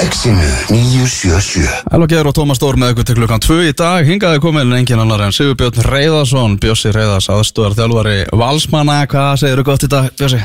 Exinu 0.00 0.40
977 0.70 1.92
Elva 1.92 2.06
Geir 2.08 2.28
og 2.30 2.32
Tómas 2.36 2.56
Stór 2.56 2.78
með 2.80 2.94
ykkur 2.94 3.06
til 3.08 3.16
klukkan 3.18 3.42
2 3.44 3.56
í 3.68 3.72
dag. 3.76 4.06
Hingaði 4.08 4.40
komin 4.40 4.72
engin 4.72 5.02
annar 5.02 5.26
en 5.26 5.34
Sigurbjörn 5.36 5.84
Reyðarsson 5.84 6.54
Bjössi 6.62 6.92
Reyðars, 6.94 7.28
aðstúðar 7.32 7.76
þjálfari 7.76 8.14
Valsmanna, 8.40 9.02
hvað 9.10 9.42
segir 9.42 9.60
þú 9.60 9.64
gott 9.68 9.84
í 9.84 9.90
dag, 9.92 10.08
Bjössi? 10.16 10.40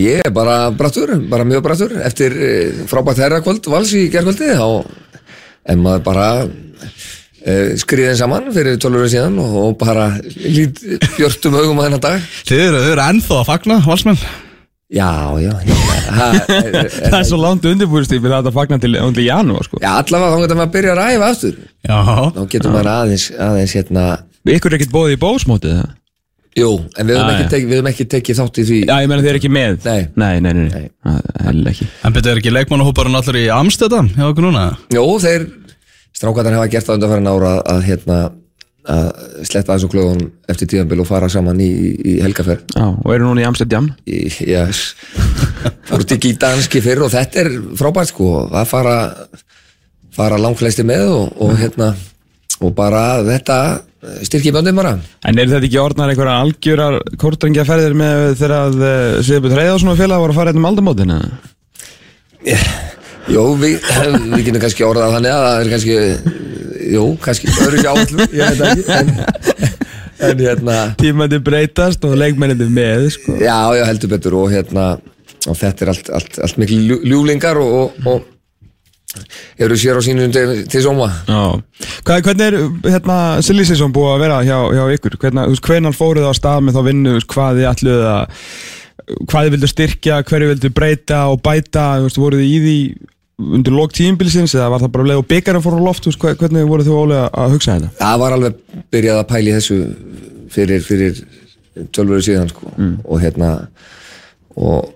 Ég 0.00 0.22
er 0.24 0.32
bara 0.32 0.56
brattur, 0.76 1.12
bara 1.28 1.44
mjög 1.48 1.66
brattur. 1.66 1.92
Eftir 2.08 2.38
eh, 2.40 2.80
frábært 2.88 3.20
herrakvöld 3.20 3.68
vals 3.72 3.92
í 3.96 4.06
gerkvöldi 4.12 4.54
þá 4.56 4.64
en 5.66 5.84
maður 5.84 6.02
bara 6.06 6.26
uh, 6.46 7.70
skriðin 7.82 8.16
saman 8.16 8.48
fyrir 8.54 8.80
12 8.80 9.02
ára 9.02 9.12
síðan 9.12 9.38
og, 9.44 9.76
bara 9.80 10.08
lít 10.40 10.80
björtum 11.18 11.60
augum 11.60 11.82
að 11.82 11.90
þennan 11.90 12.04
dag. 12.08 12.34
Þið 12.48 12.66
eru, 12.70 12.82
þið 12.86 12.92
eru 12.96 13.06
ennþá 13.10 13.40
að 13.42 13.48
fagna, 13.50 13.80
Valsmenn 13.84 14.20
Já, 14.86 15.34
já, 15.42 15.50
já 15.66 15.74
ha, 16.14 16.26
er, 16.46 16.76
er, 16.84 16.88
Það 17.10 17.18
er 17.18 17.26
svo 17.26 17.38
langt 17.42 17.64
undirbúrstíð 17.66 18.26
að 18.28 18.36
þetta 18.36 18.52
fagna 18.54 18.76
til 18.78 18.92
undir 19.02 19.24
janúar 19.26 19.66
sko. 19.66 19.80
Já, 19.82 19.88
allavega 19.98 20.36
þá 20.36 20.42
getur 20.44 20.58
maður 20.60 20.68
að 20.68 20.74
byrja 20.76 20.92
að 20.92 21.00
ræfa 21.00 21.30
aftur 21.32 21.56
Já, 21.58 21.96
þá 22.36 22.40
getur 22.52 22.74
maður 22.76 22.90
aðeins, 22.92 23.24
aðeins 23.48 23.74
hérna 23.80 24.04
Ykkur 24.46 24.70
er 24.70 24.78
ekkert 24.78 24.94
bóðið 24.94 25.16
í 25.16 25.20
bóðsmótið 25.24 25.74
það? 25.80 25.90
Jú, 26.56 26.70
en 26.96 27.10
við 27.10 27.18
höfum 27.18 27.34
Já, 27.34 27.42
ekki, 27.48 27.62
höfum 27.74 27.90
ekki 27.90 28.08
tekið 28.14 28.38
þátt 28.38 28.62
í 28.62 28.66
því 28.70 28.78
Já, 28.86 28.94
ég 29.02 29.10
meina 29.10 29.24
þið 29.26 29.30
er 29.32 29.38
ekki 29.40 29.52
með 29.52 29.74
Nei. 29.90 30.06
nei, 30.14 30.34
nei, 30.46 30.52
nei, 30.54 30.68
Nei. 30.70 30.86
Það 31.02 31.18
er 31.18 31.44
heller 31.50 31.72
ekki 31.74 31.88
en 32.06 32.16
betur 32.16 32.40
ekki 32.40 32.54
leikmannahóparinn 32.54 33.18
allir 33.18 33.40
í 33.42 33.46
Amsterdam 33.58 34.08
hjá 34.14 34.24
okkur 34.30 34.46
núna? 34.46 34.62
Jú, 34.94 35.04
þeir 35.26 35.48
strákarnir 36.16 36.56
hafa 36.60 36.70
gert 36.72 36.86
það 36.86 37.00
undanfærin 37.00 37.32
ára 37.34 37.50
að, 37.56 37.60
að 37.74 37.82
hérna 37.90 38.20
að 38.86 39.06
sletta 39.48 39.74
þessu 39.74 39.90
klögunum 39.90 40.28
eftir 40.50 40.70
tíðanbíl 40.70 41.00
og 41.02 41.08
fara 41.08 41.28
saman 41.32 41.60
í, 41.62 41.70
í 41.96 42.16
helgaferð 42.22 42.76
Já, 42.76 42.86
og 42.92 43.08
eru 43.14 43.26
núna 43.26 43.42
í 43.42 43.48
Amsterdam 43.48 43.88
í, 44.06 44.20
yes. 44.46 44.92
fór 45.88 46.04
til 46.06 46.20
gítanski 46.22 46.82
fyrr 46.84 47.06
og 47.06 47.12
þetta 47.14 47.42
er 47.42 47.50
frábært 47.78 48.12
sko 48.12 48.30
að 48.46 48.70
fara 48.70 48.96
fara 50.16 50.38
langflesti 50.40 50.86
með 50.86 51.10
og, 51.12 51.34
og 51.42 51.56
hérna 51.60 51.90
og 52.62 52.72
bara 52.76 53.02
þetta 53.26 53.58
styrki 54.26 54.52
böndin 54.54 54.78
bara 54.78 54.94
En 55.26 55.38
eru 55.38 55.52
þetta 55.52 55.68
ekki 55.68 55.82
orðnar 55.82 56.12
einhverja 56.12 56.38
algjörar 56.44 56.98
kórtrengja 57.20 57.66
ferðir 57.68 57.96
með 57.98 58.36
þegar 58.38 58.56
að 58.60 58.76
uh, 58.78 59.20
Sigurbjörn 59.26 59.60
Reyðarsson 59.60 59.92
og 59.92 60.00
félag 60.00 60.22
voru 60.22 60.34
að 60.34 60.40
fara 60.40 60.52
hérna 60.52 60.62
um 60.62 60.70
aldamótin 60.70 61.14
eða? 61.16 61.28
Jó, 63.26 63.42
við, 63.58 63.80
við 64.30 64.44
getum 64.46 64.62
kannski 64.62 64.86
orðað 64.86 65.16
þannig 65.16 65.32
að 65.34 65.44
það 65.46 65.56
er 65.58 65.70
kannski 65.74 65.96
jú, 66.92 67.08
kannski 67.22 67.50
öðru 67.52 67.82
sér 67.82 67.90
áallum 67.92 68.22
ég 68.36 68.40
veit 68.40 68.60
það 68.60 68.70
ekki 68.72 68.96
en, 68.96 69.10
en 70.28 70.46
hérna 70.46 70.78
Tímandi 71.00 71.42
breytast 71.44 72.06
og 72.06 72.16
leikmennið 72.20 72.72
með 72.72 73.10
sko. 73.16 73.36
Já, 73.42 73.58
já, 73.76 73.84
heldur 73.88 74.14
betur 74.14 74.38
og 74.40 74.54
hérna 74.54 74.94
og 75.46 75.58
þetta 75.58 75.84
er 75.84 75.92
allt, 75.92 76.08
allt, 76.16 76.40
allt 76.42 76.62
miklu 76.62 76.80
ljú, 76.82 77.02
ljúlingar 77.06 77.60
og, 77.62 77.76
og, 77.76 78.08
og 78.10 78.32
eru 79.62 79.76
sér 79.78 79.98
á 79.98 80.02
sínum 80.04 80.32
til, 80.34 80.64
til 80.70 80.82
sóma 80.84 81.10
Hvað, 81.26 82.24
Hvernig 82.26 82.46
er 82.46 82.56
hérna 82.92 83.18
Silly 83.44 83.66
Season 83.66 83.94
búið 83.94 84.14
að 84.14 84.24
vera 84.26 84.40
hjá, 84.46 84.56
hjá 84.76 84.84
ykkur? 84.96 85.18
Hvernig, 85.22 85.94
fóruð 85.96 86.28
á 86.28 86.34
stað 86.36 86.66
með 86.66 86.78
þá 86.78 86.82
vinnu 86.90 87.14
hvað 87.24 87.60
þið 87.60 87.70
ætluð 87.72 88.08
að 88.10 88.40
hvað 89.06 89.44
þið 89.44 89.52
vildu 89.54 89.68
styrkja, 89.70 90.22
hverju 90.26 90.48
vildu 90.50 90.70
breyta 90.74 91.20
og 91.30 91.38
bæta, 91.44 91.86
voruð 92.18 92.42
þið 92.42 92.48
í 92.48 92.58
því 92.64 92.78
undir 93.36 93.74
lók 93.76 93.92
tímbilsins 93.92 94.54
eða 94.56 94.70
var 94.72 94.84
það 94.84 94.92
bara 94.94 95.08
leið 95.10 95.20
og 95.20 95.28
byggarinn 95.30 95.64
fór 95.64 95.76
á 95.76 95.86
loft, 95.86 96.06
þú 96.06 96.34
hvernig 96.40 96.68
voruð 96.68 96.88
þið 96.88 97.00
ólega 97.00 97.24
að 97.36 97.56
hugsa 97.56 97.74
þetta? 97.76 97.90
Það 98.00 98.20
var 98.22 98.36
alveg 98.36 98.60
byrjað 98.94 99.20
að 99.20 99.30
pæli 99.32 99.56
þessu 99.56 99.78
fyrir, 100.54 100.84
fyrir 100.86 101.20
12 101.92 102.12
verið 102.14 102.26
síðan 102.30 102.52
sko. 102.52 102.72
og 103.04 103.20
hérna 103.20 103.50
og 104.56 104.92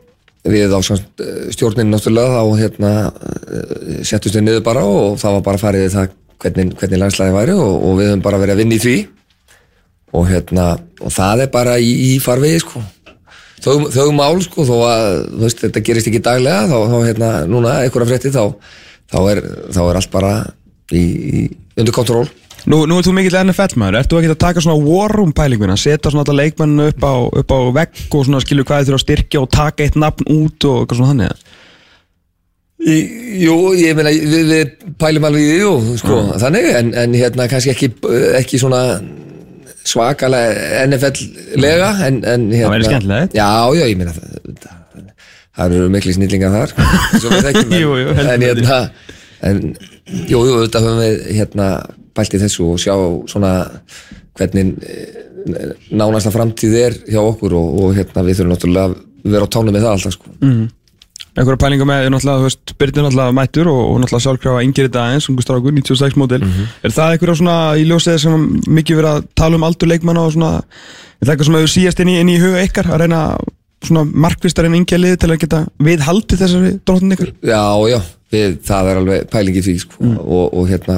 við 0.48 0.72
á 0.72 0.80
samt, 0.80 1.20
stjórnin 1.52 1.90
náttúrulega 1.92 2.40
þá 2.40 2.60
hérna 2.62 2.92
eh, 3.12 4.04
settust 4.08 4.38
við 4.38 4.46
niður 4.46 4.64
bara 4.64 4.84
og 4.88 5.18
það 5.20 5.36
var 5.36 5.46
bara 5.50 5.60
farið 5.60 5.88
það 5.92 6.14
hvernig, 6.40 6.70
hvernig 6.80 7.02
landslæði 7.02 7.34
væri 7.36 7.56
og, 7.60 7.74
og 7.76 7.98
við 7.98 8.08
höfum 8.08 8.22
bara 8.24 8.40
verið 8.40 8.54
að 8.54 8.62
vinna 8.62 8.78
í 8.78 8.80
því 8.80 8.96
og 10.16 10.24
hérna 10.30 10.70
og 11.04 11.12
það 11.12 11.44
er 11.44 11.52
bara 11.52 11.76
í, 11.76 11.90
í 12.08 12.18
farvegi 12.24 12.62
sko 12.64 12.80
þau, 13.64 13.76
þau 13.94 14.08
mál 14.16 14.40
sko 14.44 14.66
þó 14.68 14.76
að 14.88 15.06
veist, 15.44 15.62
þetta 15.64 15.84
gerist 15.86 16.10
ekki 16.10 16.22
daglega 16.24 16.68
þá, 16.70 16.76
þá 16.92 16.98
hérna 17.06 17.30
núna 17.50 17.78
einhverja 17.84 18.10
frétti 18.10 18.34
þá, 18.34 18.44
þá, 19.10 19.18
er, 19.32 19.42
þá 19.74 19.80
er 19.86 20.00
allt 20.00 20.12
bara 20.12 20.34
í, 20.90 21.02
í 21.02 21.44
undir 21.80 21.96
kontról. 21.96 22.26
Nú, 22.68 22.82
nú 22.84 22.98
er 23.00 23.06
þú 23.06 23.14
mikill 23.16 23.38
NFL 23.40 23.78
maður, 23.80 24.00
ert 24.02 24.10
þú 24.12 24.18
ekki 24.20 24.32
að 24.34 24.42
taka 24.42 24.64
svona 24.64 24.84
war 24.84 25.14
room 25.16 25.30
pælinguna, 25.36 25.78
setja 25.80 26.12
svona 26.12 26.26
alltaf 26.26 26.36
leikmenninu 26.36 26.90
upp 26.92 27.06
á, 27.08 27.14
upp 27.40 27.54
á 27.56 27.58
vegg 27.78 28.02
og 28.10 28.26
svona 28.26 28.42
skilju 28.44 28.66
hvað 28.68 28.82
þið 28.82 28.90
þurfa 28.90 29.00
að 29.00 29.06
styrkja 29.06 29.40
og 29.40 29.50
taka 29.54 29.86
eitt 29.86 29.96
nafn 29.96 30.28
út 30.28 30.68
og 30.68 30.82
eitthvað 30.82 31.00
svona 31.00 31.14
þannig 31.14 31.48
Í, 32.80 32.94
jú, 33.42 33.54
ég 33.76 33.96
meina, 33.96 34.08
við, 34.08 34.44
við 34.48 34.92
pælum 35.00 35.26
alveg 35.28 35.42
í 35.44 35.48
því, 35.50 35.56
jú, 35.60 35.96
sko, 36.00 36.20
þannig, 36.40 36.68
en, 36.78 36.92
en 36.96 37.16
hérna 37.16 37.44
kannski 37.52 37.74
ekki, 37.74 37.90
ekki 38.38 38.60
svona 38.60 38.80
svakalega 39.86 40.84
NFL-lega, 40.86 41.90
en, 42.06 42.20
en 42.24 42.46
hérna... 42.52 42.72
væri 42.74 42.88
skemmtilegt. 42.88 43.36
Já, 43.36 43.48
já, 43.76 43.84
ég 43.88 44.00
meina, 44.00 44.14
það, 44.16 44.56
það, 44.64 45.06
það 45.56 45.76
eru 45.78 45.92
mikli 45.94 46.16
snillingar 46.16 46.54
þar, 46.54 46.74
þekkjum, 47.46 47.72
en, 47.72 47.78
Jú, 47.82 47.94
jú, 48.00 48.14
en 48.14 48.44
hérna, 48.46 48.80
en, 49.48 49.62
jú, 50.30 50.42
jú, 50.48 50.58
þetta 50.64 50.84
höfum 50.84 51.02
við, 51.04 51.22
hérna, 51.38 51.70
pælt 52.16 52.36
í 52.36 52.42
þessu 52.42 52.66
og 52.72 52.82
sjá 52.82 52.94
svona 53.30 53.54
hvernig 54.38 54.74
eh, 54.84 55.22
nánasta 55.94 56.32
framtíð 56.34 56.76
er 56.80 56.98
hjá 57.08 57.20
okkur 57.22 57.56
og, 57.58 57.80
og 57.84 57.96
hérna, 57.96 58.24
við 58.26 58.40
þurfum 58.40 58.54
náttúrulega 58.54 58.90
að 58.90 59.32
vera 59.34 59.48
á 59.48 59.52
tánum 59.52 59.74
með 59.76 59.86
það 59.86 59.96
alltaf, 59.96 60.16
sko. 60.16 60.36
Einhverja 61.36 61.60
pælinga 61.62 61.86
með, 61.86 62.06
er 62.06 62.12
náttúrulega, 62.14 62.40
þú 62.40 62.48
veist, 62.48 62.72
Byrnir 62.80 63.06
náttúrulega 63.06 63.36
mættur 63.36 63.70
og, 63.70 63.80
og 63.84 64.00
náttúrulega 64.02 64.24
sjálfkrafa 64.26 64.64
yngir 64.66 64.88
þetta 64.88 65.04
aðeins, 65.04 65.28
ungu 65.30 65.44
strákur, 65.44 65.76
96 65.76 66.18
mótil 66.18 66.42
er 66.42 66.94
það 66.96 67.14
einhverja 67.14 67.38
svona 67.38 67.56
í 67.78 67.86
ljósið 67.86 68.18
sem 68.24 68.44
mikið 68.66 69.00
verið 69.00 69.10
að 69.12 69.30
tala 69.38 69.60
um 69.60 69.66
aldur 69.68 69.90
leikmanna 69.92 70.26
og 70.26 70.34
svona 70.34 70.52
er 70.60 71.24
það 71.24 71.32
eitthvað 71.34 71.48
sem 71.48 71.58
hefur 71.60 71.72
síast 71.74 72.02
inn 72.02 72.10
í, 72.10 72.16
inn 72.20 72.32
í 72.32 72.38
huga 72.42 72.64
ykkar 72.66 72.90
að 72.90 73.04
reyna 73.04 73.20
svona 73.86 74.04
markvist 74.26 74.58
að 74.58 74.66
reyna 74.66 74.80
yngja 74.80 74.98
liði 75.00 75.20
til 75.20 75.30
að 75.30 75.40
geta 75.44 75.60
viðhaldið 75.86 76.42
þessari 76.42 76.72
dróttin 76.82 77.14
ykkar? 77.16 77.30
Já, 77.46 77.64
já, 77.92 77.98
við, 78.34 78.56
það 78.66 78.90
er 78.90 79.02
alveg 79.02 79.28
pælingi 79.30 79.62
því 79.66 79.76
sko, 79.84 80.10
og, 80.20 80.46
og 80.50 80.64
hérna 80.70 80.96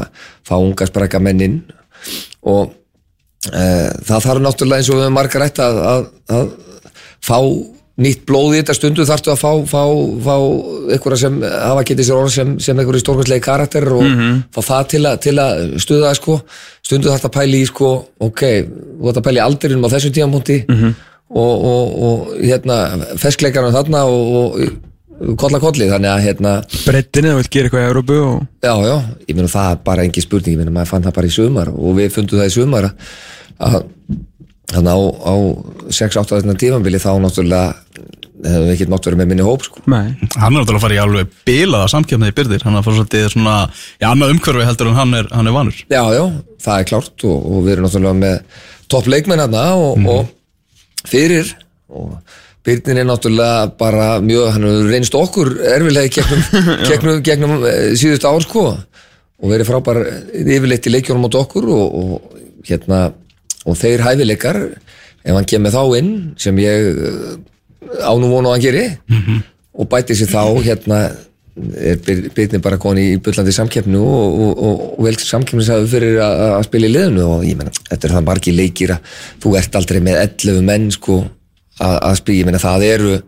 fá 0.49 0.56
unga 0.56 0.88
sprækka 0.88 1.20
mennin 1.22 1.60
og 2.49 2.72
e, 3.53 3.64
það 4.09 4.25
þarf 4.26 4.43
náttúrulega 4.49 4.82
eins 4.82 4.91
og 4.91 5.03
við 5.03 5.14
margar 5.14 5.47
nýtt 8.01 8.23
blóð 8.29 8.55
í 8.55 8.61
þetta 8.63 8.77
stundu 8.77 9.05
þarftu 9.09 9.33
að 9.35 9.41
fá, 9.43 9.51
fá, 9.69 9.83
fá 10.25 10.35
einhverja 10.95 11.19
sem 11.27 11.35
hafa 11.45 11.83
getið 11.89 12.07
sér 12.09 12.21
orð 12.21 12.33
sem, 12.33 12.55
sem 12.65 12.79
einhverju 12.81 13.03
stórkvæmslegi 13.03 13.45
karakter 13.45 13.89
og 13.93 14.07
fá 14.55 14.61
það 14.71 14.87
til, 14.95 15.03
a, 15.05 15.13
til 15.21 15.35
að 15.43 15.65
stuða 15.85 16.07
það 16.09 16.21
sko. 16.21 16.37
Stundu 16.83 17.11
þarftu 17.13 17.29
að 17.29 17.35
pæli 17.37 17.61
í 17.61 17.67
sko 17.69 17.91
ok, 18.25 18.47
þú 18.71 19.11
þarftu 19.11 19.21
að 19.21 19.27
pæli 19.29 19.43
í 19.43 19.45
aldrinum 19.45 19.85
á 19.85 19.93
þessu 19.93 20.13
tímapunkti 20.17 20.59
og, 21.33 21.53
og, 21.53 22.01
og 22.09 22.33
hérna 22.41 22.79
feskleikarinn 23.21 23.77
þarna 23.77 24.07
og, 24.09 24.33
og 24.41 25.37
kolla 25.39 25.61
kolli 25.63 25.87
þannig 25.91 26.11
að 26.11 26.25
hérna 26.25 26.53
Brettinni, 26.87 27.31
þú 27.31 27.39
vilt 27.43 27.53
gera 27.53 27.69
eitthvað 27.69 27.85
í 27.85 27.91
Európu 27.93 28.19
og 28.25 28.41
Já, 28.65 28.73
já, 28.89 28.97
ég 29.29 29.37
meina 29.37 29.53
það 29.53 29.71
er 29.75 29.81
bara 29.85 30.05
engi 30.09 30.25
spurning, 30.25 30.57
ég 30.57 30.61
meina 30.63 30.75
maður 30.75 30.95
fann 30.95 31.05
það 31.07 31.17
bara 31.21 31.29
í 31.29 31.35
sumar 31.37 31.71
og 31.73 31.97
við 32.01 32.13
fundum 32.17 32.41
það 32.41 32.49
í 32.51 32.55
sumar 32.57 32.89
að 33.63 33.83
þannig 34.72 34.93
á, 34.93 35.00
á 35.28 35.34
6-8 35.93 36.59
tímambili 36.60 37.00
þá 37.03 37.12
náttúrulega 37.22 37.65
hefum 38.43 38.66
við 38.66 38.72
ekki 38.75 38.88
mátt 38.91 39.06
verið 39.06 39.21
með 39.21 39.31
minni 39.31 39.47
hóp 39.47 39.65
sko. 39.66 39.83
Nei, 39.91 40.15
Hann 40.34 40.56
er 40.56 40.62
náttúrulega 40.62 40.78
að 40.81 40.84
fara 40.84 40.97
í 40.97 41.00
alveg 41.03 41.34
bilaða 41.47 41.91
samkjöfnið 41.93 42.33
í 42.33 42.37
byrðir 42.38 42.65
Hann 42.66 42.75
er 42.75 42.81
að 42.81 42.87
fara 42.88 42.99
svolítið 42.99 43.27
svona 43.34 43.56
í 44.03 44.06
annað 44.09 44.34
umhverfi 44.34 44.66
heldur 44.66 44.91
en 44.91 44.99
hann 44.99 45.19
er, 45.19 45.28
hann 45.31 45.50
er 45.50 45.56
vanur. 45.56 45.82
Já, 45.87 46.03
já, 46.16 46.22
það 46.65 46.78
er 46.78 46.88
klárt 46.91 47.27
og, 47.28 47.37
og 47.53 47.66
við 47.66 47.75
erum 47.75 47.87
náttúrulega 47.87 48.21
með 48.22 48.62
topp 48.93 49.11
leikmenn 49.12 49.44
hérna 49.44 49.66
og, 49.78 50.09
og 50.16 51.06
fyrir. 51.09 51.55
Og 51.93 52.16
Byrnin 52.66 53.03
er 53.03 53.09
náttúrulega 53.09 53.71
bara 53.78 54.09
mjög, 54.22 54.50
hann 54.55 54.66
hefur 54.69 54.91
reynst 54.91 55.19
okkur 55.19 55.55
erfilega 55.77 56.12
gegnum, 56.19 56.44
gegnum, 56.91 57.23
gegnum 57.26 57.56
eh, 57.67 57.88
síðustu 57.99 58.31
ár 58.31 58.47
sko. 58.47 58.69
Og 59.43 59.50
verið 59.50 59.70
frábær 59.70 59.99
yfirleitt 60.31 60.87
í 60.87 60.93
leikjónum 60.94 61.26
átt 61.26 61.41
okkur 61.41 61.67
og, 61.75 61.97
og 62.02 62.67
hérna 62.69 63.08
og 63.67 63.79
þeir 63.79 64.05
hæfileikar 64.06 64.61
ef 65.23 65.35
hann 65.35 65.49
kemur 65.49 65.75
þá 65.75 65.82
inn 65.99 66.12
sem 66.41 66.56
ég 66.62 66.88
eh, 66.93 67.35
á 68.03 68.12
nú 68.19 68.31
vonu 68.31 68.50
að 68.50 68.56
hann 68.56 68.64
geri 68.64 68.87
og 69.73 69.88
bæti 69.88 70.17
sér 70.19 70.32
þá 70.32 70.43
hérna 70.62 71.03
er 71.53 71.99
Byrni 72.32 72.61
bara 72.64 72.79
koni 72.81 73.11
í 73.12 73.17
bullandi 73.20 73.53
samkeppnu 73.53 74.00
og, 74.00 74.37
og, 74.41 74.53
og, 74.56 74.85
og 74.97 75.05
vel 75.05 75.19
samkeppnisæðu 75.20 75.88
fyrir 75.91 76.20
að 76.25 76.62
spila 76.64 76.88
í 76.88 76.93
liðinu. 76.94 77.25
Og 77.29 77.43
ég 77.44 77.59
meina, 77.59 77.73
þetta 77.91 78.09
er 78.09 78.14
það 78.17 78.29
margi 78.29 78.55
leikir 78.56 78.94
að 78.94 79.19
þú 79.43 79.53
ert 79.61 79.76
aldrei 79.76 80.00
með 80.00 80.20
11 80.23 80.62
menn 80.70 80.87
sko 80.94 81.19
að, 81.82 82.14
spila, 82.23 82.38
ég 82.38 82.49
meina 82.49 82.62
það 82.62 82.87
eru 82.88 83.19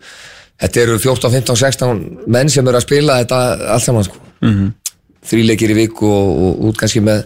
þetta 0.65 0.83
eru 0.85 0.97
14, 1.03 1.35
15, 1.37 1.61
16 1.65 2.01
menn 2.37 2.53
sem 2.53 2.71
eru 2.71 2.81
að 2.81 2.87
spila 2.87 3.19
þetta 3.23 3.43
allt 3.75 3.87
saman 3.87 4.09
sko. 4.09 4.23
Mm 4.45 4.55
-hmm. 4.55 4.97
þríleikir 5.29 5.75
í 5.75 5.79
viku 5.83 6.09
og, 6.09 6.33
og 6.47 6.65
út 6.71 6.81
kannski 6.81 7.05
með 7.05 7.25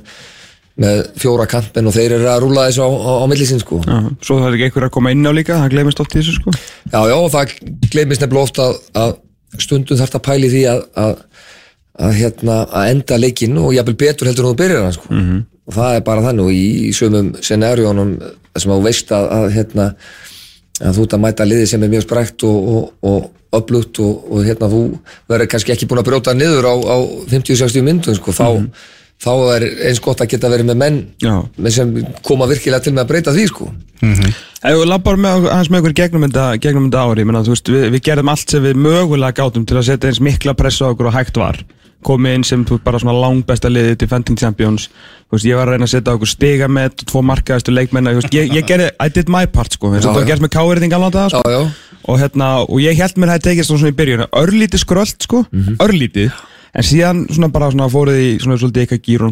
með 0.78 1.00
fjóra 1.18 1.46
kantmenn 1.50 1.90
og 1.90 1.94
þeir 1.96 2.14
eru 2.18 2.28
að 2.30 2.42
rúla 2.44 2.66
þessu 2.68 2.84
á, 2.86 2.90
á, 2.90 3.12
á 3.22 3.24
millisinn 3.30 3.62
sko 3.62 3.80
já, 3.82 3.96
svo 4.22 4.38
það 4.38 4.48
er 4.48 4.56
ekki 4.56 4.66
einhver 4.68 4.86
að 4.86 4.92
koma 4.94 5.12
inn 5.14 5.26
á 5.26 5.32
líka, 5.34 5.58
það 5.58 5.72
glemist 5.74 6.02
oft 6.04 6.14
í 6.14 6.20
þessu 6.20 6.36
sko 6.36 6.52
Já, 6.54 7.00
já, 7.10 7.16
það 7.34 7.54
gleymist 7.90 8.22
nefnilega 8.22 8.44
oft 8.46 8.60
að, 8.62 8.76
að 9.02 9.14
stundum 9.64 9.98
þarf 9.98 10.18
að 10.18 10.24
pæli 10.28 10.50
því 10.52 10.64
að, 10.70 10.82
að, 11.02 11.14
að, 11.98 12.12
hérna, 12.20 12.58
að 12.70 12.90
enda 12.92 13.18
leikinn 13.18 13.58
og 13.60 13.72
jafnvel 13.74 13.96
betur 14.04 14.30
heldur 14.30 14.46
en 14.46 14.52
þú 14.52 14.60
byrjar 14.60 14.86
hann 14.86 14.96
sko. 14.96 15.08
-hmm. 15.14 15.40
og 15.66 15.78
það 15.78 15.96
er 15.96 16.04
bara 16.06 16.26
þannig 16.28 16.44
og 16.44 16.52
í, 16.52 16.66
í 16.88 16.92
sömum 16.96 17.32
scenarjónum 17.40 18.12
sem 18.54 18.72
þú 18.72 18.82
veist 18.84 19.10
að, 19.14 19.26
að, 19.38 19.48
hérna, 19.56 19.88
að 20.82 20.94
þú 20.94 21.08
ert 21.08 21.16
að 21.16 21.24
mæta 21.24 21.48
liði 21.48 21.66
sem 21.66 21.82
er 21.82 21.92
mjög 21.94 22.06
sprækt 22.06 22.46
og, 22.46 22.70
og, 22.74 22.92
og 23.02 23.58
upplutt 23.58 23.98
og, 24.04 24.28
og 24.30 24.44
hérna 24.44 24.68
þú 24.68 24.82
verður 25.30 25.50
kannski 25.50 25.72
ekki 25.72 25.88
búin 25.88 26.02
að 26.02 26.08
brjóta 26.10 26.34
niður 26.36 26.68
á, 26.68 26.74
á 26.76 26.96
50-60 27.32 27.86
myndun 27.86 28.18
sko, 28.18 28.34
þá, 28.36 28.48
þá 29.22 29.30
er 29.56 29.64
eins 29.88 30.02
gott 30.02 30.20
að 30.22 30.34
geta 30.34 30.50
verið 30.52 30.68
með 30.70 30.78
menn 30.82 30.98
menn 31.58 31.74
sem 31.74 31.94
koma 32.26 32.46
virkilega 32.50 32.84
til 32.84 32.94
með 32.94 33.04
að 33.04 33.10
breyta 33.12 33.34
því 33.34 33.46
sko. 33.50 33.70
Ef 34.58 34.74
við 34.74 34.86
lappar 34.90 35.18
með, 35.18 35.48
hans 35.52 35.70
með 35.70 35.82
ykkur 35.82 35.96
gegnum 36.00 36.26
þetta, 36.26 36.44
gegnum 36.62 36.86
þetta 36.88 37.02
ári, 37.06 37.24
menna, 37.26 37.42
veist, 37.46 37.70
við, 37.70 37.88
við 37.94 38.04
gerðum 38.08 38.30
allt 38.32 38.54
sem 38.54 38.62
við 38.64 38.78
mögulega 38.82 39.36
gátum 39.38 39.66
til 39.66 39.78
að 39.78 39.90
setja 39.90 40.10
eins 40.10 40.22
mikla 40.22 40.54
pressa 40.58 40.86
á 40.86 40.90
okkur 40.90 41.10
og 41.10 41.14
hægt 41.18 41.38
var. 41.38 41.60
Komið 42.06 42.36
inn 42.38 42.44
sem 42.46 42.64
þú 42.66 42.78
bara 42.82 42.98
svona 43.02 43.14
langbesta 43.18 43.70
liðið 43.70 43.96
defending 43.98 44.38
champions, 44.38 44.86
veist, 45.30 45.46
ég 45.46 45.58
var 45.58 45.66
að 45.66 45.76
reyna 45.76 45.88
að 45.88 45.94
setja 45.96 46.14
okkur 46.14 46.30
stiga 46.30 46.68
með 46.70 47.02
tvo 47.04 47.22
markaðastu 47.26 47.74
leikmenn 47.74 48.10
ég, 48.30 48.50
ég, 48.54 48.66
gerði, 48.66 48.90
I 49.02 49.14
did 49.14 49.30
my 49.34 49.46
part 49.50 49.74
sko 49.74 49.90
Já, 49.96 50.04
það 50.06 50.28
gerst 50.30 50.46
með 50.46 50.54
káirinn 50.54 50.86
í 50.86 50.92
galanda 50.92 51.26
sko. 51.30 51.42
Já, 51.42 51.58
já. 51.58 51.98
og 52.06 52.20
hérna, 52.22 52.52
og 52.66 52.78
ég 52.82 52.98
held 53.02 53.18
mér 53.18 53.34
að 53.34 53.40
það 53.40 53.48
tekist 53.48 53.72
svona 53.72 53.90
í 53.90 53.98
byrjun, 53.98 54.28
örlítið 54.42 54.84
skröld 54.84 55.26
sko. 55.26 55.42
Örlítið, 55.82 56.30
en 56.72 56.88
síðan 56.88 57.22
svona 57.28 57.52
bara 57.54 57.70
svona 57.74 57.88
fóruð 57.92 58.18
í 58.22 58.34
svona 58.42 58.58
svolítið 58.60 58.84
eitthvað 58.84 59.06
gýr 59.06 59.24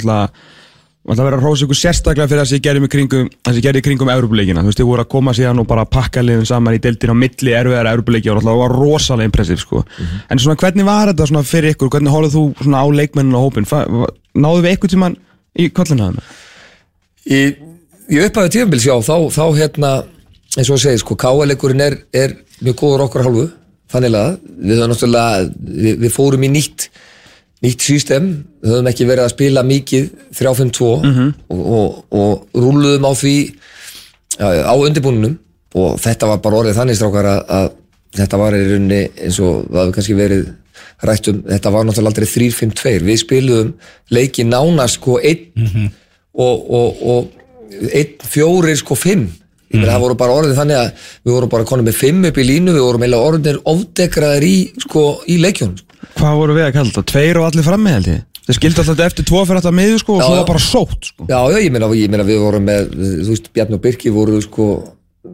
og 1.07 1.15
það 1.15 1.23
verður 1.23 1.37
að 1.37 1.45
rósa 1.45 1.67
ykkur 1.67 1.79
sérstaklega 1.79 2.27
fyrir 2.27 2.41
það 2.41 2.49
sem 2.51 2.59
ég 2.59 2.63
gerði, 2.65 2.89
kringum, 2.91 3.29
það 3.47 3.53
sem 3.53 3.61
ég 3.61 3.67
gerði 3.69 3.79
í 3.79 3.85
kringum 3.87 4.09
Európuleikina 4.11 4.63
þú 4.65 4.71
veist, 4.73 4.81
þið 4.81 4.89
voru 4.89 5.05
að 5.05 5.11
koma 5.13 5.35
síðan 5.39 5.61
og 5.63 5.69
bara 5.71 5.85
pakka 5.87 6.25
liðum 6.25 6.49
saman 6.49 6.75
í 6.75 6.81
deildin 6.83 7.13
á 7.15 7.17
milli 7.21 7.55
erfiðar 7.55 7.91
Európuleiki 7.93 8.33
og 8.33 8.41
það 8.43 8.59
var 8.59 8.75
rosalega 8.75 9.31
impressiv 9.31 9.61
sko. 9.63 9.85
en 10.27 10.43
svona 10.43 10.59
hvernig 10.59 10.89
var 10.89 11.13
þetta 11.13 11.29
svona 11.31 11.45
fyrir 11.47 11.77
ykkur? 11.77 11.93
Hvernig 11.95 12.11
hóluð 12.11 12.35
þú 12.35 12.43
svona 12.59 12.83
á 12.83 12.87
leikmenninu 12.91 13.39
og 13.39 13.47
hópin 13.47 13.71
náðu 14.35 14.65
við 14.67 14.73
eitthvað 14.73 14.95
tímann 14.97 15.17
í 15.55 15.69
kollina 15.71 16.11
það 16.11 16.35
í, 17.27 17.41
í 18.11 18.21
upphæðu 18.23 18.53
tífambils, 18.55 18.87
já, 18.87 18.95
þá, 19.05 19.17
þá 19.35 19.45
hérna, 19.59 19.93
eins 20.57 20.71
og 20.71 20.81
segja, 20.83 21.03
sko, 21.03 21.17
káaleikurinn 21.21 21.85
er, 21.87 21.99
er 22.15 22.37
mjög 22.63 22.79
góður 22.83 23.07
okkur 23.07 23.27
hálfu, 23.27 23.47
þannig 23.93 24.19
að 24.19 25.51
við, 25.57 25.93
við 26.05 26.15
fórum 26.15 26.47
í 26.47 26.53
nýtt, 26.55 26.89
nýtt 27.67 27.87
system, 27.87 28.29
við 28.63 28.77
höfum 28.77 28.91
ekki 28.93 29.09
verið 29.09 29.27
að 29.27 29.35
spila 29.35 29.65
mikið 29.67 30.07
3-5-2 30.39 30.91
og, 30.93 31.65
og, 31.67 31.99
og 32.15 32.63
rúluðum 32.63 33.09
á 33.09 33.13
því 33.19 33.37
á 34.39 34.75
undirbúninum 34.77 35.37
og 35.77 35.99
þetta 36.01 36.31
var 36.31 36.39
bara 36.45 36.63
orðið 36.63 36.79
þannig 36.79 36.97
strákar 36.99 37.29
að, 37.31 37.43
að 37.59 37.67
þetta 38.17 38.41
var 38.41 38.57
í 38.57 38.63
rauninni 38.71 39.03
eins 39.27 39.41
og 39.45 39.67
það 39.67 39.83
hefur 39.83 39.97
kannski 39.99 40.17
verið 40.17 40.47
rættum, 41.07 41.43
þetta 41.45 41.73
var 41.75 41.85
náttúrulega 41.85 42.13
aldrei 42.13 42.29
3-5-2 42.33 42.93
við 43.05 43.19
spiluðum 43.21 43.73
leiki 44.17 44.47
nánast 44.49 45.01
sko 45.01 45.19
einn 45.21 45.91
og, 46.33 46.71
og, 46.79 47.03
og 47.03 47.91
einn 47.93 48.15
fjórir 48.25 48.79
sko 48.81 48.97
fimm. 48.97 49.27
Ég 49.73 49.81
meina 49.81 49.97
það 49.97 50.05
voru 50.05 50.17
bara 50.21 50.37
orðið 50.39 50.59
þannig 50.61 50.79
að 50.79 51.07
við 51.27 51.33
vorum 51.35 51.53
bara 51.53 51.67
konum 51.67 51.89
með 51.89 51.97
fimm 51.99 52.25
upp 52.29 52.37
í 52.39 52.45
línu, 52.47 52.73
við 52.77 52.85
vorum 52.87 53.03
eiginlega 53.03 53.31
orðinir 53.31 53.59
ofdekraðir 53.73 54.47
í, 54.47 54.57
sko, 54.85 55.03
í 55.27 55.39
leikjónum. 55.43 55.81
Hvað 56.17 56.41
voru 56.41 56.57
við 56.57 56.69
að 56.69 56.75
kalla 56.79 56.93
þetta, 56.93 57.07
tveir 57.13 57.41
og 57.41 57.49
allir 57.51 57.67
frammi 57.67 57.95
held 57.97 58.11
ég. 58.13 58.25
Þeir 58.47 58.59
skildi 58.61 58.83
alltaf 58.83 59.01
eftir 59.09 59.27
tvo 59.27 59.41
fyrir 59.43 59.59
alltaf 59.59 59.75
miður 59.75 59.99
sko 59.99 60.15
og 60.15 60.21
Já, 60.23 60.27
svo 60.27 60.35
var 60.39 60.45
bara 60.47 60.63
sótt 60.63 61.09
sko. 61.09 61.25
Já, 61.27 61.39
já, 61.51 61.57
ég 61.65 61.73
meina, 61.75 61.89
ég 61.99 62.13
meina 62.13 62.27
við 62.29 62.43
vorum 62.45 62.69
með, 62.69 62.93
þú 62.95 63.33
veist, 63.33 63.49
Bjarni 63.57 63.79
og 63.79 63.83
Birki 63.83 64.13
voru 64.15 64.39
sko 64.45 64.69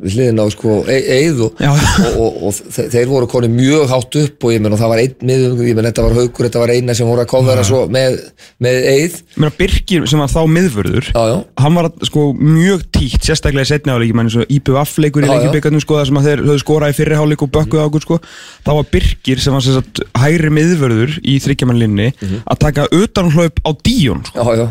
hliðin 0.03 0.41
á 0.43 0.47
sko 0.53 0.77
e- 0.91 1.01
Eið 1.19 1.41
og, 1.47 1.61
og, 1.63 2.17
og, 2.23 2.39
og 2.49 2.57
þe- 2.77 2.87
þeir 2.95 3.09
voru 3.11 3.29
koni 3.31 3.51
mjög 3.53 3.85
hátt 3.93 4.17
upp 4.23 4.47
og 4.49 4.55
ég 4.55 4.63
meina 4.65 4.79
það 4.81 4.93
var 4.93 5.03
einn 5.03 5.15
miðum, 5.29 5.61
ég 5.67 5.77
meina 5.79 5.91
þetta 5.93 6.05
var 6.07 6.17
haukur, 6.21 6.47
þetta 6.49 6.63
var 6.63 6.73
eina 6.75 6.95
sem 6.99 7.09
voru 7.11 7.25
að 7.25 7.31
kofvera 7.33 7.65
svo 7.69 7.83
með, 7.93 8.19
með 8.63 8.79
Eið 8.93 9.19
Ég 9.21 9.41
meina 9.45 9.55
Birkir 9.59 10.07
sem 10.11 10.23
var 10.23 10.33
þá 10.33 10.41
miðvörður 10.57 11.11
Já, 11.13 11.23
já. 11.33 11.37
hann 11.65 11.79
var 11.79 11.91
sko 12.09 12.27
mjög 12.39 12.87
tíkt 12.97 13.29
sérstaklega 13.29 13.67
í 13.67 13.71
setni 13.73 13.95
áleiki, 13.95 14.17
menn 14.17 14.31
eins 14.31 14.39
og 14.43 14.51
IBF 14.53 14.97
leikur 15.03 15.27
í 15.27 15.31
já. 15.31 15.35
leikibikarnum 15.37 15.83
sko 15.85 15.99
það 16.01 16.09
sem 16.11 16.21
að 16.23 16.29
þeir 16.31 16.45
höfðu 16.47 16.65
skorað 16.65 16.95
í 16.95 16.99
fyrri 17.01 17.19
hálfleik 17.21 17.47
og 17.47 17.53
bökkuð 17.59 17.83
á 17.83 17.87
okkur 17.91 18.07
sko 18.07 18.19
þá 18.67 18.71
var 18.81 18.91
Birkir 18.93 19.43
sem 19.45 19.57
var 19.57 19.65
sagt 19.67 20.03
hægri 20.23 20.51
miðvörður 20.59 21.17
í 21.23 21.39
þryggjamannlinni 21.43 22.11
að 22.43 22.61
taka 22.67 22.89
utanhlaup 22.95 23.63
á 23.67 23.71
díun 23.87 24.23
sko. 24.29 24.45
Já, 24.57 24.67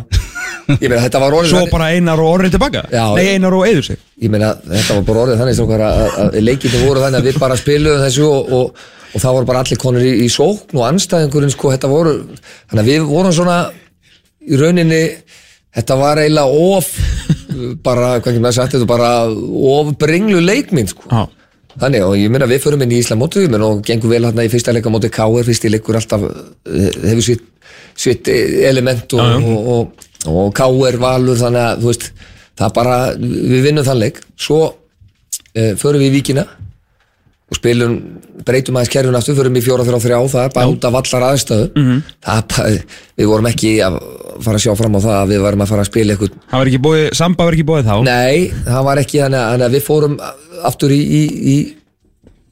meina 0.91 1.01
þetta 1.05 1.21
var 1.23 1.35
orðið 1.39 1.53
svo 1.53 1.65
bara 1.71 1.89
einar 1.95 2.21
og 2.21 2.31
orrið 2.35 2.55
tilbaka 2.55 2.85
Já, 2.91 3.03
nei 3.17 3.35
einar 3.35 3.57
og 3.57 3.67
eður 3.67 3.87
sig 3.89 3.99
ég 4.21 4.33
meina 4.33 4.53
þetta 4.61 4.97
var 4.97 5.05
bara 5.09 5.25
orðið 5.25 5.43
þannig 5.43 5.75
að, 5.89 6.39
leikinu 6.43 6.81
voru 6.85 7.03
þannig 7.05 7.21
að 7.21 7.29
við 7.29 7.41
bara 7.43 7.59
spiluðum 7.59 8.05
þessu 8.05 8.29
og, 8.29 8.55
og, 8.57 8.87
og 9.11 9.25
það 9.25 9.37
voru 9.37 9.51
bara 9.51 9.65
allir 9.65 9.81
konur 9.81 10.07
í, 10.07 10.13
í 10.25 10.29
sókn 10.31 10.79
og 10.79 10.87
anstæðingurinn 10.87 11.53
sko 11.53 11.75
þetta 11.75 11.91
voru 11.91 12.15
þannig 12.31 12.81
að 12.83 12.91
við 12.93 13.09
vorum 13.11 13.35
svona 13.35 13.59
í 14.41 14.61
rauninni 14.61 15.03
þetta 15.75 15.99
var 15.99 16.23
eiginlega 16.23 16.65
of 16.71 16.89
bara, 17.85 18.15
hvað 18.19 18.33
ekki 18.33 18.41
með 18.41 18.51
að 18.51 18.57
sagt 18.59 18.75
þetta 18.75 18.89
bara 18.89 19.11
of 19.75 19.93
brenglu 20.01 20.41
leikminn 20.43 20.91
sko 20.91 21.07
Já. 21.11 21.23
Þannig 21.79 22.03
og 22.03 22.17
ég 22.19 22.31
meina 22.31 22.47
við 22.49 22.63
förum 22.65 22.81
inn 22.83 22.91
í 22.97 23.01
meina 23.47 23.67
og 23.67 23.83
gengur 23.87 24.11
vel 24.11 24.25
hérna 24.25 24.43
í 24.43 24.51
fyrsta 24.51 24.73
leika 24.75 24.91
móti 24.91 25.11
K.R. 25.13 25.45
fyrst 25.47 25.67
í 25.67 25.71
leikur 25.71 25.95
alltaf 25.95 26.25
eh, 26.27 26.89
hefur 27.07 27.23
sitt, 27.23 27.45
sitt 27.95 28.27
element 28.27 29.13
og, 29.15 29.45
og, 29.47 29.69
og, 29.75 30.09
og 30.29 30.53
K.R. 30.57 30.97
valur 31.01 31.39
þannig 31.39 31.67
að 31.67 31.85
veist 31.87 32.11
það 32.59 32.73
bara, 32.75 32.97
við 33.17 33.61
vinnum 33.65 33.85
þann 33.87 34.01
leik. 34.01 34.19
Svo 34.39 34.59
uh, 34.69 35.71
förum 35.79 36.03
við 36.03 36.11
í 36.11 36.15
Víkina 36.17 36.45
og 37.51 37.57
spilum 37.59 37.97
breytum 38.47 38.77
aðeins 38.79 38.91
kerfin 38.93 39.17
aftur, 39.17 39.35
förum 39.35 39.57
í 39.59 39.63
4-3-3 39.63 40.19
það 40.31 40.45
er 40.45 40.53
bara 40.55 40.71
út 40.71 40.85
af 40.87 40.97
allar 41.01 41.25
aðstöðu 41.33 41.65
-hmm. 41.75 41.97
það 42.23 42.77
við 43.19 43.27
vorum 43.27 43.49
ekki 43.49 43.71
að 43.83 43.97
fara 44.41 44.55
að 44.55 44.63
sjá 44.63 44.75
fram 44.79 44.95
á 44.95 44.99
það 45.03 45.17
að 45.17 45.33
við 45.33 45.41
varum 45.45 45.63
að 45.65 45.71
fara 45.73 45.83
að 45.83 45.89
spila 45.91 46.13
eitthvað. 46.13 46.37
Það 46.51 46.61
var 46.61 46.71
ekki 46.71 46.85
bóið, 46.85 47.03
samba 47.19 47.45
var 47.45 47.57
ekki 47.57 47.67
bóið 47.67 47.89
þá? 47.89 47.95
Nei, 48.07 48.51
það 48.69 48.87
var 48.87 49.01
ekki 49.03 49.21
þannig 49.21 49.41
að, 49.41 49.65
að 49.67 49.75
við 49.75 49.83
fórum 49.89 50.15
aftur 50.63 50.95
í, 50.95 51.01
í, 51.01 51.21
í 51.51 51.57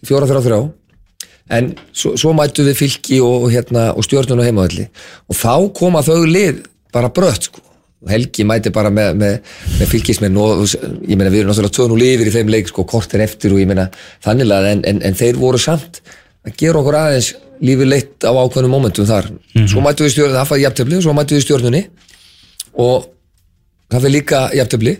4-3-3 0.09 0.59
en 1.49 1.71
svo, 1.93 2.13
svo 2.19 2.33
mættu 2.37 2.65
við 2.67 2.77
fylki 2.83 3.21
og, 3.23 3.45
og, 3.45 3.49
hérna, 3.53 3.89
og 3.95 4.05
stjórnun 4.05 4.43
og 4.43 4.45
heimavalli 4.45 4.85
og 5.29 5.37
þá 5.39 5.53
koma 5.79 6.03
þau 6.05 6.25
lið 6.27 6.61
bara 6.93 7.11
brött 7.13 7.49
sko. 7.49 7.65
Og 7.99 8.13
Helgi 8.13 8.45
mæti 8.47 8.71
bara 8.71 8.87
með, 8.93 9.09
með, 9.19 9.33
með 9.75 9.89
fylkismenn 9.91 10.37
og 10.39 10.61
ég 10.71 11.17
meina 11.19 11.31
við 11.33 11.41
erum 11.41 11.51
náttúrulega 11.51 11.75
tvönu 11.75 11.97
lifir 11.99 12.29
í 12.29 12.35
þeim 12.37 12.51
leik 12.53 12.71
sko, 12.71 12.85
kortir 12.87 13.25
eftir 13.25 13.51
og 13.51 13.59
ég 13.59 13.67
meina 13.67 13.89
þannig 14.23 14.53
að 14.55 14.67
en, 14.69 14.83
en, 14.87 15.01
en 15.09 15.17
þeir 15.19 15.39
voru 15.41 15.59
samt 15.59 15.99
að 16.47 16.55
gera 16.61 16.79
okkur 16.79 16.95
aðeins 16.95 17.33
lífið 17.59 17.91
leitt 17.91 18.23
á 18.23 18.31
ákveðnum 18.31 18.71
momentum 18.71 19.07
þar. 19.09 19.27
Svo 19.67 19.83
mættu 19.83 20.05
við 20.05 20.15
stjórnun, 20.15 20.37
það 20.39 20.49
fæði 20.53 20.63
jafntefli 20.63 21.01
svo 21.03 21.15
mættu 21.17 21.35
við 21.35 21.43
stjórnunni 21.43 21.83
og 22.79 23.09
það 23.91 24.05
fyrir 24.05 24.15
líka 24.15 24.41
jafntefli. 24.55 24.95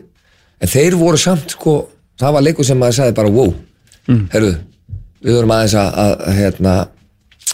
En 0.59 0.71
þeir 0.73 0.99
voru 0.99 1.19
samt 1.21 1.55
sko, 1.55 1.77
það 2.19 2.35
var 2.35 2.45
leikur 2.49 2.67
sem 2.67 2.79
maður 2.79 2.99
sagði 2.99 3.15
bara 3.21 3.31
wow. 3.31 3.55
Mm. 4.09 4.25
herru, 4.33 4.53
við 5.23 5.35
vorum 5.37 5.51
aðeins 5.53 5.75
að, 5.77 5.89
að, 6.03 6.13
að, 6.25 6.37
hérna, 6.39 6.75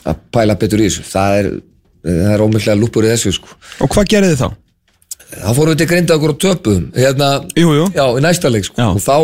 að 0.07 0.19
pæla 0.33 0.57
betur 0.61 0.81
í 0.81 0.87
þessu. 0.87 1.05
Það 1.09 1.39
er, 1.39 1.49
það 2.05 2.35
er 2.35 2.43
ómyndlega 2.45 2.77
lúpur 2.79 3.07
í 3.07 3.11
þessu 3.13 3.33
sko. 3.39 3.57
og 3.81 3.91
hvað 3.95 4.09
gerði 4.13 4.31
þið 4.33 4.43
þá? 4.43 4.49
þá 5.35 5.49
fórum 5.57 5.73
við 5.73 5.81
til 5.81 5.89
grinda 5.89 6.15
okkur 6.15 6.33
og 6.35 6.39
töpum 6.43 6.83
hérna, 6.95 7.29
Jú, 7.57 7.73
jú. 7.75 7.87
já, 7.95 8.05
í 8.05 8.23
næsta 8.23 8.51
leik 8.53 8.67
sko. 8.67 8.91
Og 8.93 9.01
þá 9.03 9.15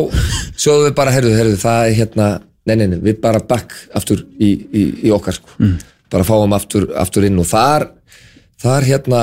sjóðum 0.57 0.89
við 0.89 0.95
bara, 0.97 1.13
herru, 1.15 1.31
herru 1.38 1.55
það 1.61 1.85
er 1.88 1.95
hérna, 2.01 2.27
nei, 2.67 2.75
nei, 2.75 2.88
nei, 2.91 3.00
við 3.05 3.21
bara 3.23 3.39
back 3.47 3.75
aftur 3.95 4.25
í, 4.39 4.51
í, 4.73 4.83
í 5.07 5.13
okkar 5.13 5.38
sko. 5.38 5.55
mm. 5.61 5.77
bara 6.11 6.27
fáum 6.27 6.57
aftur, 6.57 6.89
aftur 7.00 7.27
inn 7.29 7.39
og 7.39 7.47
þar 7.47 7.91
þar 8.61 8.88
hérna 8.89 9.21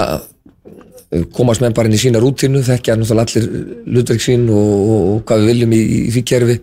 komast 1.33 1.63
menn 1.65 1.73
bara 1.77 1.89
inn 1.89 1.97
í 1.97 2.01
sína 2.01 2.21
rútínu 2.21 2.61
þekkja 2.67 2.99
náttúrulega 2.99 3.39
allir 3.41 3.77
hlutverk 3.89 4.21
sín 4.21 4.45
og, 4.53 4.73
og, 4.79 5.05
og 5.13 5.23
hvað 5.29 5.45
við 5.45 5.51
viljum 5.53 5.73
í, 5.73 5.81
í 5.81 6.11
því 6.13 6.23
kerfi 6.29 6.57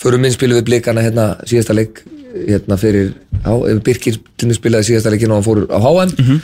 förum 0.00 0.24
inn 0.24 0.32
spilum 0.34 0.60
við 0.60 0.68
blikana 0.70 1.04
hérna 1.04 1.26
síðasta 1.44 1.76
leik 1.76 2.00
hérna 2.34 2.76
fyrir, 2.80 3.12
á, 3.42 3.52
Birkir 3.84 4.18
til 4.38 4.48
mig 4.48 4.58
spilaði 4.58 4.90
síðasta 4.90 5.12
leikinn 5.12 5.32
og 5.34 5.40
hann 5.40 5.46
fór 5.46 5.62
á 5.66 5.78
HM 5.78 6.40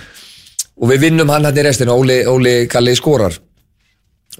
og 0.76 0.90
við 0.90 1.00
vinnum 1.06 1.30
hann 1.32 1.46
hérna 1.46 1.62
í 1.62 1.66
restinu 1.66 1.96
Óli, 1.96 2.20
Óli 2.26 2.54
Kalli 2.68 2.94
skorar. 2.96 3.36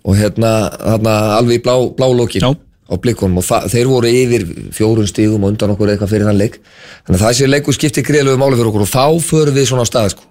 Og 0.05 0.17
hérna, 0.19 0.71
hérna 0.83 1.15
alveg 1.39 1.61
í 1.61 1.63
blá, 1.65 1.75
blálókin 1.97 2.45
Já. 2.45 2.51
á 2.53 2.95
blikunum. 3.01 3.39
Og 3.41 3.71
þeir 3.73 3.89
voru 3.89 4.11
yfir 4.11 4.45
fjórun 4.77 5.09
stígum 5.09 5.45
og 5.45 5.55
undan 5.55 5.73
okkur 5.73 5.95
eitthvað 5.95 6.13
fyrir 6.13 6.29
þann 6.29 6.39
leik. 6.39 6.59
Þannig 7.07 7.21
að 7.21 7.25
það 7.25 7.37
sé 7.39 7.49
leikur 7.49 7.75
skipti 7.75 8.05
greiðlegu 8.05 8.39
máli 8.39 8.59
fyrir 8.59 8.71
okkur 8.71 8.85
og 8.85 8.93
þá 8.93 9.07
förum 9.25 9.57
við 9.57 9.69
svona 9.71 9.87
á 9.87 9.91
stað 9.91 10.11
sko. 10.15 10.23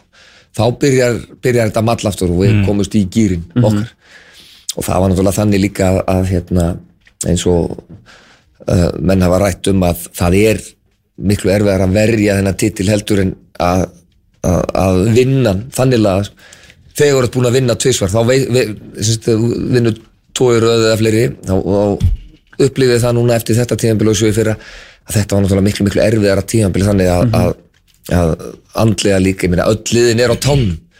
þá 0.56 0.66
byrjar, 0.80 1.18
byrjar 1.44 1.70
þetta 1.70 1.82
mall 1.84 2.08
aftur 2.08 2.32
og 2.32 2.44
við 2.46 2.62
komumst 2.68 2.96
í 2.96 3.04
gýrin 3.12 3.44
okkar. 3.60 3.90
Og 4.76 4.86
það 4.86 5.02
var 5.02 5.12
náttúrulega 5.12 5.40
þannig 5.40 5.62
líka 5.66 5.90
að, 5.90 6.00
að 6.14 6.30
hérna, 6.32 6.66
eins 7.28 7.44
og 7.48 7.74
uh, 8.68 8.90
menn 9.00 9.26
hafa 9.26 9.42
rætt 9.42 9.68
um 9.72 9.84
að 9.88 10.08
það 10.16 10.38
er 10.40 10.62
miklu 11.16 11.54
erfiðar 11.54 11.86
að 11.86 11.96
verja 11.96 12.38
þennan 12.40 12.60
titil 12.60 12.90
heldur 12.92 13.22
en 13.24 13.36
að, 13.64 13.86
að, 14.44 14.62
að 14.82 15.02
vinna 15.16 15.56
þannig 15.76 16.10
að 16.12 16.32
þegar 16.96 17.16
þú 17.16 17.22
ert 17.22 17.36
búin 17.36 17.50
að 17.50 17.58
vinna 17.60 17.78
tvisvar 17.80 18.12
þá 18.12 18.20
vei, 18.28 18.38
vei, 18.52 18.66
syns, 19.00 19.30
vinnur 19.76 20.00
tói 20.36 20.60
röðu 20.64 20.90
eða 20.90 21.00
fleiri 21.00 21.26
þá, 21.46 21.56
þá 21.56 22.66
upplifið 22.66 23.02
það 23.04 23.18
núna 23.18 23.40
eftir 23.40 23.60
þetta 23.60 23.80
tíðanbíl 23.80 24.12
og 24.12 24.20
svo 24.20 24.32
í 24.32 24.36
fyrra 24.36 24.56
að 25.06 25.20
þetta 25.20 25.36
var 25.36 25.44
náttúrulega 25.46 25.68
miklu 25.70 25.88
miklu 25.88 26.04
erfiðara 26.04 26.46
tíðanbíl 26.50 26.86
þannig 26.88 27.12
að, 27.12 27.36
að 27.40 27.54
að 28.14 28.32
andlega 28.78 29.18
líka, 29.22 29.48
ég 29.48 29.56
meina 29.56 29.66
öll 29.72 29.82
liðin 29.90 30.22
er 30.22 30.34
á 30.34 30.38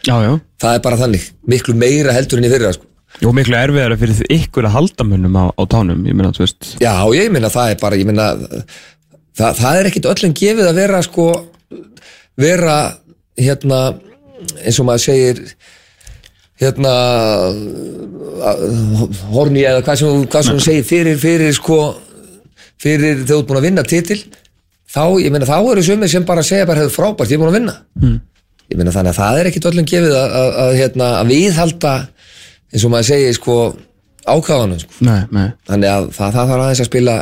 já 0.06 0.32
það 0.62 0.74
er 0.74 0.82
bara 0.84 0.98
þannig, 1.00 1.24
miklu 1.48 1.76
meira 1.78 2.14
heldur 2.16 2.40
enn 2.40 2.48
í 2.48 2.52
fyrra 2.52 2.74
sko. 2.74 2.88
Og 3.24 3.32
miklu 3.36 3.56
erfiðara 3.56 3.96
fyrir 3.96 4.28
ykkur 4.34 4.66
að 4.68 4.74
halda 4.74 5.06
mönnum 5.08 5.38
á, 5.40 5.44
á 5.48 5.62
tánum 5.72 6.02
Ég 6.04 6.16
meina, 6.16 6.34
þú 6.36 6.42
veist. 6.44 6.74
Já, 6.82 6.92
ég 7.16 7.30
meina 7.32 7.48
það 7.52 7.72
er 7.72 7.78
bara, 7.80 7.96
ég 7.96 8.08
meina 8.08 8.26
það, 9.36 9.60
það 9.60 9.80
er 9.80 9.90
ekkit 9.90 10.10
öllum 10.12 10.36
gefið 10.40 10.70
að 10.70 10.80
vera 10.80 11.02
sko, 11.04 11.26
vera 12.40 12.76
hérna, 13.36 13.80
eins 14.62 14.80
og 14.80 14.88
maður 14.88 15.04
segir 15.06 15.42
hérna 16.60 16.92
horni 19.34 19.64
eða 19.68 19.82
hvað 19.84 20.00
sem, 20.00 20.24
hvað 20.32 20.48
sem 20.48 20.60
segir 20.64 20.86
fyrir, 20.88 21.18
fyrir 21.20 21.56
sko 21.56 21.80
fyrir 22.80 23.24
þú 23.28 23.40
ert 23.40 23.50
búin 23.50 23.60
að 23.60 23.68
vinna 23.68 23.84
titil 23.86 24.18
þá, 24.92 25.02
ég 25.20 25.32
meina, 25.32 25.48
þá 25.48 25.58
eru 25.58 25.84
sumir 25.84 26.12
sem 26.12 26.24
bara 26.28 26.44
segja 26.46 26.68
bara 26.68 26.84
hefur 26.84 26.96
frábært, 26.96 27.32
ég 27.32 27.36
er 27.36 27.42
búin 27.42 27.52
að 27.52 27.58
vinna 27.58 27.76
mm. 28.00 28.16
ég 28.72 28.80
meina, 28.80 28.94
þannig 28.94 29.12
að 29.12 29.20
það 29.20 29.40
er 29.40 29.50
ekkit 29.50 29.68
öllum 29.72 29.88
gefið 29.92 30.16
að, 30.16 30.36
að, 30.40 30.50
að, 30.64 30.72
hérna, 30.80 31.10
að 31.20 31.32
viðhalda 31.34 31.94
eins 32.72 32.86
og 32.86 32.92
maður 32.92 33.10
segir 33.12 33.36
sko 33.36 33.58
ákvæðanum 34.26 34.80
sko. 34.82 34.98
Nei, 35.06 35.20
nei 35.30 35.48
þannig 35.68 35.92
að 35.92 36.08
það, 36.16 36.36
það 36.38 36.52
þarf 36.52 36.64
aðeins 36.64 36.82
að 36.82 36.90
spila 36.90 37.16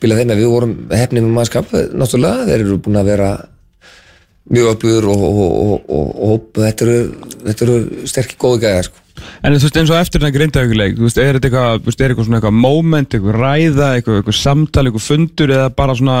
spila 0.00 0.16
þeim 0.16 0.32
að 0.32 0.40
við 0.40 0.52
vorum 0.54 0.76
hefnið 0.88 1.26
með 1.26 1.34
mannskap 1.36 1.72
náttúrulega, 1.92 2.46
þeir 2.48 2.62
eru 2.64 2.78
búin 2.80 3.00
að 3.00 3.10
vera 3.12 3.30
mjög 4.50 4.72
öflugur 4.72 5.06
og, 5.12 5.22
og, 5.28 5.84
og, 5.92 6.10
og, 6.26 6.48
þetta 6.56 6.86
eru, 6.86 6.98
þetta 7.44 7.66
eru 7.66 8.08
sterkir 8.08 8.40
góðu 8.40 8.62
gæðar 8.64 8.88
sko. 8.88 9.06
En 9.44 9.52
þú 9.52 9.66
veist 9.66 9.78
eins 9.82 9.92
og 9.92 10.00
eftir 10.00 10.22
þetta 10.22 10.36
grindaugleik, 10.38 10.96
þú 10.96 11.06
veist, 11.06 11.20
er 11.20 11.36
þetta 11.36 11.50
eitthvað, 11.50 11.82
þú 11.82 11.90
veist, 11.90 12.00
er 12.00 12.14
eitthvað 12.14 12.28
svona 12.28 12.40
eitthvað 12.40 12.60
moment, 12.64 13.16
eitthvað 13.16 13.36
ræða, 13.36 13.88
eitthvað, 13.98 14.20
eitthvað 14.20 14.38
samtal, 14.40 14.86
eitthvað 14.86 15.04
fundur 15.04 15.52
eða 15.56 15.66
bara 15.76 15.96
svona 15.98 16.16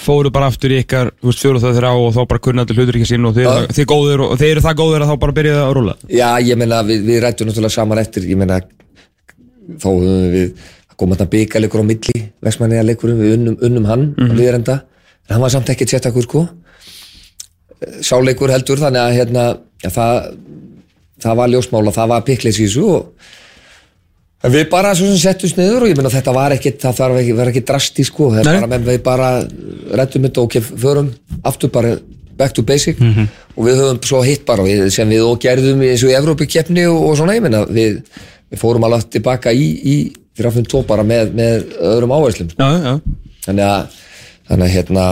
fóru 0.00 0.32
bara 0.32 0.48
aftur 0.50 0.74
í 0.74 0.80
ykkar, 0.82 1.12
þú 1.20 1.30
veist, 1.30 1.44
fjóru 1.44 1.62
það 1.62 1.78
þeirra 1.78 1.92
og 2.00 2.10
þá 2.16 2.20
bara 2.32 2.42
kunna 2.42 2.64
allir 2.66 2.80
hlutur 2.80 2.98
ekki 2.98 3.10
sín 3.12 3.28
og 3.28 3.36
þið, 3.36 3.46
Já. 3.46 3.72
þið 3.78 3.88
góðir 3.92 4.24
og 4.26 4.34
þið 4.40 4.52
eru 4.54 4.64
það 4.66 4.78
góðir 4.80 5.04
að 5.04 5.12
þá 5.12 5.16
bara 5.24 5.36
byrjaði 5.38 5.62
að 5.62 5.72
rúla. 5.78 5.96
Já, 6.08 6.28
ég 6.50 6.60
meina, 6.60 6.82
við, 6.88 7.02
við 7.06 7.22
rættum 7.24 7.50
náttúrulega 7.50 7.76
saman 7.76 8.02
eftir, 8.02 8.28
ég 8.28 8.40
meina, 8.40 8.60
þá 9.76 9.88
höfum 9.90 10.30
við 10.34 10.68
að 11.00 11.06
koma 11.06 11.16
þetta 11.16 11.32
byggaleikur 11.34 11.82
á 11.82 11.90
milli, 11.90 12.22
vestmanniða 12.44 12.86
leikurum, 12.90 13.20
við 13.20 13.36
unnum, 13.38 13.58
unnum 13.66 13.88
hann 13.88 14.06
mm 14.10 14.14
-hmm. 14.14 14.32
á 14.36 14.38
liðrenda, 14.40 14.76
en 15.26 15.34
hann 15.34 15.42
var 15.42 15.50
samt 15.50 15.70
ekkert 15.72 15.94
sérstakur, 15.94 16.22
sko. 16.28 16.46
Sáleikur 18.04 18.52
heldur, 18.52 18.78
þannig 18.78 19.00
að, 19.00 19.16
hérna, 19.16 19.44
já, 19.82 19.90
það, 19.90 20.36
það 21.22 21.36
var 21.36 21.48
ljósmála, 21.48 21.96
það 21.96 22.08
var 22.08 22.24
þessu 22.28 22.84
og 22.88 23.06
við 24.48 24.70
bara 24.70 24.94
svo 24.96 25.06
sem 25.10 25.18
settumst 25.20 25.58
niður 25.58 25.84
og 25.84 25.90
ég 25.90 25.98
meina 25.98 26.12
þetta 26.12 26.32
var 26.32 26.54
ekkit, 26.54 26.78
það 26.80 26.96
þarf 26.96 27.18
ekki, 27.20 27.34
var 27.36 27.50
ekki 27.50 27.62
drasti 27.68 28.06
sko, 28.08 28.30
það 28.32 28.40
er 28.40 28.56
bara 28.56 28.70
með 28.72 28.86
við 28.88 29.02
bara 29.04 29.28
rættum 30.00 30.24
þetta 30.24 30.40
og 30.40 30.50
kef, 30.54 30.70
förum 30.80 31.10
aftur 31.44 31.72
bara 31.74 31.98
back 32.40 32.54
to 32.56 32.64
basic. 32.64 32.96
Og 33.56 33.66
við 33.66 33.82
höfum 33.82 34.00
svo 34.08 34.22
hitt 34.24 34.46
bara 34.48 34.64
sem 34.88 35.12
við 35.12 35.26
og 35.26 35.40
gerðum 35.42 35.82
eins 35.84 36.04
og 36.06 36.12
í 36.12 36.16
Evrópikeppni 36.16 36.86
og, 36.88 37.02
og 37.10 37.18
svona, 37.20 37.36
ég 37.36 37.44
meina 37.44 37.66
við, 37.68 38.00
við 38.50 38.62
fórum 38.62 38.86
alveg 38.86 39.08
tilbaka 39.16 39.54
í, 39.54 39.66
í 39.80 39.96
3-5-2 40.40 40.84
bara 40.88 41.04
með, 41.06 41.34
með 41.36 41.74
öðrum 41.90 42.14
áherslum 42.16 42.52
sko. 42.52 42.70
Já, 42.70 42.86
já. 42.86 43.26
þannig 43.46 43.66
að, 43.66 43.98
þannig 44.50 44.68
að 44.68 44.74
hérna, 44.76 45.08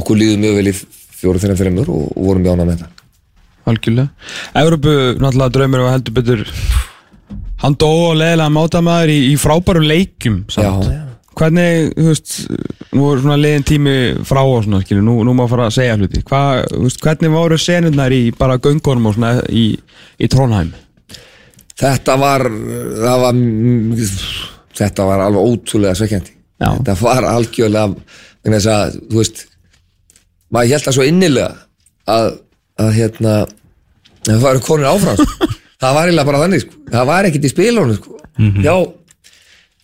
okkur 0.00 0.20
líður 0.20 0.44
mjög 0.44 0.60
vel 0.60 0.68
í 0.70 0.76
4-5-5 1.22 1.80
og, 1.86 2.04
og 2.12 2.28
vorum 2.28 2.44
mjög 2.44 2.58
ánað 2.58 2.68
með 2.68 2.76
þetta 2.76 2.92
Algjörlega. 3.66 4.30
Evrópu, 4.60 4.92
náttúrulega 5.18 5.54
draumur 5.56 5.80
og 5.82 5.88
heldur 5.90 6.14
betur 6.14 6.42
hann 7.62 7.74
dó 7.80 7.88
og 8.10 8.14
leðilega 8.20 8.52
mátamaður 8.52 9.12
í, 9.14 9.18
í 9.32 9.34
frábæru 9.40 9.82
leikjum 9.82 10.44
samt. 10.52 10.86
Já. 10.86 11.02
Hvernig, 11.36 11.90
þú 11.98 12.06
veist, 12.08 12.34
nú 12.96 13.08
er 13.12 13.18
svona 13.20 13.36
leiðin 13.36 13.66
tími 13.68 13.96
frá 14.24 14.40
og 14.40 14.62
svona, 14.64 14.80
skilur, 14.84 15.04
nú, 15.04 15.18
nú 15.26 15.34
má 15.36 15.42
fara 15.50 15.66
að 15.68 15.74
segja 15.76 15.98
hluti. 15.98 16.22
Hva, 16.30 16.62
veist, 16.70 17.02
hvernig 17.04 17.34
voru 17.34 17.58
senurnar 17.60 18.14
í 18.16 18.22
bara 18.38 18.56
göngunum 18.62 19.10
og 19.10 19.18
svona 19.18 19.32
í, 19.52 19.66
í 20.16 20.30
Trónheim? 20.32 20.72
Þetta 21.76 22.14
var, 22.16 22.46
það 23.02 23.22
var 23.24 23.40
þetta 24.76 25.06
var 25.08 25.24
alveg 25.26 25.50
ótrúlega 25.50 25.98
svekkjandi 25.98 26.34
þetta 26.56 26.94
var 27.02 27.26
algjörlega 27.28 27.84
að, 28.72 28.96
þú 29.10 29.20
veist 29.20 29.42
maður 30.52 30.72
held 30.72 30.86
það 30.86 30.96
svo 30.96 31.06
innilega 31.06 31.50
að, 32.08 32.28
að 32.80 32.92
hérna 32.96 33.34
það 34.26 34.44
var 34.46 34.60
konur 34.64 34.88
áfram 34.90 35.18
sko. 35.20 35.50
það 35.82 35.98
var 35.98 36.08
eiginlega 36.08 36.30
bara 36.30 36.42
þannig 36.44 36.64
sko. 36.64 36.78
það 36.94 37.10
var 37.10 37.28
ekkert 37.28 37.48
í 37.48 37.52
spilunum 37.52 37.98
sko. 37.98 38.16
já, 38.64 38.74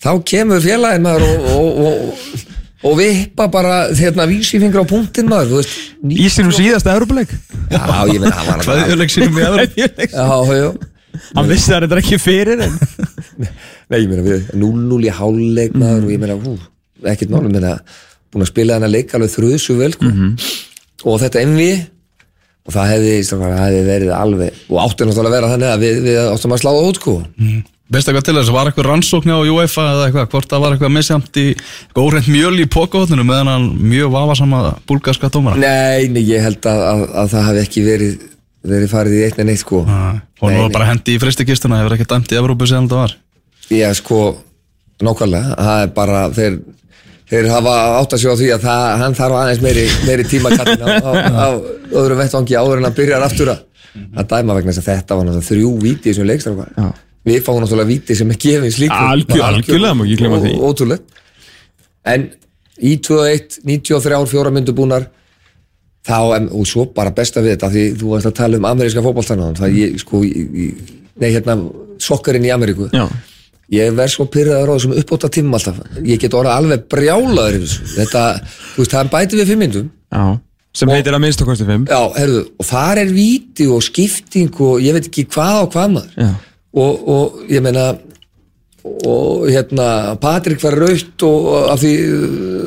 þá 0.07 0.11
kemur 0.33 0.65
félagin 0.65 1.05
maður 1.07 1.27
og, 1.29 1.45
og, 1.53 1.83
og, 1.91 2.47
og 2.89 2.97
vippa 2.99 3.49
bara 3.53 3.75
hérna 3.99 4.27
vísifingra 4.31 4.87
á 4.87 4.87
punktin 4.89 5.29
maður 5.31 5.61
veist, 5.61 5.77
Í 6.03 6.31
sínum 6.33 6.55
síðasta 6.57 6.97
Evrópuleik? 6.97 7.37
já, 7.69 7.85
ég 8.09 8.17
meina, 8.17 8.33
það 8.39 8.49
var 8.49 8.65
Hvað 8.67 8.83
er 8.87 9.03
leiksínum 9.03 9.39
í 9.39 9.47
aðra? 9.51 9.69
já, 9.77 10.33
já 10.57 10.73
Hann 11.37 11.50
vissi 11.50 11.73
það 11.73 11.83
reyndar 11.85 12.02
ekki 12.02 12.21
fyrir 12.23 12.64
en 12.66 12.76
Nei, 13.92 13.99
ég 13.99 14.09
meina 14.11 14.25
við 14.25 14.52
0-0 14.57 15.00
í 15.04 15.14
háluleik 15.16 15.75
maður 15.76 16.07
og 16.07 16.12
ég 16.14 16.23
meina, 16.23 16.37
hú, 16.40 16.54
ekkert 17.12 17.33
málum 17.33 17.52
meina, 17.52 17.75
búin 18.33 18.47
að 18.47 18.52
spila 18.52 18.78
þennan 18.78 18.95
leik 18.95 19.12
alveg 19.16 19.35
þrjusu 19.35 19.76
vel 19.81 19.92
sko. 19.97 20.12
og 21.04 21.21
þetta 21.25 21.42
envi 21.42 21.73
og 22.62 22.75
það 22.76 22.90
hefði, 22.92 23.14
það 23.26 23.59
hefði 23.59 23.85
verið 23.88 24.14
alveg 24.16 24.64
og 24.71 24.81
átti 24.85 25.09
náttúrulega 25.09 25.33
að 25.33 25.37
vera 25.37 25.52
þannig 25.52 25.71
að 25.73 25.85
við, 25.85 26.02
við 26.07 26.19
áttum 26.23 26.57
að 26.57 26.64
sláða 26.64 26.88
út 26.88 27.00
sko 27.02 27.16
Veist 27.92 28.09
eitthvað 28.09 28.25
til 28.25 28.35
þess, 28.38 28.50
var 28.54 28.69
eitthvað 28.71 28.87
rannsókn 28.88 29.33
á 29.37 29.45
UEFA 29.52 29.83
eða 29.90 30.04
eitthvað, 30.07 30.28
hvort 30.33 30.49
það 30.49 30.62
var 30.62 30.75
eitthvað 30.75 30.92
misjamt 30.95 31.38
í 31.42 31.45
góðrænt 31.92 32.28
mjöl 32.33 32.62
í 32.62 32.69
pokahotninu 32.73 33.26
meðan 33.28 33.50
hann 33.50 33.66
mjög 33.90 34.14
vafasama 34.14 34.61
búlgarska 34.88 35.28
dómara? 35.35 35.61
Nei, 35.61 36.09
nei, 36.14 36.23
ég 36.25 36.40
held 36.47 36.64
að, 36.71 36.85
að, 36.88 37.02
að 37.21 37.35
það 37.35 37.45
hefði 37.49 37.64
ekki 37.66 37.85
verið, 37.85 38.14
verið 38.66 38.92
farið 38.92 39.19
í 39.19 39.25
eitt 39.26 39.40
en 39.42 39.50
eitt 39.52 39.62
sko 39.62 39.83
Nei, 39.88 40.21
Og 40.42 40.54
nú 40.54 40.69
bara 40.75 40.88
hendi 40.90 41.16
í 41.16 41.21
fristikistuna, 41.23 41.81
hefur 41.83 41.97
ekki 41.97 42.09
dæmt 42.11 42.33
í 42.35 42.38
Evrópu 42.38 42.69
síðan 42.69 42.88
þetta 42.88 43.00
var 43.00 43.16
Já, 43.73 43.88
sko, 43.97 44.21
nákvæmlega, 45.02 45.57
það 45.57 45.83
er 45.85 45.92
bara, 45.97 46.23
þeir, 46.37 46.59
þeir 47.31 47.49
hafa 47.52 47.76
átt 48.00 48.16
að 48.16 48.23
sjá 48.23 48.33
á 48.35 48.37
því 48.40 48.49
að 48.57 48.66
það, 48.66 48.83
hann 49.02 49.16
þarf 49.16 49.38
aðeins 49.38 49.62
meiri, 49.64 49.85
meiri 50.09 50.26
tíma 50.28 50.52
kallin 50.52 50.83
á, 50.83 50.88
á, 50.92 51.12
á 51.33 51.47
öðrum 52.02 52.21
vettvangi 52.21 52.59
áður 52.59 52.83
en 52.83 52.90
að 52.90 52.99
byrja 52.99 53.23
aftur 53.25 53.52
að, 53.54 53.62
dæma 54.35 54.59
vegna 54.59 54.75
þess 54.75 54.83
að 54.83 54.90
þetta 54.90 55.19
var 55.19 55.28
náttúrulega 55.28 55.49
þrjú 55.49 55.73
víti 55.87 56.12
í 56.12 56.16
þessum. 56.19 56.61
Já. 56.76 56.87
Við 57.31 57.40
fáum 57.47 57.62
náttúrulega 57.62 57.90
víti 57.92 58.19
sem 58.19 58.35
er 58.35 58.38
gleyma 60.21 60.42
því. 60.42 60.52
Ótrúlega. 60.59 61.21
En 62.12 62.28
í 62.83 62.97
2-1, 62.99 63.61
93 63.69 64.23
fjóra 64.33 64.52
myndu 64.54 64.75
búnar, 64.76 65.07
þá, 66.06 66.18
em, 66.37 66.49
og 66.52 66.68
svo 66.68 66.87
bara 66.94 67.14
besta 67.14 67.42
við 67.44 67.56
þetta, 67.56 67.73
því 67.75 67.85
þú 68.00 68.12
varst 68.14 68.30
að 68.30 68.38
tala 68.40 68.59
um 68.61 68.68
ameríska 68.73 69.04
fótballtannaðan, 69.04 69.59
það 69.61 69.78
ég, 69.78 69.99
sko, 70.02 70.23
í, 70.26 70.68
nei, 71.23 71.28
hérna, 71.30 71.59
sokkarinn 72.02 72.47
í 72.49 72.52
Ameríku. 72.54 72.88
Já, 72.92 73.06
ég 73.73 73.92
verð 73.97 74.14
svo 74.16 74.26
pyrraður 74.30 74.73
á 74.73 74.76
þessum 74.76 74.97
uppbóta 75.00 75.30
tímum 75.32 75.59
alltaf. 75.59 75.82
Ég 76.04 76.21
get 76.23 76.35
orðið 76.37 76.54
alveg 76.56 76.87
brjálaður 76.92 77.68
þetta, 77.97 78.25
þú 78.75 78.82
veist, 78.82 78.97
það 78.97 79.12
bæti 79.12 79.38
við 79.40 79.52
fimm 79.52 79.62
myndum 79.66 79.92
já. 79.92 80.25
Sem 80.73 80.88
heitir 80.88 81.12
að 81.12 81.21
minnst 81.21 81.42
okkur 81.44 81.59
fimm. 81.61 81.85
Já, 81.85 82.00
herðu, 82.16 82.47
og 82.56 82.64
þar 82.64 83.02
er 83.02 83.11
víti 83.12 83.66
og 83.68 83.82
skipting 83.85 84.62
og 84.64 84.80
ég 84.80 84.97
veit 84.97 85.09
ekki 85.11 85.26
hvað 85.28 85.59
og 85.66 85.75
hvað 85.75 85.99
maður. 85.99 86.30
Og, 86.73 87.02
og 87.12 87.42
ég 87.52 87.61
meina 87.64 87.90
og 88.82 89.44
hérna 89.47 90.16
Patrik 90.18 90.62
var 90.64 90.75
raut 90.80 91.25
og 91.28 91.50
af 91.75 91.82
því 91.82 91.92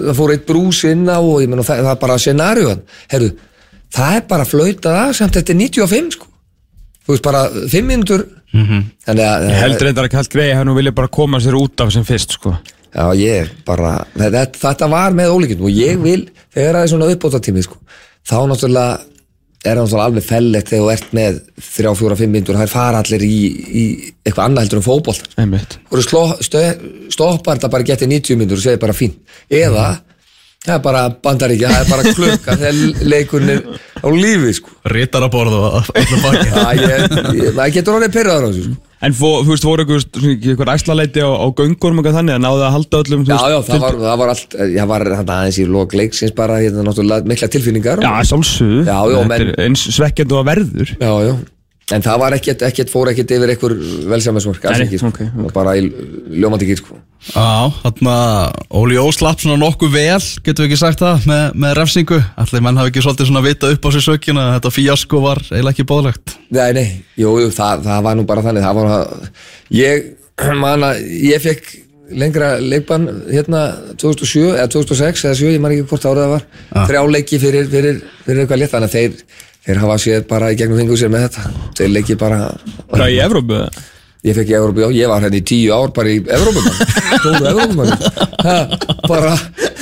það 0.05 0.19
fór 0.19 0.33
eitt 0.35 0.47
brús 0.47 0.83
inn 0.89 1.09
á 1.09 1.19
og 1.19 1.41
ég 1.43 1.51
meina 1.51 1.65
það, 1.65 1.83
það 1.83 1.91
er 1.95 1.99
bara 2.05 2.21
scenariðan 2.21 2.85
herðu, 3.11 3.33
það 3.97 4.15
er 4.19 4.25
bara 4.29 4.47
flautað 4.49 5.01
af 5.01 5.17
samt 5.19 5.37
þetta 5.37 5.53
er 5.53 5.61
95 5.63 6.17
sko. 6.17 6.31
Þú 7.05 7.13
veist 7.13 7.25
bara 7.25 7.41
5 7.53 7.85
myndur 7.85 8.23
-hmm. 8.55 8.85
þannig 9.05 9.25
að 9.25 9.49
Ég 9.49 9.59
held 9.61 9.83
reyndar 9.83 10.07
að 10.07 10.15
kallt 10.15 10.31
greið 10.33 10.55
hann 10.59 10.71
og 10.71 10.79
vilja 10.79 10.95
bara 10.95 11.11
koma 11.19 11.41
sér 11.43 11.57
út 11.59 11.81
af 11.81 11.91
sem 11.93 12.05
fyrst 12.07 12.37
sko. 12.37 12.55
Já, 12.95 13.11
ég 13.19 13.49
bara, 13.67 14.05
þetta, 14.15 14.45
þetta 14.61 14.87
var 14.87 15.15
með 15.17 15.33
ólíkinn 15.35 15.65
og 15.67 15.73
ég 15.73 15.99
vil, 15.99 16.29
þegar 16.55 16.77
það 16.77 16.83
er 16.83 16.91
svona 16.93 17.09
uppbóta 17.11 17.41
tími 17.43 17.63
sko, 17.65 17.75
þá 18.23 18.37
náttúrulega 18.47 18.99
er 19.65 19.77
það 19.77 19.81
náttúrulega 19.81 20.07
alveg 20.09 20.25
fellegt 20.25 20.71
þegar 20.71 20.83
þú 20.85 20.91
ert 20.93 21.13
með 21.17 21.37
þrjá, 21.67 21.91
fjóra, 21.99 22.17
fimm 22.19 22.33
myndur, 22.35 22.57
það 22.59 22.67
er 22.67 22.73
fara 22.73 23.01
allir 23.03 23.25
í, 23.25 23.37
í 23.81 23.83
eitthvað 24.23 24.43
annað 24.45 24.65
heldur 24.65 24.81
en 24.81 24.87
fótbolt 24.87 25.37
Einmitt. 25.41 25.77
Og 25.89 26.03
stö, 26.05 26.63
stoppar 27.13 27.59
þetta 27.59 27.71
bara 27.73 27.87
getið 27.91 28.11
90 28.13 28.41
myndur 28.41 28.61
og 28.61 28.65
segir 28.65 28.81
bara 28.81 28.97
fín 28.97 29.15
eða, 29.49 29.85
það 30.65 30.75
er 30.77 30.83
bara 30.85 31.03
bandaríkja 31.27 31.73
það 31.73 31.83
er 31.83 31.93
bara 31.93 32.15
klukka 32.19 32.57
þegar 32.63 33.05
leikurinn 33.13 33.53
er 33.55 33.63
á 34.01 34.07
lífi 34.13 34.57
sko. 34.59 34.75
Rittar 34.93 35.27
að 35.27 35.33
borða 35.35 35.61
og 35.69 35.93
ég, 36.81 37.53
það 37.55 37.75
getur 37.79 37.99
orðið 37.99 38.19
pyrraður 38.19 38.45
á 38.45 38.49
þessu 38.49 38.67
sko 38.69 38.94
En 39.05 39.13
fó, 39.13 39.29
þú 39.45 39.51
veist, 39.53 39.65
voru 39.67 39.83
ykkur, 39.85 40.03
svona, 40.05 40.35
ykkur 40.53 40.71
æslaleiti 40.73 41.21
á, 41.21 41.29
á 41.29 41.45
göngunum 41.53 41.99
og 42.01 42.05
eitthvað 42.07 42.17
þannig 42.19 42.37
að 42.37 42.43
náðu 42.45 42.63
að 42.65 42.71
halda 42.75 43.01
öllum 43.03 43.25
Já, 43.25 43.33
veist, 43.35 43.49
já, 43.53 43.57
það 43.69 43.83
var, 43.85 43.97
það 44.05 44.21
var 44.21 44.31
allt, 44.33 44.55
ég 44.75 44.87
var 44.91 45.05
þarna 45.11 45.35
aðeins 45.41 45.59
í 45.61 45.65
lok 45.69 45.93
leiksins 45.99 46.33
bara, 46.37 46.57
hérna, 46.63 46.85
náttúrulega 46.87 47.29
mikla 47.29 47.49
tilfinningar. 47.53 48.01
Já, 48.01 48.13
sjálfsögðu. 48.31 48.79
Já, 48.87 48.97
já, 48.97 49.17
Þetta 49.19 49.29
menn- 49.33 49.51
er 49.53 49.65
eins 49.67 49.85
svekkjandi 49.99 50.35
og 50.37 50.41
að 50.41 50.49
verður. 50.53 50.95
Já, 50.97 51.11
já. 51.29 51.35
En 51.93 52.01
það 52.01 52.21
var 52.23 52.33
ekkert, 52.33 52.63
ekkert 52.65 52.89
fór 52.89 53.11
ekkert 53.11 53.29
yfir 53.35 53.51
einhver 53.53 53.73
velsæmismörk, 54.09 54.63
alls 54.65 54.79
Nei, 54.81 54.87
ekki, 54.87 54.97
sko. 54.97 55.11
ok, 55.11 55.19
ok. 55.21 55.33
Það 55.35 55.43
var 55.45 55.53
bara 55.53 55.75
í 55.77 55.83
ljómandi 56.41 56.69
gýr, 56.71 56.79
sko. 56.81 56.97
Já, 57.27 57.73
þarna 57.83 58.15
Óli 58.79 58.97
Ó 58.97 59.05
slapp 59.13 59.43
svona 59.43 59.59
nokkuð 59.61 59.93
vel, 59.93 60.17
getum 60.45 60.65
við 60.65 60.71
ekki 60.71 60.79
sagt 60.81 61.03
það, 61.03 61.27
með, 61.29 61.45
með 61.61 61.75
refsingu. 61.77 62.19
Allir 62.41 62.65
menn 62.65 62.81
hafi 62.81 62.89
ekki 62.89 63.05
svolítið 63.05 63.29
svona 63.29 63.45
vita 63.45 63.69
upp 63.75 63.85
á 63.85 63.89
sér 63.93 64.05
sökina 64.07 64.47
að 64.47 64.57
þetta 64.57 64.73
fíasko 64.79 65.21
var 65.27 65.43
eiginlega 65.45 65.75
ekki 65.75 65.87
bóðlegt. 65.93 66.35
Nei, 66.57 66.67
nei, 66.79 66.85
jú, 67.21 67.37
jú, 67.43 67.53
það, 67.53 67.85
það 67.85 68.03
var 68.09 68.17
nú 68.17 68.27
bara 68.33 68.45
þannig, 68.49 68.65
það 68.65 68.81
var 68.81 68.93
að, 68.97 69.31
ég, 69.77 70.11
man 70.65 70.89
að, 70.89 71.05
ég 71.29 71.45
fekk 71.45 71.73
lengra 72.17 72.55
leikbann 72.61 73.07
hérna 73.29 73.65
2007 74.01 74.55
eða 74.55 74.69
2006 74.73 75.25
eða 75.25 75.37
7, 75.37 75.53
ég 75.53 75.61
man 75.61 75.73
ekki 75.73 75.87
hvort 75.89 76.05
árið 76.05 76.25
það 76.25 76.33
var, 76.35 76.45
þrjá 76.89 77.01
leiki 77.13 77.41
fyrir, 77.41 77.69
fyrir, 77.71 78.01
fyrir 78.25 78.43
eitthvað 78.43 78.61
létt, 78.61 78.73
þannig 78.73 78.91
að 78.91 78.97
þeir, 78.99 79.45
þeir 79.65 79.81
hafa 79.81 79.97
séð 80.01 80.25
bara 80.29 80.53
í 80.53 80.57
gegnum 80.59 80.79
fingur 80.81 80.99
sér 80.99 81.11
með 81.13 81.27
þetta, 81.27 81.51
þeir 81.79 81.91
leiki 81.95 82.17
bara, 82.21 82.39
Það 82.91 83.05
er 83.05 83.13
í 83.13 83.19
Evrópu 83.25 83.59
ég 84.25 84.37
fekk 84.39 84.49
í 84.51 84.57
Evrópu, 84.57 84.83
já, 84.85 84.89
ég 84.99 85.11
var 85.11 85.25
hérna 85.25 85.39
í 85.41 85.45
tíu 85.45 85.75
ár 85.75 85.93
bara 85.95 86.13
í 86.13 86.17
Evrópumann, 86.21 86.79
stóru 87.19 87.51
Evrópumann, 87.51 87.93
ha, 88.45 88.57
bara, 89.09 89.35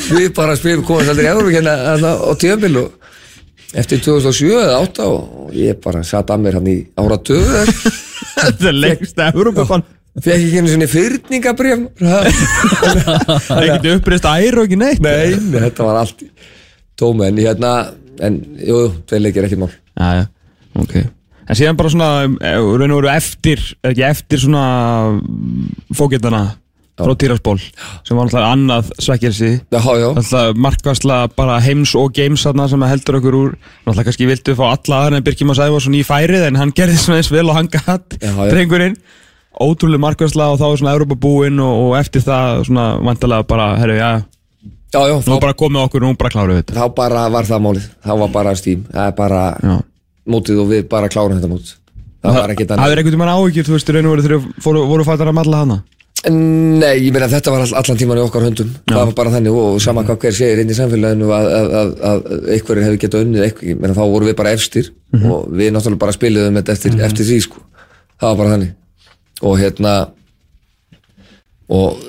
við 0.09 0.29
bara 0.35 0.57
spilum, 0.59 0.85
komum 0.87 1.13
aldrei 1.13 1.27
í 1.27 1.31
Evrópu 1.31 1.55
hérna, 1.55 1.77
hérna 1.93 2.13
á 2.19 2.31
tíðanbíl 2.39 2.77
og 2.83 3.09
eftir 3.83 4.03
2007 4.05 4.53
eða 4.59 4.77
8 4.83 5.09
og 5.09 5.57
ég 5.57 5.79
bara 5.83 6.03
satt 6.05 6.31
að 6.33 6.45
mér 6.45 6.59
hann 6.59 6.69
í 6.69 6.77
ára 6.99 7.19
töðu 7.25 7.65
Þetta 8.33 8.69
er 8.69 8.77
lengst 8.77 9.19
Evrópu 9.23 9.65
fann 9.69 9.85
fekk 10.21 10.35
ekki 10.35 10.59
einu 10.61 10.69
svona 10.69 10.89
fyrningabrjöf 10.91 11.85
Það 12.03 12.27
er 13.57 13.63
ekkert 13.63 13.87
uppreist 13.95 14.27
æru 14.29 14.61
og 14.61 14.67
ekki 14.67 14.77
neitt. 14.77 15.01
Nei, 15.01 15.33
þetta 15.55 15.87
var 15.87 16.03
allt 16.03 16.21
en 17.03 17.39
hérna, 17.41 17.71
en 18.21 18.39
jú, 18.61 18.79
þeir 19.09 19.25
leikir 19.25 19.47
ekki 19.47 19.59
mál. 19.61 19.71
Já, 19.97 20.21
já, 20.21 20.25
ok. 20.83 20.97
En 21.43 21.59
síðan 21.59 21.77
bara 21.79 21.91
svona, 21.91 22.09
eh, 22.23 22.57
raun 22.57 22.91
og 22.91 23.01
veru 23.01 23.11
eftir 23.11 23.59
er 23.83 23.91
ekki 23.91 24.05
eftir 24.07 24.39
svona 24.39 25.21
fóketana 25.93 26.43
frá 26.93 27.15
Týrasból 27.17 27.57
sem 28.05 28.13
var 28.13 28.27
alltaf 28.27 28.45
annað 28.45 28.91
svekkjelsi 29.01 29.49
alltaf 29.73 30.59
markværsla 30.61 31.17
bara 31.35 31.57
heims 31.65 31.95
og 31.97 32.13
games 32.13 32.45
þarna 32.45 32.67
sem 32.69 32.85
heldur 32.85 33.17
okkur 33.19 33.37
úr. 33.39 33.55
Alltaf 33.89 34.07
kannski 34.07 34.29
vildu 34.29 34.55
fá 34.57 34.67
alla 34.69 34.99
aðra 35.01 35.19
en 35.19 35.25
Birkjum 35.25 35.53
að 35.53 35.59
sæfa 35.63 35.81
svona 35.81 35.99
í 35.99 36.05
færið 36.07 36.47
en 36.47 36.61
hann 36.61 36.73
gerði 36.77 36.99
svona 37.01 37.19
eins 37.21 37.31
vel 37.33 37.47
og 37.49 37.57
hann 37.57 37.71
já. 37.73 38.51
drengurinn. 38.53 38.97
Ótrúlega 39.53 40.01
markværsla 40.01 40.51
og 40.53 40.61
þá 40.61 40.67
er 40.69 40.77
svona 40.81 40.93
Europa 40.93 41.17
búinn 41.25 41.59
og, 41.61 41.73
og 41.87 41.97
eftir 41.97 42.23
það 42.25 42.63
svona 42.69 42.85
vantarlega 43.05 43.49
bara 43.49 43.67
herru, 43.77 43.97
já, 43.97 44.11
já, 44.93 44.99
já, 45.09 45.15
nú 45.17 45.23
þá, 45.25 45.39
bara 45.41 45.57
komið 45.57 45.85
okkur 45.87 46.03
og 46.03 46.11
nú 46.13 46.19
bara 46.21 46.33
kláruðu 46.33 46.59
þetta. 46.61 46.75
Þá 46.77 46.85
bara 46.97 47.23
var 47.33 47.49
það 47.49 47.63
málið. 47.67 47.87
Þá 48.03 48.11
var 48.21 48.35
bara 48.35 48.53
stím, 48.59 48.83
það 48.91 49.07
er 49.09 49.15
bara 49.17 49.41
Já. 49.57 49.73
mótið 50.35 50.61
og 50.63 50.69
við 50.69 50.85
bara 50.91 51.09
klárum 51.11 51.39
þetta 51.39 51.51
mót. 51.51 51.73
Það 52.23 52.37
var 52.39 52.53
ekki 52.53 52.67
Það 52.67 52.77
þannig. 52.77 52.93
Er 52.93 53.01
einhvern 53.01 53.19
veginn 53.19 53.33
áhyggjur, 53.33 53.67
þú 53.67 53.75
veist, 53.75 53.91
raun 53.91 54.07
og 54.07 54.13
veru 54.15 54.27
þegar 54.27 54.87
voru 54.93 55.07
fættar 55.07 55.31
að 55.31 55.37
malla 55.39 55.63
hana? 55.63 55.79
Nei, 56.23 57.01
ég 57.03 57.11
meina 57.11 57.27
þetta 57.27 57.51
var 57.51 57.65
all, 57.65 57.73
allan 57.81 57.97
tíman 57.99 58.19
í 58.21 58.23
okkar 58.23 58.45
höndum. 58.45 58.69
Það 58.87 58.99
var 59.01 59.15
bara 59.17 59.31
þannig 59.33 59.57
og 59.59 59.79
sama 59.83 60.05
hvað 60.07 60.21
hver 60.23 60.35
segir 60.37 60.61
inn 60.61 60.71
í 60.71 60.77
samfélaginu 60.77 61.31
að, 61.35 61.47
að, 61.57 61.73
að, 61.79 61.89
að 62.09 62.45
einhverjir 62.55 62.85
hefur 62.87 63.01
getað 63.01 63.25
unnið 63.25 63.43
ég 63.43 63.81
meina 63.81 63.97
þá 63.97 64.03
vorum 64.05 64.29
við 64.29 64.37
bara 64.39 64.53
efstir 64.55 64.87
og 65.19 65.49
við 65.51 65.73
náttúrulega 65.75 66.03
bara 66.05 66.15
spiliðum 66.15 66.59
þetta 66.61 66.75
eftir, 66.77 66.95
eftir 67.09 67.27
því 67.27 67.39
sko, 67.43 67.65
það 68.21 68.29
var 68.29 68.39
bara 68.39 68.53
þannig. 68.53 68.71
Og 69.43 69.59
hérna 69.59 69.95
og 71.75 71.99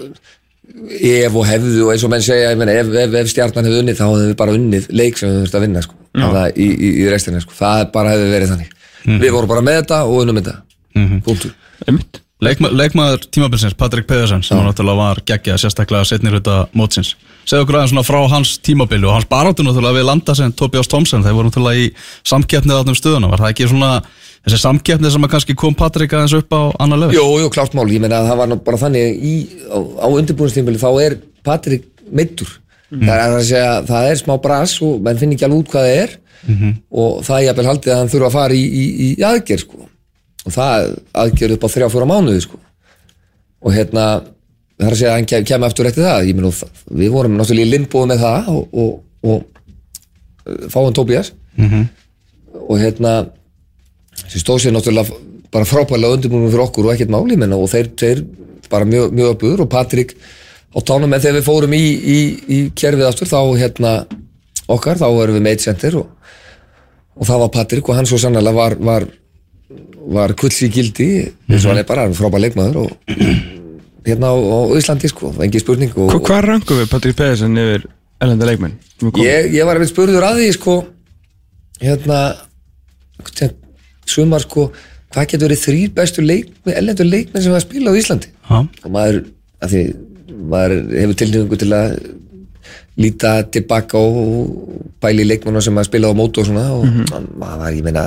ef 0.75 1.37
og 1.39 1.47
hefðu 1.47 1.85
og 1.87 1.93
eins 1.95 2.05
og 2.07 2.11
menn 2.13 2.25
segja 2.25 2.55
meina, 2.59 2.75
ef, 2.81 2.91
ef, 3.05 3.15
ef 3.21 3.31
stjarnan 3.31 3.69
hefði 3.69 3.83
unnið 3.85 4.01
þá 4.01 4.05
hefðu 4.09 4.27
við 4.27 4.37
bara 4.41 4.57
unnið 4.59 4.89
leik 4.91 5.21
sem 5.21 5.31
við 5.31 5.39
þurfum 5.45 5.61
að 5.61 5.67
vinna 5.69 5.85
sko, 5.85 5.97
það, 6.19 6.49
í, 6.57 6.67
í, 6.75 6.91
í 7.05 7.07
restina 7.13 7.43
sko. 7.45 7.55
það 7.59 7.85
bara 7.95 8.15
hefði 8.15 8.33
verið 8.33 8.53
þannig. 8.55 8.75
Við 9.05 9.35
vorum 9.37 9.51
bara 9.53 9.65
með 9.65 9.81
þetta 9.83 10.03
og 10.09 10.21
unnum 10.25 10.41
þetta. 10.41 10.59
Punktur. 11.27 11.57
Einmitt. 11.85 12.21
Leikma, 12.45 12.69
leikmaður 12.75 13.23
tímabilsins, 13.33 13.77
Patrik 13.79 14.09
Pedersen, 14.09 14.43
sem 14.45 14.59
náttúrulega 14.61 14.99
var 14.99 15.21
geggjað 15.29 15.61
sérstaklega 15.63 16.09
setni 16.09 16.33
hluta 16.33 16.65
mótsins. 16.77 17.15
Segðu 17.49 17.65
okkur 17.65 17.79
aðeins 17.79 17.93
svona 17.95 18.05
frá 18.05 18.19
hans 18.33 18.57
tímabili 18.65 19.07
og 19.07 19.15
hans 19.15 19.29
baráttu 19.31 19.65
náttúrulega 19.65 20.01
við 20.01 20.07
landa 20.09 20.35
sem 20.37 20.53
Tobias 20.53 20.91
Thompson, 20.91 21.23
þeir 21.25 21.37
voru 21.39 21.49
náttúrulega 21.49 21.87
í 21.87 21.93
samkeppnið 22.27 22.77
þarna 22.81 22.93
um 22.93 22.99
stöðuna. 22.99 23.31
Var 23.33 23.45
það 23.45 23.55
ekki 23.55 23.69
svona 23.71 23.91
þessi 24.45 24.59
samkeppnið 24.61 25.15
sem 25.15 25.25
að 25.27 25.31
kannski 25.35 25.55
kom 25.57 25.75
Patrik 25.79 26.13
aðeins 26.17 26.35
upp 26.37 26.53
á 26.53 26.63
annar 26.85 27.01
lögur? 27.01 27.17
Jú, 27.17 27.25
jú, 27.45 27.49
klárt 27.55 27.75
mál, 27.77 27.87
ég 27.89 28.03
meina 28.03 28.19
að 28.21 28.29
það 28.33 28.41
var 28.43 28.57
bara 28.67 28.81
þannig 28.83 29.23
í, 29.25 29.35
á, 29.73 29.79
á 30.05 30.07
undirbúinstímbili 30.11 30.81
þá 30.83 30.91
er 31.07 31.17
Patrik 31.47 31.87
meittur 32.13 32.51
það, 32.91 33.15
er 33.15 33.33
að 33.39 33.47
segja, 33.49 33.71
það 33.89 34.11
er 34.11 34.21
smá 34.21 34.35
bras 34.45 34.75
og 34.85 35.01
menn 35.03 35.19
finn 35.19 35.33
ekki 35.35 35.47
alveg 35.49 35.65
út 35.65 35.73
hvað 35.73 35.89
það 35.89 36.03
er. 36.05 36.13
Og 36.93 37.23
það 37.25 37.39
er 37.41 37.47
jafnvel 37.49 37.67
haldið 37.71 37.93
að 37.95 37.99
hann 38.03 38.11
þurfa 38.13 38.29
að 38.29 38.35
fara 38.37 38.55
í, 38.55 38.63
í, 38.69 38.85
í 39.07 39.09
aðgerð 39.25 39.63
sko. 39.65 39.87
og 40.45 40.53
það 40.53 40.91
aðgerð 41.25 41.55
upp 41.57 41.65
á 41.65 41.73
þrjá 41.75 41.89
fjóra 41.95 42.09
mánuði 42.11 42.43
sko. 42.45 42.59
og 43.65 43.73
hérna 43.73 44.05
það 44.21 44.85
er 44.85 44.93
að 44.93 44.99
segja 45.01 45.11
að 45.15 45.17
hann 45.17 45.29
kem, 45.33 45.45
kem 45.49 45.65
eftir 45.65 45.89
eftir 45.89 46.05
það. 46.05 46.45
Og 46.45 46.55
það- 46.61 46.85
við 47.01 47.11
vorum 47.17 47.39
náttúrulega 47.41 47.65
í 47.65 47.73
limbóð 47.73 48.07
með 48.13 48.23
það 48.27 48.49
og, 48.53 48.79
og, 48.85 48.93
og 49.25 49.45
uh, 50.45 50.69
fáum 50.69 50.93
Tobias. 50.95 51.33
Og 52.69 52.77
hérna 52.79 53.15
sem 54.29 54.43
stóð 54.43 54.65
sér 54.65 54.75
náttúrulega 54.75 55.21
bara 55.55 55.69
frábæðilega 55.69 56.19
undirbúinum 56.19 56.51
fyrir 56.51 56.65
okkur 56.67 56.89
og 56.89 56.95
ekkert 56.95 57.13
máli 57.15 57.39
menna, 57.39 57.59
og 57.61 57.71
þeir, 57.71 57.91
þeir 57.99 58.25
bara 58.71 58.89
mjög, 58.89 59.13
mjög 59.15 59.35
öflugur 59.35 59.65
og 59.65 59.71
Patrik 59.71 60.15
á 60.75 60.79
tánum 60.83 61.13
en 61.15 61.23
þegar 61.23 61.39
við 61.39 61.47
fórum 61.47 61.77
í, 61.77 61.83
í, 61.95 62.19
í 62.51 62.59
kerfið 62.75 63.09
aftur 63.09 63.31
þá 63.31 63.41
hérna 63.61 63.93
okkar, 64.75 64.99
þá 64.99 65.07
erum 65.23 65.39
við 65.39 65.63
center 65.63 65.99
og, 66.01 66.09
og 67.15 67.29
það 67.29 67.45
var 67.45 67.53
Patrik 67.59 67.89
og 67.89 67.99
hann 67.99 68.09
svo 68.11 68.19
sannlega 68.19 68.57
var, 68.57 68.77
var, 68.83 69.07
var 70.17 70.35
kulls 70.41 70.63
í 70.67 70.71
gildi 70.75 71.11
eins 71.23 71.63
og 71.63 71.73
hann 71.73 71.83
er 71.85 71.89
bara 71.89 72.09
frábæð 72.17 72.49
leikmaður 72.49 72.81
og 72.87 73.15
hérna 74.09 74.33
á, 74.33 74.37
á 74.37 74.59
Íslandi 74.81 75.11
sko, 75.13 75.35
engi 75.45 75.63
spurning 75.63 75.95
og, 75.95 76.11
Hva, 76.11 76.23
Hvað 76.25 76.47
rangum 76.49 76.83
við 76.83 76.91
Patrik 76.91 77.21
Pedersen 77.21 77.61
yfir 77.61 77.87
ellenda 78.25 78.49
leikmenn? 78.51 78.79
ég, 79.23 79.53
ég 79.55 79.69
var 79.69 79.79
einmitt 79.79 79.93
spurður 79.95 80.27
að 80.27 80.43
því 80.43 80.55
sko 80.59 80.81
hérna 81.85 82.25
sumar 84.07 84.45
sko 84.45 84.69
hvað 85.15 85.31
getur 85.31 85.49
verið 85.49 85.63
þrýr 85.63 85.95
bestu 85.95 86.25
leikmenn 86.25 86.77
ellendur 86.81 87.09
leikmenn 87.09 87.45
sem 87.45 87.55
hafa 87.55 87.65
spilað 87.65 87.97
á 87.97 88.01
Íslandi 88.01 88.31
Já. 88.33 88.59
og 88.59 88.91
maður, 88.91 89.21
að 89.63 89.75
því, 89.75 89.83
maður 90.53 90.77
hefur 90.99 91.19
tilnýðingu 91.21 91.61
til 91.63 91.71
að 91.77 91.97
líta 93.05 93.33
tilbaka 93.51 93.99
og 93.99 94.91
bæli 95.03 95.27
leikmennu 95.27 95.63
sem 95.65 95.77
hafa 95.77 95.89
spilað 95.91 96.15
á 96.15 96.21
mótu 96.21 96.43
og 96.43 96.51
svona 96.51 96.67
og 96.75 96.85
maður 97.39 97.63
var, 97.63 97.73
ég 97.75 97.87
meina 97.87 98.07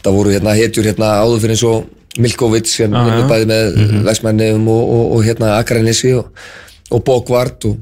það 0.00 0.16
voru 0.16 0.34
hérna 0.34 0.56
hetjur 0.58 0.88
hérna 0.90 1.12
áður 1.22 1.44
fyrir 1.44 1.56
eins 1.56 1.66
og 1.68 1.96
Milkovic 2.18 2.66
sem 2.66 2.90
Já, 2.90 3.04
vinnur 3.06 3.22
já. 3.22 3.28
bæði 3.30 3.46
með 3.46 3.76
mm 3.76 4.06
Vestmannum 4.08 4.66
og, 4.72 4.82
og, 4.82 5.04
og 5.14 5.20
hérna 5.26 5.52
Akranissi 5.60 6.10
og, 6.18 6.32
og 6.90 7.04
Bókvart 7.06 7.68
og 7.70 7.78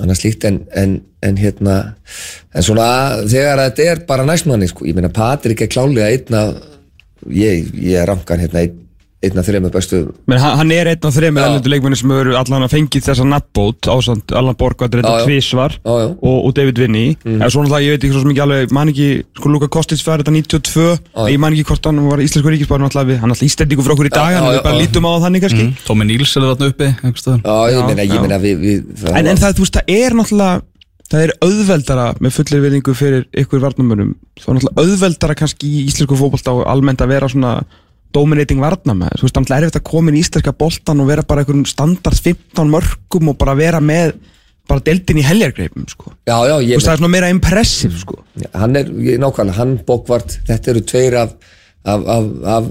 annað 0.00 0.20
slíkt 0.20 0.46
en, 0.48 0.62
en, 0.78 1.00
en 1.26 1.40
hérna 1.40 1.78
en 2.52 2.66
svona 2.66 2.86
þegar 3.24 3.64
þetta 3.66 3.88
er 3.94 4.04
bara 4.08 4.26
næstmanni 4.28 4.68
sko, 4.70 4.84
ég 4.88 4.96
meina 4.98 5.12
Patrik 5.12 5.64
er 5.64 5.72
klálega 5.72 6.10
einna 6.12 6.46
ég, 7.32 7.68
ég 7.78 7.98
er 8.02 8.08
rankan 8.10 8.40
hérna 8.42 8.64
ein, 8.66 8.78
einna 9.22 9.44
þreymur 9.46 9.70
bestu 9.70 10.00
Men 10.26 10.40
hann, 10.42 10.56
hann 10.58 10.72
er 10.74 10.88
einn 10.90 11.06
af 11.06 11.14
þreymur 11.14 11.44
Já. 11.44 11.46
ellendu 11.46 11.70
leikmenni 11.70 11.98
sem 12.00 12.10
hefur 12.10 12.32
allan 12.40 12.64
að 12.66 12.72
fengið 12.74 13.04
þessa 13.06 13.26
nattbót 13.30 13.86
ásand 13.92 14.34
Allan 14.34 14.56
Já, 14.58 15.12
já. 15.22 15.24
tvísvar 15.28 15.76
Já, 15.78 15.92
já. 16.02 16.08
og, 16.10 16.38
og 16.48 16.54
David 16.58 16.80
Vinny 16.82 17.04
mm. 17.14 17.36
en 17.38 17.46
svo 17.54 17.62
náttúrulega 17.62 17.86
ég 17.86 17.94
veit 17.94 18.06
ekki 18.08 18.16
svo 18.18 18.32
mikið 18.32 18.44
alveg 18.48 18.74
man 18.74 18.90
ekki, 18.90 19.08
sko 19.38 19.52
Luka 19.54 19.68
Kostic 19.72 20.02
fær 20.02 20.24
þetta 20.24 20.34
92 20.34 21.30
ég 21.30 21.38
man 21.38 21.54
ekki 21.54 21.68
hvort 21.70 21.86
hann 21.88 22.02
var 22.10 22.24
íslensku 22.26 22.52
ríkisbár 22.56 22.82
náttúrulega 22.82 23.12
við, 23.12 23.20
hann 23.22 23.30
er 23.30 23.36
alltaf 23.36 23.46
ístendingu 23.48 23.86
frá 23.86 23.94
okkur 23.94 24.10
í 24.10 24.14
dag 24.16 24.34
Já, 24.34 24.40
já, 24.42 24.50
við 24.50 24.60
bara 24.66 24.74
já. 24.76 24.82
lítum 24.82 25.06
á 25.06 25.10
það 25.14 25.24
þannig 25.28 25.46
kannski 25.46 25.60
Mm. 25.62 25.74
Tómi 25.86 26.04
Níls 26.08 26.32
er 26.34 26.42
þarna 26.42 26.68
uppi. 26.72 26.86
Já, 26.90 27.56
ég 27.70 27.76
Já, 27.76 27.86
meina, 27.86 28.02
ég 28.02 28.16
já. 28.16 28.20
meina 28.24 28.38
við, 28.42 28.56
við 28.66 28.78
það 28.98 29.18
en, 29.20 29.28
en 29.30 29.38
það, 29.38 29.52
þú 29.58 29.62
veist, 29.62 29.76
það 29.78 29.92
er 29.94 30.16
náttúrulega 30.18 30.71
það 31.12 31.26
er 31.26 31.32
auðveldara 31.44 32.08
með 32.24 32.34
fullir 32.38 32.64
virðingu 32.64 32.96
fyrir 32.96 33.24
ykkur 33.44 33.62
varnamönum 33.62 34.12
þá 34.40 34.48
er 34.48 34.58
náttúrulega 34.58 34.84
auðveldara 34.84 35.38
kannski 35.38 35.70
í 35.70 35.86
íslensku 35.86 36.18
fótbolta 36.18 36.56
og 36.56 36.66
almennt 36.72 37.04
að 37.04 37.14
vera 37.14 37.30
svona 37.30 37.54
dominating 38.12 38.60
varnamæður, 38.60 39.22
þú 39.22 39.28
veist, 39.28 39.38
það 39.38 39.56
er 39.56 39.64
erfitt 39.66 39.80
að 39.80 39.88
koma 39.88 40.12
inn 40.12 40.18
í 40.18 40.22
íslenska 40.24 40.52
boltan 40.56 41.00
og 41.00 41.08
vera 41.08 41.24
bara 41.24 41.44
einhverjum 41.44 41.64
standard 41.68 42.18
15 42.20 42.72
mörgum 42.72 43.32
og 43.32 43.38
bara 43.40 43.56
vera 43.56 43.80
með 43.80 44.18
bara 44.68 44.84
deildin 44.84 45.18
í 45.18 45.24
heljargreipum, 45.26 45.86
sko. 45.90 46.12
Já, 46.28 46.36
já, 46.46 46.52
þú 46.54 46.66
ég 46.68 46.76
veist, 46.76 46.86
það 46.86 46.92
er 46.92 47.00
svona 47.00 47.12
meira 47.12 47.30
impressive, 47.32 47.96
sko. 47.98 48.18
Hann 48.52 48.78
er, 48.78 48.92
nákvæmlega, 48.92 49.56
hann 49.56 49.72
Bókvart 49.88 50.36
þetta 50.48 50.72
eru 50.72 50.84
tveir 50.92 51.16
af 51.22 51.32
af, 51.84 52.04
af, 52.06 52.28
af 52.56 52.68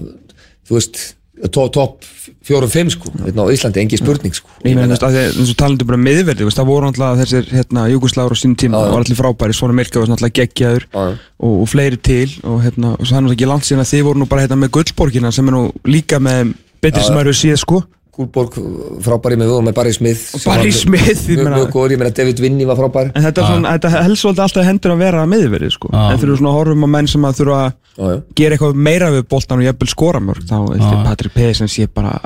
þú 0.67 0.77
veist 0.77 1.01
top, 1.49 1.71
top 1.73 2.05
fjórum, 2.45 2.69
fimm 2.69 2.89
sko. 2.93 3.11
Hérna 3.23 3.45
á 3.45 3.53
Íslandi, 3.53 3.81
engi 3.81 3.97
spurning 3.99 4.35
sko. 4.35 4.49
Ég 4.65 4.75
meina, 4.77 4.97
þú 4.99 5.09
veist, 5.15 5.39
og 5.41 5.57
talandi 5.57 5.87
bara 5.89 5.97
þú 5.97 6.47
veist, 6.47 6.59
það 6.59 6.69
voru 6.69 6.89
náttúrulega 6.89 7.21
þessir, 7.23 7.47
hérna, 7.55 7.85
Júgosláður 7.91 8.35
á 8.35 8.41
sínum 8.41 8.57
tíma, 8.61 8.81
var 8.91 9.05
allir 9.05 9.17
frábæri, 9.17 9.55
svona 9.57 9.77
Milka 9.77 10.01
var 10.01 10.11
náttúrulega 10.11 10.37
geggjaður 10.41 10.85
Já, 10.91 11.01
já. 11.01 11.15
og, 11.41 11.55
og 11.63 11.69
fleiri 11.71 11.97
til 11.97 12.29
og 12.43 12.61
hérna, 12.65 12.93
og 12.97 13.05
það 13.05 13.15
er 13.15 13.25
náttúrulega 13.25 13.39
ekki 13.39 13.49
langt 13.49 13.69
síðan 13.69 13.85
að 13.85 13.91
þið 13.93 14.05
voru 14.09 14.21
nú 14.21 14.29
bara 14.29 14.45
hérna 14.45 14.59
með 14.61 14.73
Gullborgina 14.77 15.31
sem 15.33 15.49
er 15.49 15.57
nú 15.57 15.63
líka 15.89 16.21
með 16.21 16.53
betri 16.81 17.05
sem 17.05 17.21
eru 17.21 17.33
síð, 17.37 17.57
sko, 17.61 17.81
Gúlborg 18.11 18.57
frábæri 19.05 19.37
með 19.39 19.47
við 19.47 19.55
og 19.55 19.63
með 19.69 19.75
Barry 19.77 19.93
Smith 19.95 20.33
Barry 20.43 20.71
Smith, 20.75 21.21
ég 21.31 21.37
mjög, 21.39 21.45
meina- 21.45 21.61
mjög 21.61 21.69
góður, 21.71 21.93
ég 21.95 22.01
meina 22.01 22.11
David 22.17 22.41
Vinny 22.43 22.65
var 22.67 22.75
frábær 22.81 23.11
En 23.15 23.23
þetta, 23.23 23.41
er 23.45 23.53
svona, 23.53 23.71
þetta 23.77 24.03
helst 24.03 24.25
svolítið 24.25 24.43
alltaf 24.47 24.67
hendur 24.67 24.91
að 24.95 24.99
vera 25.05 25.23
miðverið 25.31 25.71
sko. 25.77 25.89
Já. 25.93 26.01
En 26.11 26.19
þegar 26.19 26.33
við 26.33 26.41
svona 26.41 26.55
horfum 26.57 26.83
á 26.83 26.89
menn 26.97 27.07
sem 27.07 27.27
að 27.29 27.39
þurfa 27.39 27.61
að 27.61 28.11
já. 28.11 28.21
gera 28.41 28.57
eitthvað 28.57 28.75
meira 28.89 29.09
við 29.15 29.23
boltan 29.31 29.61
og 29.63 29.67
jafnvel 29.69 29.91
skora 29.93 30.19
mörg 30.27 30.43
þá 30.43 30.57
veist 30.67 30.87
ég 30.91 31.03
Patrik 31.07 31.33
P. 31.33 31.53
sem 31.61 31.71
sé 31.71 31.87
bara 31.87 32.19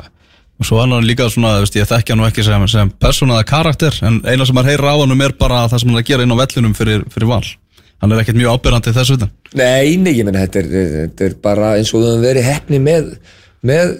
og 0.56 0.64
svo 0.64 0.78
er 0.80 0.88
hann 0.88 1.04
líka 1.06 1.28
svona, 1.30 1.54
þú 1.58 1.66
veist, 1.66 1.76
ég 1.76 1.88
þekkja 1.90 2.16
hann 2.16 2.26
ekki 2.30 2.44
sem, 2.46 2.66
sem 2.72 2.90
persónaða 3.02 3.44
karakter, 3.44 3.94
en 4.08 4.22
eina 4.24 4.46
sem 4.48 4.56
maður 4.56 4.72
heyrir 4.72 4.88
á 4.88 4.94
hann 5.02 5.20
er 5.20 5.34
bara 5.36 5.68
það 5.68 5.82
sem 5.82 5.90
hann 5.90 5.98
er 5.98 6.02
að 6.02 6.10
gera 6.10 6.24
inn 6.26 6.32
á 6.32 6.40
vellinum 6.40 6.74
fyrir, 6.78 7.04
fyrir 7.12 7.28
val, 7.28 7.44
hann 8.00 8.12
er 8.14 8.22
ekkert 8.22 8.38
mjög 8.40 8.56
ábyrrandi 8.56 8.94
þessu 8.96 9.18
utan 9.18 9.30
Nei, 9.52 9.96
nei, 10.00 10.14
ég 10.16 10.24
meina 10.24 10.46
þetta 10.46 10.62
er, 10.62 10.70
þetta 10.96 11.28
er 11.28 11.36
bara 11.44 11.74
eins 11.76 11.92
og 11.92 12.00
við 12.00 12.08
höfum 12.08 12.24
verið 12.24 12.48
hefni 12.48 12.80
með, 12.80 13.10
með 13.68 13.92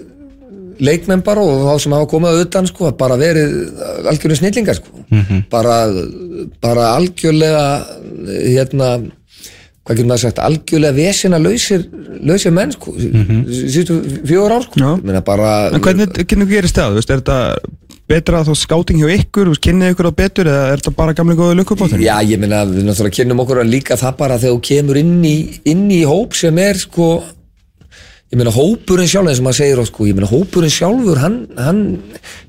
leikmenn 0.83 1.23
bara 1.25 1.43
og 1.43 1.63
þá 1.67 1.83
sem 1.83 1.95
hafa 1.97 2.09
komið 2.11 2.41
utan 2.45 2.67
sko, 2.69 2.91
bara 2.97 3.17
verið 3.19 3.55
algjörlega 4.11 4.41
snillingar 4.41 4.79
sko. 4.79 5.05
bara, 5.51 5.77
bara 6.63 6.91
algjörlega 6.97 7.63
hérna 8.27 8.91
hvað 9.87 9.95
getur 9.95 10.09
maður 10.09 10.23
sagt, 10.25 10.39
algjörlega 10.43 10.97
vesina 10.97 11.39
lausir, 11.39 11.87
lausir 12.27 12.53
menn 12.55 12.73
sko, 12.75 12.93
síðustu 12.99 14.01
fjögur 14.27 14.55
ár 14.57 14.65
sko. 14.67 14.81
Já. 14.83 14.89
Ég 14.99 15.05
meina 15.07 15.23
bara 15.23 15.51
En 15.71 15.83
hvernig, 15.83 16.11
hvernig 16.25 16.51
gerist 16.51 16.75
það? 16.75 16.97
Veist, 16.99 17.13
er 17.13 17.21
þetta 17.21 17.39
betra 18.07 18.43
þá 18.47 18.53
skáting 18.55 18.99
hjá 19.01 19.09
ykkur, 19.17 19.51
kynnið 19.63 19.93
ykkur 19.93 20.09
á 20.11 20.13
betur 20.15 20.49
eða 20.51 20.67
er 20.73 20.81
þetta 20.81 20.93
bara 20.95 21.15
gamlega 21.15 21.41
góðu 21.41 21.57
lukkubóttur? 21.61 22.03
Já, 22.03 22.15
ég 22.23 22.39
meina, 22.39 22.61
við 22.67 22.87
náttúrulega 22.87 23.19
kynum 23.19 23.41
okkur 23.43 23.63
líka 23.67 23.97
það 23.99 24.19
bara 24.19 24.39
þegar 24.39 24.55
þú 24.55 24.61
kemur 24.69 24.99
inn 25.01 25.17
í, 25.27 25.37
inn 25.71 25.87
í 25.91 26.03
hóp 26.07 26.35
sem 26.39 26.61
er 26.63 26.79
sko 26.79 27.09
ég 28.27 28.39
meina 28.39 28.51
hópurinn 28.51 29.07
sjálf 29.07 29.29
eins 29.31 29.39
og 29.41 29.47
maður 29.47 29.59
segir 29.61 29.81
sko, 29.87 30.07
ég 30.09 30.17
meina 30.17 30.27
hópurinn 30.29 30.73
sjálfur 30.73 31.21
hann, 31.21 31.37
hann 31.55 31.79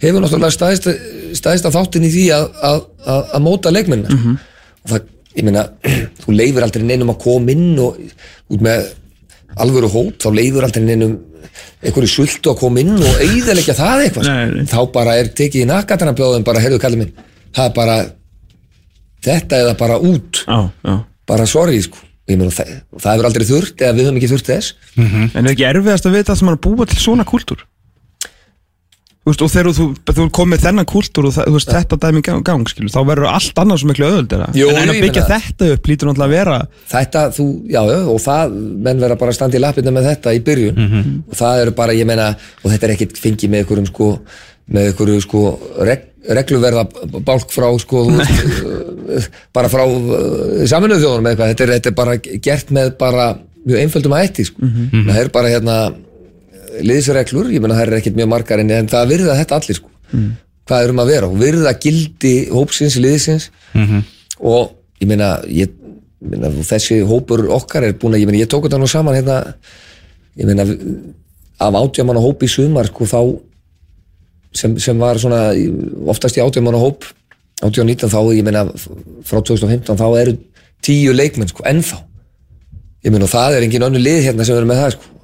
hefur 0.02 0.24
náttúrulega 0.24 0.54
staðist, 0.56 0.88
staðist 1.38 1.68
að 1.68 1.76
þáttin 1.78 2.08
í 2.08 2.10
því 2.14 2.24
að, 2.34 2.48
að, 2.70 2.80
að, 3.04 3.22
að 3.38 3.44
móta 3.46 3.72
leikmennar 3.74 4.16
og 4.18 4.90
það, 4.92 5.06
ég 5.38 5.46
meina, 5.46 5.64
þú 6.24 6.34
leifir 6.34 6.66
aldrei 6.66 6.86
neinum 6.88 7.14
að 7.14 7.20
koma 7.22 7.54
inn 7.54 7.70
og 7.84 8.02
út 8.50 8.66
með 8.66 8.90
alvöru 9.58 9.90
hóp, 9.92 10.18
þá 10.18 10.28
leifir 10.34 10.66
aldrei 10.66 10.84
neinum 10.88 11.16
einhverju 11.82 12.10
sultu 12.10 12.50
að 12.52 12.60
koma 12.60 12.82
inn 12.82 12.96
og 12.98 13.22
eigðalegja 13.22 13.74
það 13.78 14.02
eitthvað. 14.04 14.28
Nei, 14.28 14.50
nei. 14.58 14.66
þá 14.70 14.78
bara 14.94 15.14
er 15.18 15.30
tekið 15.38 15.62
í 15.62 15.68
nakatana 15.70 16.14
bjóðum 16.18 16.46
bara, 16.46 16.62
heyrðu 16.62 16.80
kallið 16.82 17.04
minn 17.04 17.26
það 17.54 17.64
er 17.68 17.74
bara 17.78 17.96
þetta 19.24 19.62
eða 19.64 19.76
bara 19.78 19.98
út 20.02 20.42
Já, 20.44 20.58
já. 20.86 20.94
bara 21.26 21.46
sorry 21.50 21.80
sko 21.82 22.02
Ég 22.28 22.36
meina, 22.36 22.52
það, 22.52 22.70
það 23.00 23.14
hefur 23.14 23.28
aldrei 23.30 23.46
þurft 23.48 23.82
eða 23.82 23.96
við 23.96 24.06
höfum 24.08 24.20
ekki 24.20 24.30
þurft 24.34 24.50
þess. 24.52 24.72
En 24.98 25.42
er 25.46 25.52
ekki 25.54 25.64
erfiðast 25.70 26.08
að 26.10 26.16
vita 26.18 26.34
að 26.34 26.40
sem 26.42 26.48
hann 26.50 26.58
að 26.58 26.64
búa 26.68 26.86
til 26.90 26.98
svona 27.00 27.24
kúltúr? 27.28 27.62
Þú 29.28 29.32
veist, 29.34 29.42
og 29.44 29.50
þegar 29.52 29.74
þú, 29.76 29.84
þú 30.16 30.24
komið 30.38 30.62
þennan 30.62 30.86
kúltúr 30.88 31.26
og 31.28 31.32
það, 31.36 31.48
þú 31.50 31.56
veist, 31.58 31.72
þetta 31.74 31.96
dæmi 32.00 32.20
gang, 32.46 32.68
skilu, 32.70 32.88
þá 32.88 33.00
verður 33.10 33.26
allt 33.28 33.58
annað 33.60 33.80
svo 33.82 33.88
miklu 33.90 34.06
öðuldera 34.08 34.46
en, 34.72 34.88
að 34.88 35.00
byggja 35.02 35.24
meina- 35.24 35.40
þetta 35.42 35.66
upp 35.74 35.88
lítur 35.90 36.08
náttúrulega 36.08 36.28
að 36.28 36.36
vera 36.38 36.54
þetta, 36.94 37.24
þú, 37.36 37.46
já, 37.74 37.80
og 38.14 38.20
það 38.24 38.54
menn 38.86 39.02
vera 39.04 39.18
bara 39.20 39.34
að 39.34 39.36
standa 39.36 39.58
í 39.58 39.60
lappirna 39.60 39.92
með 39.98 40.08
þetta 40.14 40.32
í 40.32 40.40
byrjun. 40.46 40.80
Og 41.28 41.36
það 41.42 41.60
eru 41.66 41.74
bara, 41.82 41.96
ég 41.98 42.08
meina 42.08 42.30
og 42.62 42.70
þetta 42.72 42.88
er 42.88 42.94
ekkit 42.96 43.20
fengið 43.20 43.52
með 43.52 43.64
einhverjum 43.66 43.90
sko 43.90 44.08
með 44.72 44.88
einhverju 44.94 45.20
sko 45.26 45.42
reg, 45.90 46.08
regluverða 46.38 46.84
bálk 47.24 47.52
frá 47.54 47.68
sko 47.80 48.04
bara 49.56 49.70
frá 49.72 49.84
uh, 49.86 50.64
saminuð 50.68 51.04
þjóðunum 51.04 51.30
eitthvað, 51.30 51.52
þetta 51.52 51.64
er, 51.64 51.72
þetta 51.76 51.90
er 51.92 51.96
bara 52.00 52.16
gert 52.48 52.74
með 52.74 52.92
bara 53.00 53.28
mjög 53.68 53.80
einföldum 53.84 54.16
ætti 54.18 54.46
sko. 54.48 54.68
Það 55.08 55.22
er 55.22 55.30
bara 55.34 55.52
hérna 55.52 55.78
liðsreglur, 56.84 57.50
ég 57.52 57.62
meina 57.62 57.76
það 57.78 57.86
er 57.86 57.98
ekkit 57.98 58.18
mjög 58.18 58.30
margar 58.30 58.62
en, 58.62 58.70
það 58.88 59.10
virða 59.12 59.38
þetta 59.40 59.58
allir 59.58 59.78
sko. 59.80 59.90
Hvað 60.68 60.84
erum 60.84 61.02
að 61.02 61.10
vera? 61.12 61.28
Og 61.28 61.40
virða 61.40 61.72
gildi 61.80 62.32
hópsins, 62.52 62.96
liðsins. 63.00 63.48
Og 64.38 64.72
ég 65.02 65.10
meina, 65.10 65.32
ég, 65.52 65.74
meina 66.20 66.50
þessi 66.50 67.00
hópur 67.08 67.46
okkar 67.56 67.88
er 67.88 67.96
búin 67.98 68.16
að, 68.16 68.22
ég 68.22 68.30
meina 68.30 68.42
ég 68.44 68.50
tók 68.50 68.68
þetta 68.68 68.80
nú 68.80 68.88
saman 68.90 69.18
hérna 69.18 69.42
ég 70.38 70.46
meina 70.46 70.66
af 71.58 71.74
átjámanna 71.74 72.22
hóp 72.22 72.42
í 72.46 72.50
sumar 72.50 72.86
sko 72.90 73.06
þá 73.08 73.20
sem, 74.54 74.76
sem 74.80 74.98
var 75.00 75.18
svona 75.20 75.50
oftast 76.08 76.38
í 76.38 76.42
átjámanna 76.44 76.80
hóp 76.80 77.06
18-19 77.64 78.10
þá, 78.12 78.18
ég 78.36 78.44
meina 78.46 78.64
frá 79.26 79.40
2015 79.42 79.98
þá 79.98 80.06
eru 80.20 80.36
tíu 80.84 81.14
leikmenn 81.14 81.50
sko 81.50 81.64
ennþá. 81.66 81.98
Ég 83.06 83.14
meina 83.14 83.26
og 83.26 83.32
það 83.32 83.56
er 83.56 83.66
engin 83.66 83.86
önnu 83.88 84.02
lið 84.02 84.20
hérna 84.28 84.46
sem 84.46 84.58
eru 84.58 84.68
með 84.68 84.82
það 84.82 84.92
sko. 84.94 85.14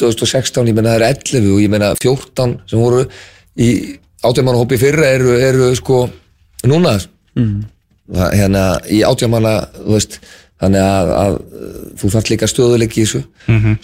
2016 0.00 0.70
ég 0.70 0.76
meina 0.76 0.92
það 0.92 1.00
eru 1.00 1.08
11 1.10 1.50
og 1.54 1.62
ég 1.62 1.70
meina 1.70 1.90
14 1.98 2.54
sem 2.70 2.82
voru 2.82 3.02
í 3.60 3.70
átjámanna 4.26 4.60
hópi 4.60 4.78
fyrra 4.78 5.10
eru, 5.16 5.34
eru 5.38 5.68
sko 5.78 6.04
núna 6.66 6.96
það, 8.10 8.32
hérna 8.36 8.64
í 8.90 9.02
átjámanna 9.06 9.54
þú 9.76 9.92
veist 9.94 10.18
þannig 10.60 10.82
að, 10.84 11.12
að 11.16 11.36
þú 12.00 12.10
þarf 12.14 12.30
líka 12.30 12.48
stöðuleik 12.50 12.96
í 12.98 13.04
þessu. 13.06 13.22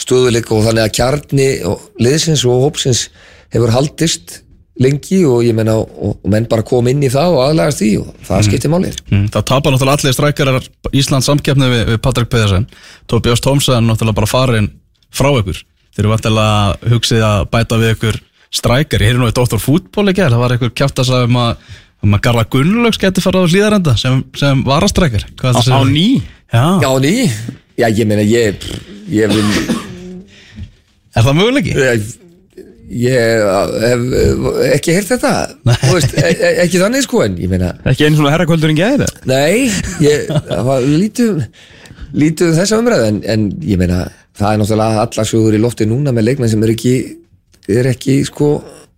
Stöðuleik 0.02 0.50
og 0.52 0.66
þannig 0.66 0.84
að 0.84 0.96
kjarni 0.98 1.46
og 1.64 1.86
liðsins 2.02 2.42
og 2.44 2.66
hópsins 2.66 3.06
hefur 3.54 3.72
haldist 3.72 4.42
lengi 4.82 5.22
og 5.24 5.40
ég 5.46 5.54
meina 5.56 5.76
og, 5.80 5.88
og 6.20 6.26
menn 6.32 6.44
bara 6.50 6.64
kom 6.66 6.88
inn 6.90 7.00
í 7.00 7.08
það 7.12 7.32
og 7.36 7.42
aðlagast 7.46 7.80
því 7.80 7.90
og 8.02 8.10
það 8.28 8.42
skiptir 8.48 8.72
málið 8.72 8.98
Mm, 9.08 9.28
Það 9.32 9.46
tapar 9.48 9.72
náttúrulega 9.72 9.96
allir 10.02 10.16
strækjarar 10.16 10.66
Íslands 10.92 11.28
samkeppni 11.30 11.68
við, 11.72 11.82
við 11.92 11.98
Patrik 12.04 12.28
Pedersen. 12.32 12.66
Tobias 13.08 13.40
Thompson 13.40 13.86
náttúrulega 13.88 14.18
bara 14.20 14.28
farin 14.30 14.68
frá 15.14 15.30
ykkur. 15.40 15.62
Þeir 15.96 16.04
eru 16.04 16.12
vantilega 16.12 16.92
hugsið 16.92 17.24
að 17.24 17.46
bæta 17.54 17.78
við 17.80 17.94
ykkur 17.94 18.18
strækjar. 18.56 19.00
Ég 19.04 19.12
heyrði 19.12 19.22
nú 19.22 19.30
í 19.30 19.36
Dr. 19.38 19.60
Fútból 19.62 20.10
í 20.10 20.16
gerð 20.16 20.36
Það 20.36 20.42
var 20.44 20.56
ykkur 20.58 20.74
kjátt 20.76 21.00
að 21.00 21.08
sagði 21.10 21.30
um 21.30 21.40
að 21.40 21.72
um 22.04 22.14
að 22.18 22.22
Garla 22.26 22.44
Gunnlaugs 22.52 23.00
geti 23.00 23.22
farið 23.24 23.46
á 23.48 23.50
hlýðarenda 23.54 23.96
sem, 23.98 24.20
sem 24.36 24.60
varastrækjar. 24.66 25.24
Á, 25.40 25.56
á 25.56 25.80
ný? 25.88 26.20
Já. 26.52 26.66
Já, 26.84 26.90
ný, 27.02 27.14
já 27.80 27.86
ég 27.88 28.06
meina 28.06 28.22
ég 28.22 28.60
ég 29.10 29.32
vil 29.32 29.48
Er 31.16 31.24
það 31.24 31.38
möguleiki? 31.40 31.72
Ég, 32.90 33.46
hef 33.82 34.46
ekki 34.76 34.94
heyrt 34.96 35.10
þetta? 35.14 35.32
Veist, 35.90 36.14
e, 36.16 36.30
e, 36.32 36.52
ekki 36.64 36.80
þannig 36.82 37.06
sko 37.06 37.22
en 37.26 37.38
ég 37.40 37.50
meina 37.50 37.72
ekki 37.84 38.06
einu 38.06 38.20
svona 38.20 38.34
herrakvöldurinn 38.34 38.78
gæði 38.78 39.04
þetta 39.04 39.30
Nei, 39.30 39.66
ég, 40.04 40.28
það 40.30 40.62
var 40.68 40.86
lítið 40.86 41.42
lítið 42.16 42.52
um 42.52 42.58
þessa 42.60 42.80
umræðu 42.80 43.08
en, 43.10 43.22
en 43.32 43.46
ég 43.66 43.80
meina, 43.80 44.04
það 44.38 44.52
er 44.52 44.60
náttúrulega 44.62 45.06
allar 45.06 45.30
sögur 45.30 45.56
í 45.56 45.62
lofti 45.62 45.88
núna 45.88 46.14
með 46.14 46.30
leikmenn 46.30 46.52
sem 46.52 46.62
er 46.66 46.74
ekki 46.76 46.94
er 47.72 47.90
ekki 47.90 48.20
sko 48.28 48.52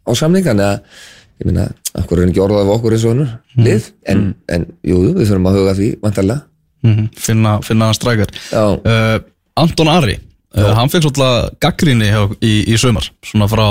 á 0.05 0.13
samningan 0.19 0.61
eða, 0.61 0.99
ég 1.41 1.49
meina, 1.49 1.67
akkur 1.99 2.23
er 2.23 2.29
ekki 2.29 2.45
orðað 2.45 2.67
af 2.67 2.75
okkur 2.77 2.97
eins 2.97 3.09
og 3.09 3.15
hannur, 3.15 3.35
lið? 3.57 3.91
En, 4.13 4.23
en 4.53 4.69
jú, 4.87 5.01
við 5.17 5.25
þurfum 5.25 5.51
að 5.51 5.61
huga 5.63 5.77
því, 5.81 5.91
vantarlega 6.05 6.45
Mm 6.87 7.09
finna, 7.19 7.57
finna 7.67 7.89
hann 7.89 7.97
strækjar 7.99 8.31
uh, 8.55 9.17
Anton 9.59 9.89
Ari 9.91 10.13
uh, 10.57 10.71
Hann 10.79 10.93
fekk 10.93 11.07
svolítið 11.09 11.59
gaggrinni 11.65 12.11
hjá, 12.13 12.23
í, 12.41 12.53
í 12.73 12.79
sumar 12.81 13.09
Svona 13.27 13.49
frá, 13.51 13.67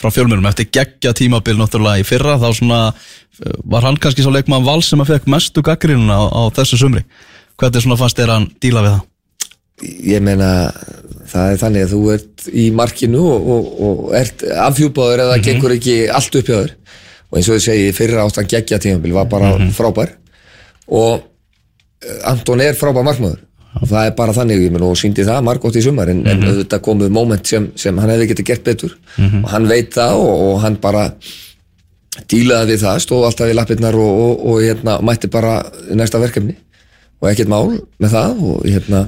frá 0.00 0.10
fjölmjörnum 0.14 0.50
Eftir 0.50 0.70
geggja 0.74 1.14
tímabil 1.16 1.58
náttúrulega 1.60 2.02
í 2.02 2.06
fyrra 2.08 2.38
Þá 2.42 2.48
svona 2.58 2.80
uh, 2.90 3.58
var 3.64 3.86
hann 3.86 4.00
kannski 4.00 4.24
svo 4.24 4.34
leikmann 4.34 4.66
val 4.66 4.80
sem 4.84 5.02
að 5.02 5.14
fekk 5.14 5.28
mestu 5.32 5.64
gaggrinnina 5.66 6.16
á, 6.16 6.24
á 6.30 6.42
þessu 6.56 6.80
sumri. 6.80 7.04
Hvernig 7.60 7.84
svona 7.84 8.00
fannst 8.00 8.18
þér 8.18 8.34
hann 8.34 8.50
díla 8.62 8.84
við 8.84 8.96
það? 8.96 9.04
ég 9.82 10.22
meina, 10.24 10.70
það 11.28 11.50
er 11.52 11.58
þannig 11.60 11.84
að 11.84 11.90
þú 11.92 12.02
ert 12.14 12.46
í 12.48 12.66
markinu 12.72 13.22
og, 13.28 13.48
og, 13.52 13.66
og 13.86 14.14
ert 14.16 14.44
afhjúpaður 14.66 15.24
eða 15.26 15.40
gengur 15.44 15.74
ekki 15.76 15.96
allt 16.08 16.38
upp 16.40 16.48
hjá 16.48 16.56
þér. 16.56 16.72
Og 17.26 17.38
eins 17.38 17.50
og 17.50 17.58
þið 17.58 17.64
segi, 17.66 17.90
fyrra 17.96 18.24
áttan 18.24 18.48
geggja 18.48 18.78
tímabil 18.82 19.16
var 19.16 19.28
bara 19.30 19.52
frábær. 19.76 20.14
Og 20.94 21.18
eh, 22.06 22.30
Anton 22.30 22.62
er 22.64 22.78
frábær 22.78 23.06
markmaður 23.06 23.42
það 23.84 24.06
er 24.08 24.14
bara 24.16 24.32
þannig, 24.36 24.62
ég 24.64 24.72
meina, 24.74 24.88
og 24.88 25.00
síndi 25.00 25.26
það 25.26 25.42
margótt 25.48 25.76
í 25.76 25.82
sumar 25.84 26.08
en, 26.12 26.22
en 26.26 26.46
auðvitað 26.46 26.84
komuð 26.86 27.10
moment 27.12 27.50
sem, 27.50 27.66
sem 27.76 27.98
hann 28.00 28.12
hefði 28.14 28.30
getið 28.32 28.48
gert 28.50 28.64
betur. 28.64 28.94
Og 29.42 29.50
hann 29.52 29.68
veit 29.68 29.92
það 29.94 30.20
og, 30.22 30.44
og 30.46 30.62
hann 30.64 30.78
bara 30.80 31.10
dílaði 32.30 32.72
við 32.72 32.86
það, 32.86 33.02
stóð 33.04 33.26
alltaf 33.28 33.52
í 33.52 33.56
lappirnar 33.58 33.98
og, 34.00 34.22
og, 34.24 34.46
og 34.48 34.62
hérna, 34.64 34.96
mætti 35.04 35.28
bara 35.32 35.58
næsta 35.92 36.22
verkefni. 36.22 36.56
Og 37.20 37.30
ekkert 37.30 37.52
mál 37.52 37.76
með 38.00 38.16
það 38.16 38.42
og 38.44 38.66
hérna 38.68 39.06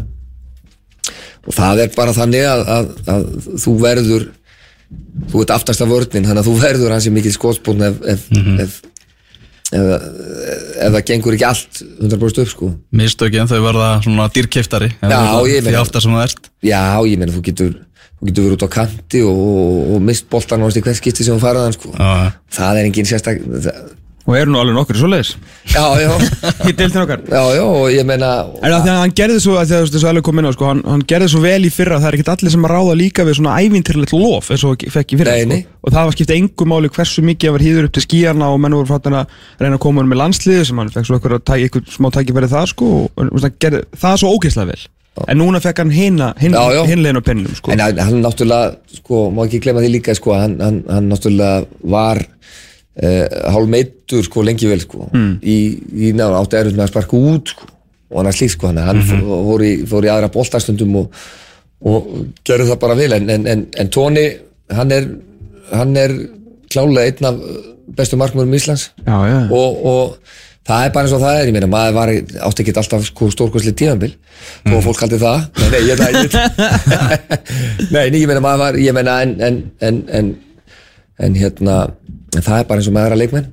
og 1.49 1.55
það 1.57 1.85
er 1.85 1.95
bara 1.97 2.15
þannig 2.17 2.45
að, 2.45 2.63
að, 2.75 2.91
að 3.09 3.27
þú 3.63 3.75
verður 3.81 4.27
þú 5.29 5.43
ert 5.43 5.53
aftast 5.53 5.85
af 5.85 5.91
vörnin 5.91 6.27
þannig 6.29 6.43
að 6.43 6.49
þú 6.49 6.55
verður 6.63 6.95
hansi 6.95 7.13
mikið 7.13 7.35
skótsbún 7.37 7.85
ef, 7.89 7.99
ef, 8.09 8.25
ef, 8.65 8.79
ef, 9.73 10.07
ef 10.79 10.95
það 10.95 11.03
gengur 11.11 11.37
ekki 11.37 11.47
allt 11.49 11.83
100% 12.01 12.43
upp 12.45 12.53
sko. 12.53 12.71
Mistökin 13.01 13.51
þau 13.51 13.61
verða 13.67 13.91
svona 14.07 14.29
dýrkeftari 14.33 14.91
Já, 15.03 15.21
ég 15.51 15.63
meina- 15.67 15.83
já, 16.65 16.83
ég 17.05 17.19
meina 17.21 17.35
þú 17.37 17.45
getur 17.51 17.75
þú 18.19 18.27
getur 18.31 18.45
verið 18.49 18.57
út 18.59 18.67
á 18.67 18.71
kanti 18.75 19.21
og, 19.23 19.37
og, 19.39 19.95
og 19.95 20.03
mist 20.03 20.27
boltan 20.31 20.65
í 20.67 20.83
hvert 20.83 20.99
skipti 20.99 21.25
sem 21.27 21.37
þú 21.37 21.43
farað 21.45 21.69
hann 21.69 21.77
sko. 21.77 21.93
Já. 21.95 22.33
það 22.59 22.81
er 22.81 22.89
engin 22.89 23.07
sérstak 23.07 23.43
það, 23.47 23.83
Og 24.29 24.37
eru 24.37 24.53
nú 24.53 24.59
alveg 24.61 24.75
nokkur 24.77 24.99
svo 25.01 25.09
leiðis 25.09 25.31
Já, 25.73 25.85
já, 26.03 26.11
Í 26.69 26.73
deildin 26.77 27.01
okkar 27.01 27.23
já, 27.25 27.41
já, 27.57 27.63
og 27.65 27.87
ég 27.95 28.05
meina 28.09 28.29
Er 28.61 28.75
það 28.75 28.89
hann 29.01 29.15
gerði 29.17 29.39
svo, 29.41 29.55
að 29.57 29.71
þú 29.73 29.79
veist, 29.81 29.95
þessu 29.97 30.09
alveg 30.11 30.27
kom 30.27 30.41
inn 30.43 30.49
á, 30.49 30.53
sko, 30.53 30.67
hann, 30.69 30.83
hann 30.85 31.05
gerði 31.09 31.31
svo 31.33 31.41
vel 31.45 31.65
í 31.65 31.71
fyrra 31.73 31.97
að 31.97 32.05
það 32.05 32.11
er 32.11 32.19
ekkert 32.19 32.33
allir 32.35 32.53
sem 32.55 32.67
að 32.69 32.75
ráða 32.75 32.99
líka 33.01 33.25
við 33.29 33.39
svona 33.39 33.55
ævintýrlegt 33.65 34.13
lof 34.19 34.51
eins 34.53 34.67
og 34.69 34.85
fekk 34.93 35.15
í 35.17 35.21
fyrra, 35.23 35.39
Nei, 35.39 35.49
nei. 35.49 35.63
sko. 35.65 35.81
Og 35.89 35.95
það 35.97 36.11
var 36.11 36.19
skipta 36.19 36.37
engu 36.37 36.69
máli 36.69 36.93
hversu 36.93 37.25
mikið 37.25 37.49
að 37.49 37.57
vera 37.57 37.69
hýður 37.71 37.89
upp 37.89 37.97
til 37.97 38.05
skíjarna 38.05 38.53
og 38.53 38.61
menn 38.67 38.77
voru 38.77 38.91
fattin 38.93 39.17
að 39.23 39.35
reyna 39.65 39.79
að 39.79 39.83
koma 39.87 40.03
honum 40.03 40.13
með 40.13 40.21
landsliði 40.23 40.69
sem 40.69 40.83
hann 40.83 40.93
fekk 40.93 41.09
svo 41.09 41.17
eitthvað, 41.19 41.57
eitthvað 41.57 41.91
smá 41.97 42.11
tækifæri 42.19 42.53
það, 42.53 42.71
sko, 42.75 42.93
og 43.09 43.35
hann 43.41 43.59
gerði 43.65 43.83
það 44.05 44.21
svo 44.23 44.35
ógeðslega 44.37 44.73
vel. 44.75 44.81
En 45.27 45.41
núna 45.41 45.59
fekk 45.59 45.81
hann 45.83 45.91
hinlegin 45.91 47.19
á 47.19 47.23
penninum, 47.27 47.55
sko. 47.59 47.73
En 47.75 47.81
hann, 47.83 47.99
hann 47.99 48.21
náttúrulega, 48.23 48.77
sko, 49.01 49.25
má 49.35 49.41
ekki 49.49 49.59
glemma 49.65 49.83
því 49.83 49.89
líka, 49.97 50.15
sko, 50.15 50.37
hann, 50.39 50.59
hann, 50.63 50.83
hann 50.87 51.09
náttúrulega 51.11 51.65
var 51.91 52.21
uh, 53.03 53.53
hálfmeittur, 53.55 54.23
sko, 54.27 54.43
lengi 54.47 54.69
vel, 54.71 54.81
sko, 54.85 55.09
Hmm. 55.13 55.37
í, 55.43 55.59
í 56.09 56.13
náður 56.17 56.41
átti 56.43 56.57
erfitt 56.61 56.77
með 56.79 56.87
að 56.89 56.93
sparka 56.95 57.17
út, 57.35 57.49
sko, 57.55 57.69
og 58.11 58.17
hann 58.23 58.27
er 58.33 58.37
slíkt, 58.39 58.57
sko, 58.57 58.67
hann, 58.73 58.79
hann 58.89 59.03
Mhm. 59.03 59.23
fór, 59.49 59.63
í, 59.67 59.73
fór 59.87 60.05
í 60.09 60.13
aðra 60.13 60.31
boltastundum 60.33 60.97
og, 61.03 61.11
og 61.85 62.11
gerði 62.45 62.69
það 62.73 62.79
bara 62.81 62.95
vel, 62.99 63.13
en, 63.13 63.31
en, 63.31 63.47
en, 63.47 63.67
en 63.79 63.89
Tóni, 63.95 64.27
hann 64.71 64.93
er, 64.93 65.09
hann 65.73 65.97
er 65.97 66.15
klálega 66.69 67.07
einn 67.09 67.25
af 67.29 67.41
bestu 67.97 68.17
markmörum 68.21 68.53
Íslands 68.55 68.91
Já, 69.07 69.17
já. 69.29 69.39
og, 69.51 69.85
og 69.87 70.19
það 70.69 70.83
er 70.85 70.91
bara 70.93 71.07
eins 71.07 71.15
og 71.17 71.23
það 71.23 71.39
er, 71.41 71.47
ég 71.49 71.55
meina, 71.57 71.67
maður 71.73 71.95
var, 71.97 72.11
átti 72.49 72.65
ekki 72.65 72.75
alltaf 72.77 73.07
sko, 73.09 73.29
stórkvæsli 73.33 73.73
tímanbil 73.79 74.11
þó 74.67 74.75
að 74.77 74.83
fólk 74.85 75.01
haldi 75.01 75.21
það 75.23 75.39
nei, 75.57 75.71
nei, 75.73 75.81
ég, 75.89 76.03
ég, 76.19 76.29
nei, 77.95 78.05
ég 78.21 78.27
meina, 78.29 78.43
maður 78.45 78.61
var 78.65 78.79
ég 78.83 78.93
meina, 78.97 79.15
en, 79.25 79.33
en, 79.41 79.57
en, 79.81 80.03
en, 80.21 80.29
en 81.25 81.39
hérna, 81.41 81.79
en 82.39 82.47
það 82.47 82.63
er 82.63 82.69
bara 82.71 82.83
eins 82.83 82.91
og 82.91 82.97
maður 82.97 83.11
er 83.11 83.17
að 83.17 83.25
leikmenn 83.25 83.51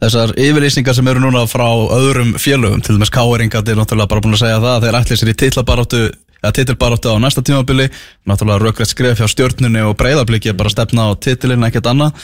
Þessar 0.00 0.30
yfirlýsingar 0.40 0.96
sem 0.96 1.08
eru 1.12 1.20
núna 1.20 1.42
frá 1.44 1.66
öðrum 1.92 2.32
félögum, 2.40 2.80
til 2.80 2.94
dæmis 2.96 3.10
Káeringat 3.12 3.68
er 3.68 3.76
náttúrulega 3.76 4.08
bara 4.08 4.22
búin 4.24 4.32
að 4.32 4.46
segja 4.46 4.60
það 4.62 4.70
að 4.72 4.86
þeir 4.86 4.96
ætli 4.96 5.18
sér 5.20 5.30
í 5.30 5.34
titlabaráttu 5.42 6.00
eða 6.40 6.52
titilbaráttu 6.56 7.12
á 7.12 7.16
næsta 7.20 7.44
tímabili. 7.44 7.90
Náttúrulega 8.24 8.64
rökrætt 8.64 8.94
skref 8.94 9.20
hjá 9.20 9.28
stjórnunni 9.28 9.82
og 9.84 9.98
breyðabliki 10.00 10.56
bara 10.56 10.72
stefna 10.72 11.10
á 11.12 11.20
titilinn 11.20 11.68
ekkert 11.68 11.90
annað. 11.92 12.16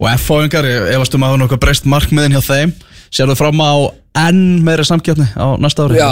Og 0.00 0.10
F-fáingar, 0.16 0.66
ég 0.66 0.90
efast 0.96 1.14
um 1.14 1.22
að 1.22 1.30
hafa 1.30 1.42
nokkuð 1.44 1.62
breyst 1.62 1.86
markmiðin 1.86 2.34
hjá 2.34 2.42
þeim. 2.48 2.74
Sérðu 3.14 3.38
fram 3.38 3.62
á 3.62 3.94
enn 4.26 4.44
meiri 4.66 4.90
samkjöfni 4.90 5.30
á 5.38 5.54
næsta 5.62 5.86
ári? 5.86 6.02
Já, 6.02 6.10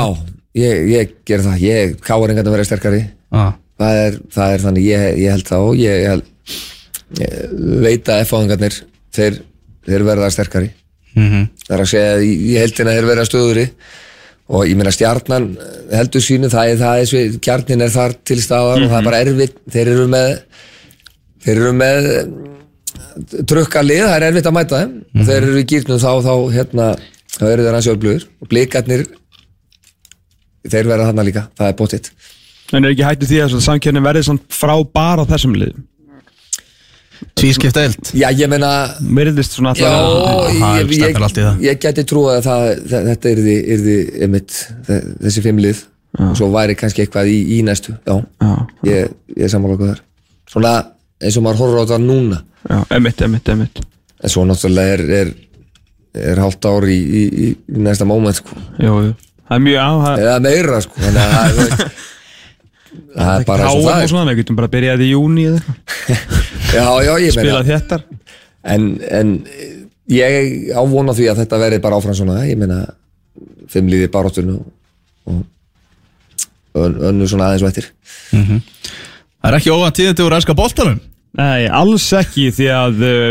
ég, 0.62 0.88
ég 0.94 1.14
ger 1.26 1.42
það. 1.42 1.62
Ég, 1.66 1.98
káar 2.04 2.30
engan 2.30 2.46
að 2.46 2.58
vera 2.60 2.68
sterkari. 2.68 3.06
Ah. 3.34 3.56
það 3.78 4.02
er, 4.06 4.18
það 4.34 4.52
er 4.54 4.62
þannig, 4.66 4.86
ég, 4.86 5.06
ég 5.22 5.34
held 5.34 5.48
það 5.50 5.66
og 5.66 5.78
ég, 5.82 6.04
ég, 6.06 6.22
ég 6.54 6.77
veit 7.84 8.08
að 8.08 8.24
F-fáingarnir 8.24 8.76
þeir, 9.14 9.40
þeir 9.88 10.04
verða 10.08 10.30
sterkari. 10.34 10.70
Mm 11.16 11.48
það 11.64 11.74
er 11.76 11.82
að 11.82 11.90
segja 11.90 12.12
að 12.14 12.22
í, 12.24 12.32
í 12.52 12.52
heldina 12.56 12.92
þeir 12.96 13.08
verða 13.08 13.24
stöðuri 13.28 13.64
og 14.48 14.64
ég 14.68 14.76
meina 14.78 14.92
stjarnan 14.92 15.48
heldur 15.92 16.22
sínu, 16.24 16.48
það 16.52 16.70
er 16.70 16.78
það 16.80 17.02
svið, 17.10 17.38
kjarnin 17.44 17.84
er 17.84 17.90
þar 17.92 18.14
til 18.24 18.38
staðar 18.40 18.82
og 18.82 18.88
það 18.88 18.98
er 18.98 19.08
bara 19.08 19.20
erfitt. 19.24 19.58
Þeir 19.68 19.90
eru 19.92 20.06
með 20.08 20.30
þeir 21.44 21.56
eru 21.56 21.72
með 21.76 22.08
trukka 23.48 23.82
lið, 23.82 24.04
það 24.06 24.16
er 24.16 24.26
erfitt 24.30 24.48
að 24.48 24.56
mæta 24.56 24.80
þeim. 24.80 24.94
Og 25.18 25.28
þeir 25.28 25.42
eru 25.42 25.60
í 25.60 25.66
gýrnum 25.68 26.00
þá, 26.00 26.10
þá 26.24 26.34
hérna, 26.54 26.88
þá 27.36 27.44
eru 27.50 27.66
þeir 27.66 27.76
hans 27.76 27.90
öflugur 27.92 28.26
og 28.28 28.52
blikarnir 28.52 29.04
þeir 30.68 30.90
verða 30.90 31.10
þarna 31.10 31.26
líka, 31.28 31.46
það 31.58 31.70
er 31.70 31.78
bótitt 31.78 32.10
En 32.74 32.84
er 32.84 32.92
ekki 32.92 33.06
hættu 33.06 33.28
því 33.28 33.38
að 33.44 33.54
samkjörni 33.64 34.02
verði 34.04 34.38
frá 34.52 34.74
bara 34.92 35.24
þessum 35.28 35.54
liðum? 35.56 35.84
Tvískipt 37.38 37.76
eilt 37.80 38.10
Já, 38.14 38.28
ég 38.34 38.48
meina 38.50 38.70
Virðist 39.02 39.54
svona 39.56 39.72
Já, 39.78 39.88
alltaf 39.90 40.58
það 40.58 40.78
ég, 40.78 40.92
stefnir 40.98 41.24
ég, 41.24 41.28
í 41.28 41.44
það. 41.44 41.62
ég 41.66 41.80
geti 41.84 42.04
trúið 42.10 42.34
að 42.36 42.44
það, 42.48 42.66
þe- 42.92 43.04
þetta 43.08 43.32
yrði, 43.34 43.56
yrði 43.76 43.96
einmitt, 44.26 44.58
þe- 44.88 45.00
þessi 45.26 45.44
fimmlið 45.48 45.84
og 46.24 46.34
svo 46.38 46.48
væri 46.54 46.74
kannski 46.78 47.04
eitthvað 47.04 47.28
í, 47.30 47.38
í 47.58 47.60
næstu 47.66 47.92
já, 47.94 48.14
Já, 48.42 48.52
ég, 48.88 49.10
ég 49.36 49.44
er 49.46 49.52
sammála 49.52 49.76
okkur 49.76 49.92
þar 49.92 50.00
svona 50.48 50.72
eins 51.20 51.36
og 51.38 51.44
maður 51.44 51.60
horfður 51.64 51.82
á 51.84 51.90
það 51.92 52.04
núna. 52.08 52.38
Já, 52.68 52.78
emitt, 52.96 53.22
emitt, 53.26 53.48
emitt 53.54 53.80
en 54.22 54.32
svo 54.32 54.44
náttúrulega 54.48 54.94
er, 54.96 55.02
er, 55.20 55.32
er 56.32 56.40
hálft 56.42 56.64
ár 56.70 56.86
í, 56.90 56.96
í, 56.98 57.22
í, 57.28 57.48
í 57.74 57.82
næsta 57.84 58.06
moment 58.08 58.34
sko. 58.40 58.56
Jú, 58.82 58.94
jú. 59.08 59.12
Það 59.48 59.56
er 59.58 59.62
mjög 59.66 59.78
á, 59.78 59.90
það 60.04 60.22
eða 60.24 60.38
meira 60.48 60.80
sko. 60.84 61.02
þannig 61.04 61.22
að 61.22 61.60
það, 61.60 61.84
það 63.18 63.32
er 63.38 63.44
bara 63.48 63.68
eins 63.68 63.76
og 63.76 63.84
það 63.84 63.92
og 63.94 64.02
er. 64.02 64.10
svona, 64.12 64.30
við 64.32 64.40
getum 64.42 64.58
bara 64.58 64.70
byrjað 64.72 65.04
í 65.06 65.10
júni 65.12 65.46
eða 65.50 65.60
eitthvað 65.60 66.56
já, 66.74 66.86
já, 67.04 67.12
ég 67.22 67.34
meina 67.36 67.42
Spilað 67.42 67.68
þéttar. 67.72 68.04
En, 68.68 68.86
en 69.20 69.32
ég 70.12 70.70
ávona 70.76 71.14
því 71.16 71.28
að 71.32 71.42
þetta 71.44 71.60
verði 71.62 71.80
bara 71.84 71.98
áfram 72.00 72.16
svona 72.18 72.40
ég 72.48 72.58
meina 72.60 72.82
fimmliði 73.68 74.08
baróttunum 74.12 74.62
og 75.28 75.42
ön- 76.78 76.98
önnur 77.10 77.28
svona 77.30 77.50
aðeins 77.50 77.66
vættir 77.66 77.90
Það 79.38 79.50
er 79.52 79.56
ekki 79.60 79.70
óvænt 79.72 79.94
tíðandi 79.96 80.24
úr 80.26 80.34
ennska 80.34 80.54
boltanum. 80.58 80.96
Nei, 81.38 81.68
alls 81.70 82.08
ekki 82.18 82.48
því 82.56 82.66
að 82.74 83.02
uh, 83.06 83.28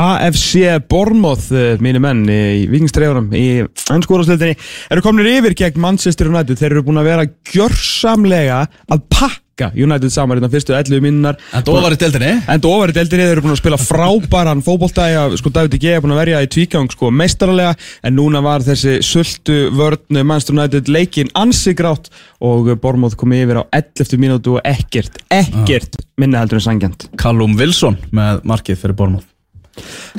AFC 0.00 0.62
Bormoth, 0.88 1.50
uh, 1.52 1.74
mínu 1.82 2.00
menn 2.00 2.22
í 2.30 2.64
vikingstreifunum 2.70 3.28
í 3.36 3.44
ennskóðarsleitinni 3.92 4.56
eru 4.94 5.02
kominir 5.04 5.34
yfir 5.40 5.56
gegn 5.58 5.82
Manchester 5.82 6.30
United. 6.30 6.56
Þeir 6.56 6.72
eru 6.78 6.84
búin 6.86 7.02
að 7.02 7.10
vera 7.10 7.26
gjörsamlega 7.52 8.62
að 8.88 9.04
pakka 9.12 9.38
United 9.74 10.12
saman 10.14 10.40
í 10.40 10.44
þann 10.44 10.54
fyrstu 10.54 10.76
11 10.76 11.04
minnar 11.04 11.38
En 11.52 11.64
það 11.66 11.84
var 11.84 11.96
í 11.96 12.00
deildinni. 12.00 12.32
Enda 12.54 12.70
ofar 12.70 12.92
í 12.92 12.96
deildinni, 12.96 13.26
þeir 13.26 13.34
eru 13.36 13.44
búin 13.44 13.54
að 13.54 13.60
spila 13.62 13.80
frábæran 13.80 14.64
fótbolta. 14.64 15.08
Að 15.20 15.36
sko 15.40 15.52
David 15.54 15.76
G. 15.80 15.94
er 15.96 16.04
búin 16.04 16.14
að 16.14 16.22
verja 16.22 16.42
í 16.44 16.50
tvígang 16.50 16.90
sko 16.92 17.10
meistarlega 17.14 17.74
en 18.06 18.16
núna 18.16 18.42
var 18.44 18.64
þessi 18.64 18.98
sultu 19.04 19.58
vörn 19.76 20.20
Manchester 20.22 20.56
United 20.56 20.90
leikin 20.92 21.32
ansi 21.38 21.74
grátt 21.78 22.10
og 22.40 22.70
Bormoth 22.80 23.18
kom 23.20 23.34
yfir 23.36 23.60
á 23.60 23.64
11 23.76 24.20
mínútu 24.20 24.56
og 24.56 24.64
ekkert, 24.66 25.20
ekkert 25.32 26.00
minna 26.20 26.42
heldur 26.42 26.60
en 26.60 26.66
sangjant 26.68 27.10
Callum 27.20 27.56
Wilson 27.58 27.98
með 28.14 28.44
markið 28.48 28.80
fyrir 28.84 28.98
Bormóð 28.98 29.26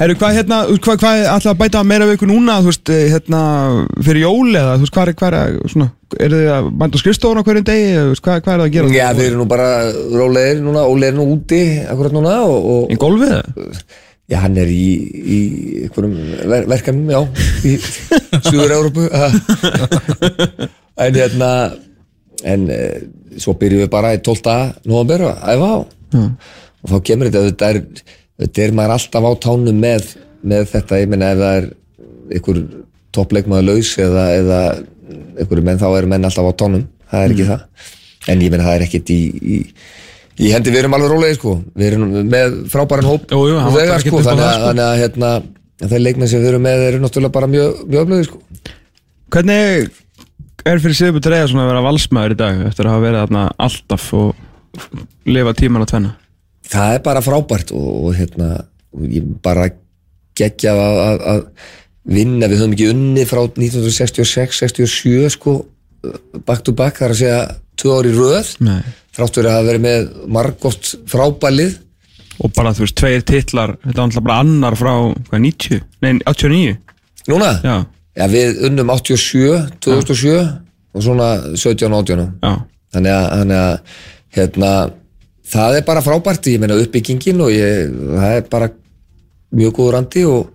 Herru, 0.02 0.16
hvað 0.22 0.38
hérna, 0.38 0.60
hvað, 0.78 1.00
hvað 1.02 1.24
ætla 1.36 1.54
að 1.54 1.60
bæta 1.62 1.84
meira 1.88 2.08
við 2.10 2.18
ykkur 2.18 2.32
núna, 2.32 2.60
þú 2.64 2.72
veist, 2.72 2.92
eh, 2.94 3.08
hérna 3.14 3.42
fyrir 4.02 4.24
jól 4.26 4.52
eða, 4.52 4.76
þú 4.78 4.86
veist, 4.86 4.96
hvað 4.98 5.12
er, 5.12 5.18
hvað 5.22 5.38
er, 5.40 5.58
svona, 5.74 5.90
er 6.20 6.36
þið 6.36 6.52
að 6.58 6.70
bænda 6.84 7.02
skrifstofun 7.02 7.42
á 7.42 7.46
hverjum 7.48 7.68
degi, 7.72 7.90
þú 7.98 8.12
veist, 8.14 8.24
hvað, 8.28 8.44
hvað 8.46 8.54
er 8.54 8.62
það 8.62 8.68
að 8.68 8.76
gera? 8.78 8.94
Já, 8.98 9.08
við 9.18 9.28
erum 9.30 9.44
nú 9.44 9.50
bara 9.52 9.70
rólegir 10.22 10.64
núna, 10.66 10.86
Óli 10.92 11.10
er 11.10 11.18
nú 11.18 11.28
úti 11.36 11.62
akkurat 11.86 12.16
núna 12.16 12.38
og, 12.48 12.72
og 12.76 12.96
Í 12.96 13.00
golfið 13.02 13.36
það? 13.36 13.84
já, 14.32 14.38
hann 14.46 14.56
er 14.62 14.70
í, 14.72 14.86
í 15.36 15.40
einhverjum 15.84 16.16
ver 16.54 16.68
verkefnum, 16.72 17.10
já 17.12 17.22
í 17.68 17.76
Suður-Európu 18.48 19.10
en 21.02 21.18
hérna 21.18 21.52
en 22.48 22.64
e, 22.72 22.80
svo 23.42 23.54
byrjum 23.60 23.84
við 23.84 23.92
bara 23.94 24.14
í 24.16 24.22
12. 24.24 24.56
november 24.90 25.28
að 25.30 25.44
æfa 25.54 25.70
á 25.72 25.78
og 26.82 26.90
þá 26.90 26.96
kemur 27.06 27.30
þetta, 27.30 27.44
þetta 27.52 27.70
er, 27.70 27.82
þetta 28.42 28.66
er 28.66 28.76
maður 28.78 28.96
alltaf 28.98 29.28
á 29.28 29.32
tánum 29.46 29.82
með, 29.82 30.12
með 30.42 30.68
þetta, 30.74 31.02
ég 31.02 31.12
meina 31.12 31.32
ef 31.34 31.42
það 31.42 31.58
er 31.60 31.70
einhver 32.32 32.62
toppleikmaður 33.16 33.68
laus 33.70 33.94
eða, 34.02 34.28
eða 34.40 34.60
einhverju 35.40 35.66
menn 35.68 35.82
þá 35.82 35.88
eru 35.90 36.12
menn 36.12 36.28
alltaf 36.28 36.48
á 36.48 36.54
tánum, 36.62 36.86
það 37.12 37.26
er 37.26 37.36
ekki 37.36 37.48
það. 37.50 37.90
En 38.32 38.44
ég 38.46 38.54
meina 38.54 38.68
það 38.68 38.78
er 38.78 38.86
ekkit 38.86 39.12
í, 39.14 39.20
í, 39.42 39.58
í 40.46 40.52
hendi, 40.54 40.74
við 40.74 40.84
erum 40.84 40.98
alveg 40.98 41.12
rólegir 41.12 41.40
sko. 41.40 41.56
Við 41.78 41.88
erum 41.90 42.14
með 42.30 42.60
frábæran 42.72 43.10
hóp. 43.10 43.26
Jú, 43.34 43.42
jú, 43.50 43.58
þegar, 43.74 43.96
ekkert 43.98 44.14
sko, 44.14 44.22
á 44.22 44.28
þannig, 44.30 44.44
það, 44.44 44.52
að, 44.52 44.60
sko. 44.60 44.68
þannig 44.68 44.86
að 44.86 45.02
hérna, 45.02 45.32
þeir 45.82 46.06
leikmenn 46.06 46.32
sem 46.32 46.44
við 46.44 46.52
erum 46.52 46.66
með 46.68 46.86
eru 46.88 47.02
náttúrulega 47.02 47.36
bara 47.40 47.52
mjög, 47.52 47.82
mjög 47.90 48.06
öflögir 48.06 48.30
sko. 48.30 48.42
Hvernig 49.32 49.92
er 50.62 50.84
fyrir 50.84 50.98
Sigur 50.98 51.26
svona 51.26 51.66
að 51.66 51.72
vera 51.72 51.86
valsmaður 51.88 52.36
í 52.36 52.40
dag 52.42 52.66
eftir 52.70 52.88
að 52.88 52.96
hafa 52.96 53.06
verið 53.08 53.38
alltaf 53.66 54.10
og 54.18 54.36
lifa 55.26 55.56
tíman 55.58 55.86
að 55.86 55.94
tvenna? 55.96 56.14
Það 56.72 56.96
er 56.96 57.04
bara 57.06 57.24
frábært 57.26 57.74
og, 57.76 57.90
og 58.08 58.18
hérna 58.18 58.50
ég 59.12 59.28
bara 59.44 59.70
geggja 60.38 60.74
að, 60.74 60.98
að, 61.04 61.22
að 61.34 61.44
vinna, 62.16 62.50
við 62.50 62.62
höfum 62.64 62.76
ekki 62.76 62.90
unni 62.92 63.28
frá 63.30 63.44
1966-67 63.46 65.36
sko 65.36 65.60
back 66.48 66.64
to 66.66 66.74
back, 66.74 66.98
það 66.98 67.08
er 67.08 67.14
að 67.14 67.20
segja 67.22 67.42
tvö 67.82 67.96
ári 68.00 68.14
röð, 68.16 68.52
Nei. 68.66 68.82
þrátt 69.16 69.40
verið 69.40 69.52
að 69.52 69.58
hafa 69.58 69.68
verið 69.70 69.84
með 69.86 70.12
margótt 70.38 70.92
frábælið. 71.12 71.76
Og 72.42 72.54
bara, 72.56 72.72
þú 72.74 72.86
veist, 72.86 72.98
tveir 72.98 73.26
titlar, 73.28 73.76
þetta 73.84 74.08
var 74.16 74.26
bara 74.26 74.40
annar 74.42 74.78
frá, 74.80 74.94
hvað, 75.30 75.44
90? 75.46 75.84
Nei, 76.02 76.14
89? 76.26 76.78
núna, 77.30 77.52
Já, 77.62 77.76
Já, 78.18 78.26
við 78.28 78.64
unnum 78.68 78.90
87 78.92 79.78
2007 79.86 80.32
og 80.92 81.04
svona 81.06 81.28
17 81.54 81.86
og 81.88 82.02
18 82.02 82.24
já, 82.42 82.56
þannig 82.92 83.14
að, 83.14 83.28
þannig 83.40 83.60
að 83.62 84.00
hérna, 84.36 84.72
það 85.52 85.80
er 85.80 85.88
bara 85.88 86.04
frábært 86.06 86.52
ég 86.52 86.62
meina 86.62 86.80
uppbyggingin 86.80 87.44
og 87.44 87.54
ég, 87.54 87.92
það 88.16 88.38
er 88.38 88.48
bara 88.52 88.72
mjög 89.52 89.78
góður 89.80 90.00
andi 90.02 90.26
og 90.28 90.52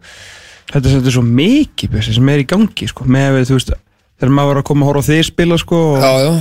þetta 0.72 0.92
þetta 0.92 1.10
er 1.10 1.16
svo 1.18 1.26
mikið 1.26 1.96
Bjössi, 1.96 2.16
sem 2.16 2.30
er 2.32 2.44
í 2.44 2.46
gangi, 2.48 2.88
sko, 2.90 3.08
með 3.08 3.40
við, 3.40 3.50
þú 3.50 3.58
veist, 3.58 3.74
þegar 4.16 4.38
maður 4.38 4.54
var 4.54 4.62
að 4.62 4.70
koma 4.70 4.86
að 4.86 4.92
horfa 4.92 5.04
á 5.04 5.08
þig 5.10 5.28
spila, 5.28 5.58
sko, 5.60 5.82
og 5.92 6.00
já, 6.00 6.12
já, 6.24 6.32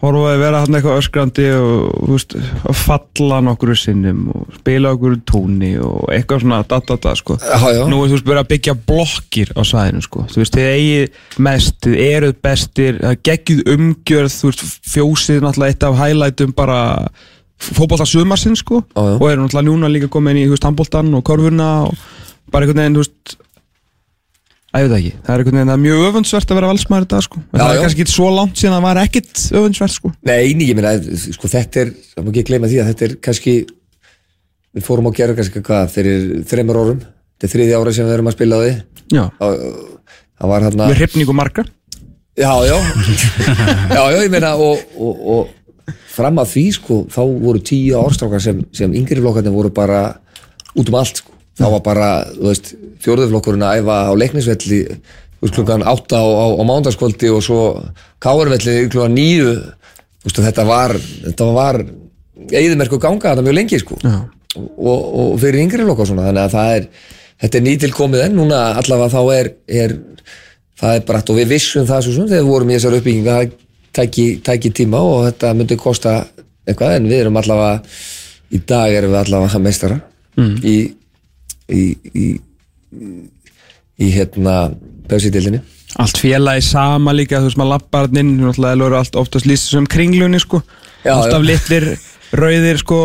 horfa 0.00 0.32
að 0.32 0.42
vera 0.42 0.60
hann 0.64 0.76
eitthvað 0.78 0.98
öskrandi 1.02 1.46
og 1.54 1.88
þú 1.94 2.10
veist, 2.16 2.36
að 2.72 2.78
falla 2.80 3.40
nokkru 3.44 3.76
sinnum 3.76 4.22
og 4.32 4.54
spila 4.58 4.94
okkur 4.96 5.16
tóni 5.28 5.72
og 5.84 6.06
eitthvað 6.14 6.44
svona 6.44 6.60
da 6.68 6.78
da 6.88 6.96
da 7.04 7.14
sko. 7.20 7.36
Já, 7.40 7.82
nú 7.84 8.00
er 8.00 8.08
þú 8.10 8.16
veist 8.16 8.28
bara 8.30 8.44
að 8.44 8.52
byggja 8.54 8.76
blokkir 8.90 9.52
á 9.52 9.60
svæðinu 9.70 10.06
sko, 10.06 10.24
þú 10.32 10.40
veist, 10.42 10.56
þið 10.56 10.70
eigið 10.74 11.42
mest, 11.46 11.76
þið 11.84 11.98
eruð 12.06 12.38
bestir, 12.48 13.02
það 13.04 13.20
geggjuð 13.28 13.74
umgjörð, 13.76 14.32
þú 14.38 14.50
veist, 14.52 14.64
fjósið 14.94 15.44
náttúrulega 15.44 15.76
eitt 15.76 15.86
af 15.90 16.00
highlightum 16.00 16.56
bara 16.56 16.80
fótbolta 17.60 18.06
sumarsinn 18.08 18.56
sko. 18.58 18.82
Já, 18.94 19.02
já. 19.04 19.14
og 19.18 19.28
eru 19.28 19.44
náttúrulega 19.44 19.68
núna 19.68 19.92
líka 19.92 20.08
komin 20.12 20.40
í, 20.40 20.48
handboltan 20.50 21.14
og 21.14 21.24
korfuna 21.26 21.70
og 21.88 21.94
bara 22.50 22.66
einhvern 22.66 22.82
veginn, 22.82 22.98
þú 22.98 23.04
veist 23.06 23.38
Æ, 24.70 24.84
ég 24.84 24.86
veit 24.86 25.00
ekki, 25.00 25.10
það 25.26 25.32
er 25.32 25.40
einhvern 25.42 25.56
veginn 25.58 25.70
það 25.70 25.76
er 25.76 25.82
mjög 25.82 26.04
öfundsvert 26.06 26.52
að 26.52 26.58
vera 26.60 26.68
valsmaður 26.70 27.06
þetta 27.06 27.20
sko. 27.26 27.40
En 27.40 27.58
Já, 27.58 27.62
það 27.62 27.72
er 27.72 27.80
kannski 27.82 28.04
ekki 28.04 28.12
svo 28.12 28.28
langt 28.30 28.60
síðan 28.60 28.74
að 28.76 28.76
það 28.76 28.84
var 28.86 29.00
ekkit 29.00 29.40
öfundsvert 29.58 29.94
sko. 29.96 30.10
Nei, 30.28 30.36
eini, 30.44 30.68
ég 30.68 30.78
meina, 30.78 30.92
sko, 31.24 31.50
þetta 31.50 31.80
er, 31.82 31.90
það 32.12 32.22
má 32.22 32.30
ekki 32.30 32.44
gleyma 32.46 32.70
því 32.70 32.78
að 32.78 32.90
þetta 32.92 33.04
er 33.08 33.16
kannski, 33.26 33.54
við 34.78 34.86
fórum 34.86 35.10
á 35.10 35.12
gera 35.18 35.34
kannski 35.40 35.64
hvað, 35.66 35.90
fyrir 35.96 36.28
þreymur 36.52 36.78
árum, 36.78 37.02
þetta 37.02 37.48
er 37.48 37.52
þriði 37.56 37.80
ára 37.80 37.96
sem 37.96 38.06
við 38.06 38.14
erum 38.14 38.30
að 38.30 38.36
spila 38.38 38.54
á 38.54 38.62
því, 38.62 38.72
Já, 39.10 39.24
það, 39.40 39.66
var 40.52 40.68
hérna, 40.68 40.86
með 40.86 41.00
hrifningu 41.00 41.34
marga 41.34 41.66
já, 42.38 42.52
já, 42.70 42.76
já, 43.96 44.02
já, 44.06 44.22
ég 44.22 44.30
meina, 44.30 44.54
og, 44.54 44.86
og, 44.94 45.26
og 45.34 45.50
fram 46.10 46.40
að 46.42 46.52
því, 46.54 46.64
sko, 46.76 46.98
þá 47.12 47.20
voru 47.44 47.62
tíu 47.64 47.98
árstrákar 48.00 48.42
sem, 48.44 48.62
sem 48.76 48.94
yngri 48.96 49.20
flokkarnir 49.20 49.54
voru 49.54 49.72
bara 49.74 50.02
út 50.74 50.90
um 50.90 50.98
allt, 51.00 51.22
sko, 51.22 51.36
þá 51.60 51.66
var 51.76 51.82
bara, 51.86 52.10
þú 52.36 52.48
veist, 52.48 52.72
fjórðuflokkurinn 53.04 53.66
að 53.66 53.82
æfa 53.82 53.98
á 54.08 54.12
leiknisvelli, 54.22 54.80
klukkan 55.56 55.86
átta 55.88 56.20
á, 56.20 56.26
á, 56.26 56.46
á 56.60 56.62
mándaskvöldi 56.68 57.30
og 57.32 57.44
svo 57.44 57.62
káarvelli 58.20 58.90
klukkan 58.92 59.16
veist, 60.26 60.36
og 60.36 60.44
þetta 60.44 60.66
var, 60.68 60.96
var 61.56 61.80
eðimerku 62.50 63.00
ganga 63.00 63.32
þetta 63.32 63.46
mjög 63.46 63.58
lengi, 63.60 63.80
sko, 63.80 63.96
og, 64.04 65.00
og 65.00 65.32
fyrir 65.40 65.64
yngri 65.64 65.86
flokk 65.86 66.04
og 66.04 66.12
svona, 66.12 66.28
þannig 66.28 66.46
að 66.46 66.54
það 66.58 66.76
er, 66.76 66.92
þetta 67.40 67.60
er 67.60 67.66
nýtilkomið 67.66 68.26
enn, 68.26 68.38
núna 68.40 68.62
allavega 68.80 69.12
þá 69.16 69.22
er, 69.38 69.52
er 69.80 69.98
það 70.80 70.96
er 70.96 71.04
brætt 71.08 71.32
og 71.32 71.40
við 71.40 71.52
vissum 71.54 71.88
það 71.88 72.06
svo 72.06 72.14
sem 72.14 72.30
þegar 72.30 72.44
við 72.44 72.52
vorum 72.54 72.70
í 72.70 72.76
þessar 72.76 72.96
uppbygginga 72.98 73.36
það 73.36 73.58
tæki, 73.96 74.26
tæki 74.44 74.72
tíma 74.76 75.00
og 75.02 75.26
þetta 75.28 75.52
myndi 75.56 75.78
kosta 75.80 76.14
eitthvað 76.66 76.96
en 76.98 77.10
við 77.10 77.24
erum 77.24 77.40
allavega 77.40 77.80
í 78.50 78.62
dag 78.66 78.94
erum 78.94 79.14
við 79.14 79.20
allavega 79.24 79.62
meistara 79.62 79.98
mm. 80.36 80.56
í, 80.66 80.76
í, 81.70 81.84
í, 82.14 82.26
í 84.00 84.14
hérna 84.14 84.56
pösitildinni 85.10 85.62
Allt 85.98 86.20
félagi 86.22 86.62
sama 86.62 87.12
líka, 87.16 87.40
þú 87.40 87.48
veist 87.48 87.58
maður 87.58 87.72
lappar 87.74 88.06
hann 88.06 88.20
inn 88.20 88.36
náttúrulega 88.38 88.86
eru 88.86 88.98
allt 89.00 89.16
oftast 89.18 89.46
lýst 89.48 89.72
sem 89.72 89.88
kringlunni 89.90 90.38
sko. 90.38 90.60
Alltaf 91.02 91.42
litlir 91.42 91.88
rauðir 92.30 92.78
sko 92.78 92.98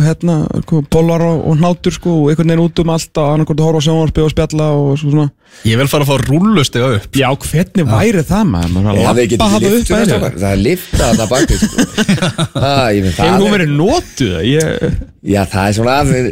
hérna, 0.00 0.36
sko, 0.64 0.80
pólar 0.88 1.20
og, 1.26 1.42
og 1.50 1.58
nátur 1.60 1.92
sko 1.92 2.14
og 2.22 2.30
einhvern 2.32 2.52
veginn 2.52 2.62
út 2.64 2.80
um 2.80 2.92
allt 2.94 3.20
að 3.20 3.42
horfa 3.60 3.82
á 3.82 3.86
sjónvarpi 3.86 4.24
og 4.24 4.32
spjalla 4.32 4.70
og 4.76 4.94
svo 5.00 5.12
svona 5.12 5.28
Ég 5.66 5.76
vil 5.76 5.88
fara 5.90 6.06
að 6.06 6.12
fá 6.12 6.24
rúllustega 6.30 6.88
upp 6.96 7.18
Já, 7.18 7.26
hvernig 7.44 7.88
væri 7.90 8.24
það 8.24 8.44
maður? 8.54 8.88
að 8.88 9.20
við 9.20 9.34
lappa 9.34 9.50
hann 9.50 9.68
upp 9.68 9.74
að 9.74 10.10
það 10.40 10.64
það 10.94 11.22
er 11.24 11.30
baki 11.34 11.60
sko. 11.60 11.86
ah, 12.70 12.88
ég 12.94 13.04
finn, 13.04 13.12
Hefur 13.12 13.18
það 13.18 13.36
hún 13.36 13.46
er, 13.46 13.54
verið 13.56 13.72
notuð? 13.76 14.34
Ég, 14.46 14.98
já 15.34 15.42
það 15.50 15.64
er 15.66 15.78
svona 15.80 16.00
þegar 16.08 16.30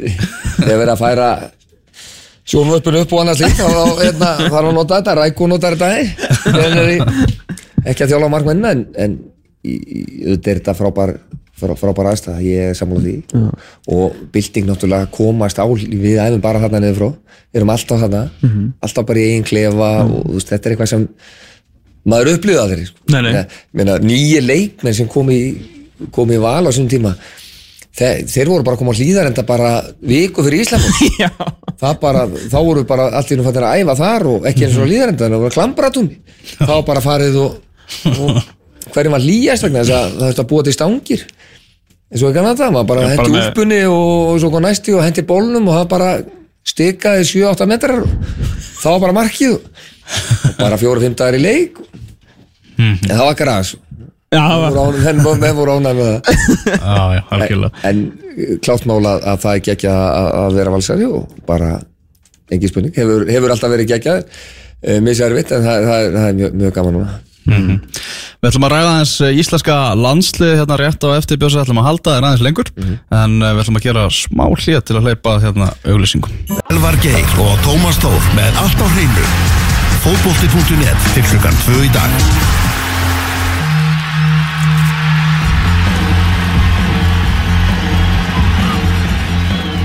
þegar 0.59 0.83
verið 0.85 0.93
að 0.95 1.03
færa 1.03 1.31
sjónvörpun 2.49 3.01
upp 3.03 3.13
og 3.13 3.25
annars 3.25 3.43
líkt 3.45 3.59
þá 3.59 3.67
þá, 3.69 3.83
hérna, 4.01 4.31
þarf 4.47 4.61
að 4.63 4.77
nota 4.79 5.01
þetta, 5.03 5.17
ræku 5.19 5.49
notar 5.51 5.77
þetta 5.77 5.91
er 5.99 7.03
ekki 7.89 8.07
að 8.07 8.15
þjóla 8.15 8.31
á 8.31 8.35
markmennina 8.35 8.73
en, 8.73 8.87
en 8.97 9.19
í, 9.67 9.75
í, 9.75 10.01
auðvitað 10.25 10.53
er 10.53 10.61
þetta 10.63 10.77
frábær 10.79 11.15
frá, 11.59 11.73
frábær 11.79 12.11
aðstæða, 12.13 12.43
ég 12.47 12.71
er 12.71 12.79
sammála 12.79 13.05
því. 13.05 13.43
Og 13.95 14.17
bylting 14.35 14.69
náttúrulega 14.69 15.11
komast 15.15 15.59
á 15.59 15.67
við 15.67 16.21
æfum 16.23 16.45
bara 16.45 16.63
þarna 16.63 16.83
niður 16.85 17.01
frá. 17.01 17.09
Við 17.49 17.61
erum 17.61 17.75
alltaf 17.75 18.03
þarna, 18.05 18.23
alltaf 18.85 19.09
bara 19.09 19.25
í 19.25 19.35
einn 19.35 19.47
klefa 19.49 19.91
og 20.05 20.23
þú 20.29 20.39
veist, 20.39 20.53
þetta 20.53 20.69
er 20.69 20.77
eitthvað 20.77 20.93
sem 20.93 21.09
maður 22.09 22.33
upplýða 22.37 22.69
þeirri 22.71 22.87
sko. 22.89 23.03
Nýju 24.09 24.41
leikmenn 24.47 24.97
sem 24.97 25.11
kom 25.11 25.31
í, 25.35 25.43
kom 26.15 26.31
í 26.33 26.41
val 26.41 26.63
á 26.65 26.69
þessum 26.71 26.89
tíma 26.91 27.15
þeir, 27.99 28.27
þeir 28.31 28.51
voru 28.53 28.67
bara 28.67 28.77
að 28.77 28.83
koma 28.83 28.95
á 28.95 28.99
hlýðar 28.99 29.29
en 29.29 29.37
það 29.39 29.49
bara 29.49 29.71
viku 30.13 30.45
fyrir 30.47 30.65
Ísland. 30.65 30.85
Já, 31.23 31.31
það 31.81 31.97
bara, 32.03 32.27
þá 32.29 32.59
voru 32.59 32.85
bara 32.89 33.09
nú 33.11 33.47
fættir 33.47 33.67
að 33.67 33.83
æfa 33.83 33.97
þar 33.99 34.29
og 34.33 34.47
ekki 34.51 34.67
eins 34.67 34.79
og 34.79 34.91
líðar 34.91 35.13
en 35.13 35.19
það 35.23 35.37
voru 35.39 35.57
klambratúni 35.57 36.21
þá 36.59 36.75
bara 36.87 37.05
farið 37.05 37.41
og, 37.43 37.59
og 38.15 38.41
hverjum 38.95 39.17
var 39.17 39.25
líjast 39.25 39.67
vegna 39.67 39.85
þess 39.85 39.97
að 39.99 40.17
það 40.23 40.43
að 40.45 40.51
búa 40.53 40.67
til 40.67 40.77
stangir 40.77 41.27
eins 42.09 42.23
og 42.25 42.31
ekki 42.31 42.41
annað 42.43 42.61
það, 42.63 42.73
maður 42.77 42.89
bara 42.93 43.09
hendi 43.13 43.31
með- 43.35 43.47
úlpunni 43.51 43.81
og, 43.93 44.39
svo 44.43 44.51
næsti 44.65 44.95
og 44.97 45.03
hendi 45.05 45.25
bólnum 45.29 45.69
og 45.69 45.77
það 45.79 45.89
bara 45.95 46.11
stikaði 46.69 47.27
7-8 47.29 47.67
metrar. 47.71 48.03
Þá 48.79 48.91
bara 49.03 49.13
markið. 49.17 49.59
Bara 50.59 50.77
4-5 50.81 51.15
dagar 51.19 51.37
í 51.39 51.43
leik. 51.43 51.79
En 52.79 53.09
það 53.11 53.25
var 53.27 53.37
það 54.53 54.61
var- 54.63 54.77
menn 55.41 55.57
voru 55.57 55.77
ánæg 55.79 55.95
með 55.99 56.09
það. 56.13 56.81
En 57.89 58.03
uh, 58.05 58.57
klátt 58.65 58.85
mála 58.89 59.15
að, 59.17 59.23
að 59.33 59.39
það 59.45 59.55
er 59.59 59.63
geggja 59.69 59.95
að, 59.99 60.29
vera 60.59 60.75
valsari 60.75 61.07
og 61.09 61.39
bara 61.49 61.71
engin 62.53 62.69
spurning, 62.73 62.93
hefur, 62.97 63.25
hefur 63.29 63.53
alltaf 63.55 63.73
verið 63.73 63.89
geggjað 63.95 64.21
uh, 64.29 64.99
miservitt 65.05 65.51
en 65.57 65.65
það, 65.65 65.89
það, 65.89 66.05
er- 66.05 66.13
það 66.19 66.29
er 66.29 66.39
mjög, 66.43 66.55
mjög 66.63 66.77
gaman 66.79 66.97
núna 66.99 67.17
Við 67.49 68.51
ætlum 68.51 68.67
að 68.69 68.75
ræða 68.75 68.91
aðeins 68.93 69.15
eh, 69.25 69.41
íslenska 69.43 69.77
landslið 69.99 70.55
hérna 70.61 70.79
rétt 70.79 71.07
á 71.07 71.09
eftir 71.17 71.41
bjösa, 71.41 71.65
ætlum 71.65 71.81
að 71.83 71.89
halda 71.89 72.15
þér 72.17 72.29
aðeins 72.29 72.45
lengur. 72.47 72.73
En 72.79 73.41
eh, 73.41 73.55
við 73.57 73.65
ætlum 73.65 73.81
að 73.81 73.89
gera 73.89 74.07
smá 74.15 74.45
hlýja 74.53 74.85
til 74.85 74.99
að 74.99 75.09
hleypa 75.09 75.37
hérna 75.43 75.73
auglýsingum. 75.89 76.39
Elvar 76.69 77.01
Geir 77.03 77.37
og 77.43 77.59
Tómas 77.67 78.01
Tór 78.03 78.33
með 78.39 78.63
allt 78.63 78.81
á 78.81 78.87
hreinu. 78.95 79.29
Fótbolti.net 80.05 81.13
til 81.17 81.29
klukkan 81.33 81.63
2 81.67 81.85
í 81.89 81.93
dag 81.97 82.68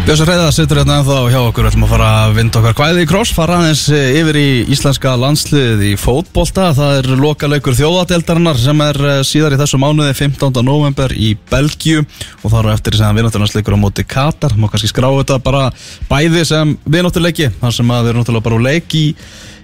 Bjösa 0.04 0.26
Reyða 0.28 0.50
situr 0.52 0.82
hérna 0.82 0.98
ennþá 1.00 1.18
hjá 1.32 1.38
okkur, 1.40 1.64
við 1.64 1.70
ætlum 1.72 1.84
að 1.86 1.92
fara 1.94 2.08
að 2.26 2.34
vinda 2.36 2.60
okkar 2.60 2.74
kvæði 2.76 3.04
í 3.06 3.08
kross, 3.08 3.30
fara 3.32 3.62
aðeins 3.62 3.84
eh, 3.96 4.18
yfir 4.20 4.36
í 4.36 4.48
íslenska 4.76 5.14
landslið 5.16 5.86
í 5.88 5.92
fótbolta, 5.96 6.66
það 6.76 6.98
er 6.98 7.08
lokaleikur 7.22 7.78
þjóðadeldarinnar 7.78 8.60
sem 8.60 8.84
er 8.84 9.00
eh, 9.00 9.22
síðar 9.24 9.56
í 9.56 9.62
þessu 9.62 9.80
mánuði 9.80 10.12
15. 10.20 10.60
november 10.68 11.16
í 11.16 11.30
Belgíu. 11.48 12.04
Og 12.42 12.52
það 12.52 12.60
eru 12.60 12.74
eftir 12.74 13.00
sem 13.00 13.22
vinnátturlandsleikur 13.22 13.80
á 13.80 13.84
móti 13.86 14.04
Katar, 14.04 14.58
má 14.60 14.68
kannski 14.68 14.92
skrá 14.92 15.08
þetta 15.08 15.40
bara 15.48 15.70
bæði 16.12 16.44
sem 16.52 16.76
vinnátturleiki, 16.84 17.54
þar 17.64 17.80
sem 17.80 17.96
að 17.96 18.04
við 18.04 18.12
erum 18.12 18.26
náttúrulega 18.26 18.48
bara 18.50 18.60
á 18.60 18.66
leik 18.68 19.00
í 19.00 19.08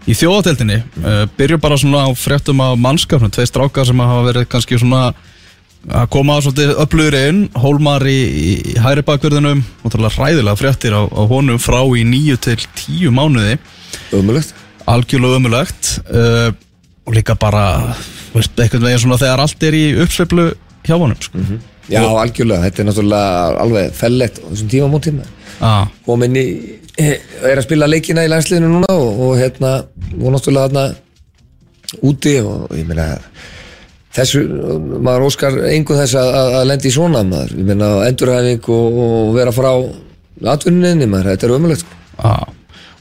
Í 0.10 0.16
þjóðadeldinni, 0.18 0.78
uh, 1.04 1.26
byrjum 1.38 1.60
bara 1.62 1.76
svona 1.78 2.06
á 2.08 2.10
fréttum 2.18 2.62
af 2.64 2.78
mannskapnum, 2.82 3.30
tvei 3.30 3.44
strákar 3.46 3.86
sem 3.86 4.00
hafa 4.00 4.24
verið 4.26 4.48
kannski 4.50 4.80
svona 4.80 5.12
að 5.88 6.08
koma 6.12 6.40
svolítið 6.44 6.74
öflugur 6.84 7.16
inn 7.20 7.44
Hólmar 7.56 8.04
í, 8.10 8.20
í 8.54 8.78
hæri 8.84 9.06
bakverðinum 9.08 9.62
og 9.84 9.94
það 9.94 10.10
er 10.10 10.18
hræðilega 10.18 10.60
fréttir 10.60 10.98
á, 10.98 11.08
á 11.08 11.22
honum 11.30 11.62
frá 11.62 11.80
í 11.96 12.04
nýju 12.08 12.40
til 12.44 12.58
tíu 12.76 13.14
mánuði. 13.16 13.56
Umulögt 14.14 14.58
algjörlega 14.90 15.40
ömulegt 15.40 15.92
uh, 16.10 16.50
og 17.06 17.16
líka 17.16 17.36
bara 17.40 17.96
veist, 18.34 18.56
einhvern 18.58 18.88
veginn 18.88 19.04
svona 19.04 19.20
þegar 19.22 19.44
allt 19.44 19.66
er 19.68 19.78
í 19.78 19.84
uppsveiflu 20.04 20.48
hjá 20.88 20.96
honum 20.96 21.20
sko. 21.22 21.44
já, 21.90 22.02
algjörlega, 22.06 22.64
þetta 22.68 22.82
er 22.82 22.90
náttúrulega 22.90 23.62
alveg 23.66 23.94
fellett 23.98 24.42
á 24.42 24.46
þessum 24.48 24.72
tímamótum 24.74 25.22
ah, 25.66 25.86
komin 26.06 26.40
í, 26.40 26.48
er 26.98 27.56
að 27.56 27.66
spila 27.68 27.90
leikina 27.90 28.26
í 28.26 28.32
landsliðinu 28.32 28.74
núna 28.76 28.96
og, 28.96 29.24
og 29.28 29.38
hérna 29.42 29.76
og 30.18 30.36
náttúrulega 30.36 30.70
þarna 30.70 32.02
úti 32.06 32.36
og 32.46 32.78
ég 32.78 32.86
meina 32.90 33.12
þessu, 34.20 34.44
maður 35.00 35.26
óskar 35.30 35.58
einhvern 35.70 36.02
þess 36.04 36.20
að, 36.20 36.30
að, 36.42 36.54
að 36.60 36.70
lendi 36.72 36.90
í 36.90 36.94
svona 36.94 37.26
maður, 37.28 37.58
ég 37.58 37.68
meina 37.68 37.90
endurhæfing 38.08 38.72
og, 38.76 39.02
og 39.06 39.36
vera 39.38 39.54
frá 39.56 39.70
atvinninni 40.54 41.10
maður, 41.10 41.34
þetta 41.34 41.48
er 41.48 41.54
ömulegt 41.58 41.84
sko. 41.84 42.00
ah. 42.30 42.48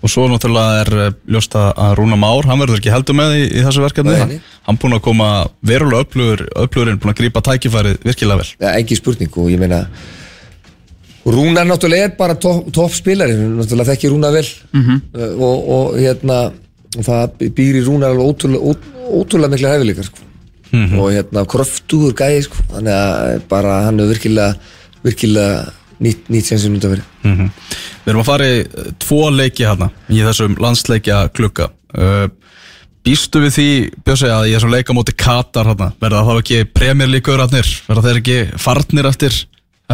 og 0.02 0.12
svo 0.12 0.26
náttúrulega 0.30 0.84
er 0.84 0.92
eh, 1.06 1.16
ljóst 1.34 1.56
að 1.58 1.96
Rúna 1.98 2.18
Már, 2.20 2.48
hann 2.50 2.62
verður 2.62 2.82
ekki 2.82 2.94
heldur 2.94 3.18
með 3.18 3.34
í, 3.38 3.42
í 3.48 3.64
þessu 3.66 3.84
verkefni 3.84 4.14
Nei, 4.18 4.38
hann 4.68 4.78
búinn 4.80 4.98
að 4.98 5.04
koma 5.08 5.32
verulega 5.72 6.06
öflugur 6.06 6.46
öflugurinn, 6.64 7.00
búinn 7.02 7.14
að 7.14 7.20
grípa 7.22 7.44
tækifærið 7.50 7.98
virkilega 8.06 8.42
vel 8.42 8.48
ja, 8.54 8.76
ekki 8.76 8.98
spurning 8.98 9.42
og 9.42 9.50
ég 9.52 9.60
meina 9.62 9.84
Rúnar 11.28 11.66
náttúrulega 11.68 12.08
er 12.08 12.14
bara 12.16 12.38
topp 12.40 12.70
top 12.72 12.94
spilari, 12.96 13.34
náttúrulega 13.36 13.92
þekki 13.92 14.14
Rúnar 14.14 14.32
vel 14.32 14.46
-hmm. 14.46 15.02
og, 15.36 15.68
og 15.74 15.98
hérna 15.98 16.38
það 16.96 17.50
býr 17.56 17.80
í 17.80 17.84
alveg 17.84 18.24
ótrúlega, 18.24 18.78
ótrúlega 19.12 19.52
mikla 19.52 19.74
hæfileikar 19.74 20.08
sko. 20.08 20.27
Og 20.72 21.12
hérna 21.14 21.44
kröftugur 21.48 22.16
gæði 22.18 22.46
sko. 22.46 22.64
þannig 22.74 22.94
að 22.94 23.42
bara 23.50 23.82
hann 23.86 24.00
er 24.00 24.10
virkilega 24.12 24.54
virkilega 25.06 25.72
nýtt, 26.04 26.28
nýtt 26.28 26.50
sem 26.50 26.60
sem 26.60 26.74
núnt 26.74 26.86
að 26.88 26.98
vera 26.98 27.06
mm 27.24 27.50
Við 28.04 28.12
erum 28.12 28.22
að 28.22 28.28
fara 28.30 28.46
í 28.48 28.60
eh, 28.62 28.92
tvo 29.04 29.22
leiki 29.34 29.66
hérna 29.66 29.90
í 30.08 30.22
þessum 30.24 30.54
landsleikja 30.62 31.26
klukka 31.36 31.68
uh, 31.98 32.28
Býstu 33.08 33.40
við 33.40 33.52
því, 33.54 33.68
Bjössi, 34.04 34.28
að 34.28 34.46
ég 34.50 34.58
er 34.58 34.62
svo 34.62 34.68
leika 34.68 34.94
móti 34.96 35.14
Katar 35.16 35.70
hérna, 35.70 35.92
verða 36.02 36.24
þá 36.26 36.32
ekki 36.42 36.58
premjörlíkur 36.76 37.40
átnir, 37.40 37.68
verða 37.86 38.02
þeir 38.04 38.18
ekki 38.20 38.38
farnir 38.60 39.08
eftir, 39.08 39.36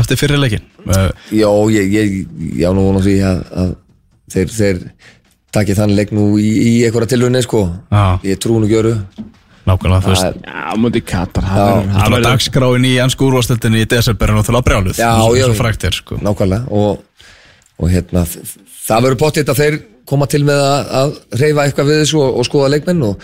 eftir 0.00 0.18
fyrirleikin? 0.18 0.64
Uh, 0.88 1.10
Já, 1.30 1.46
ég, 1.76 1.92
ég, 1.94 2.16
já, 2.58 2.70
nú 2.74 2.88
vonum 2.88 3.04
því 3.04 3.14
að, 3.28 3.44
að 3.60 3.70
þeir, 4.34 4.54
þeir 4.56 4.80
takið 5.54 5.80
þann 5.82 5.94
leik 6.00 6.14
nú 6.16 6.26
í, 6.42 6.48
í 6.48 6.72
einhverja 6.88 7.12
tilhörni, 7.12 7.44
sko. 7.44 7.62
Já. 7.92 8.04
Ég 8.26 8.40
trú 8.42 8.58
nú 8.58 8.70
gjöru. 8.72 8.96
Nákvæmlega, 9.68 10.02
þú 10.04 10.12
veist, 10.12 10.22
Það- 10.22 10.44
Já, 10.44 10.76
múti 10.82 11.00
Katar 11.04 11.44
það 11.48 11.72
það 11.94 12.10
verður- 12.14 12.26
dagskráin 12.28 12.84
í 12.88 12.92
ennsku 13.04 13.28
úrvastildinni 13.30 13.82
í 13.84 13.88
desember 13.88 14.28
er 14.30 14.34
náttúrulega 14.38 14.66
brjáluð, 14.68 14.96
Já, 14.98 15.10
og- 15.22 15.36
já. 15.36 15.44
eins 15.44 15.50
og 15.54 15.56
frækt 15.64 15.84
er, 15.84 15.92
sko. 15.92 16.16
Nákvæmlega. 16.20 16.70
Og, 16.70 17.02
og 17.78 17.90
hérna, 17.90 18.24
það 18.88 19.02
verður 19.08 19.18
pottitt 19.24 19.48
að 19.48 19.60
þeir 19.62 19.78
koma 20.06 20.26
til 20.26 20.42
með 20.44 20.60
að, 20.60 20.90
að 21.00 21.14
reyfa 21.40 21.64
eitthvað 21.64 21.88
við 21.88 22.00
þessu 22.04 22.20
og, 22.20 22.36
og 22.38 22.44
skoða 22.44 22.70
leikmenn 22.74 23.02
og, 23.02 23.20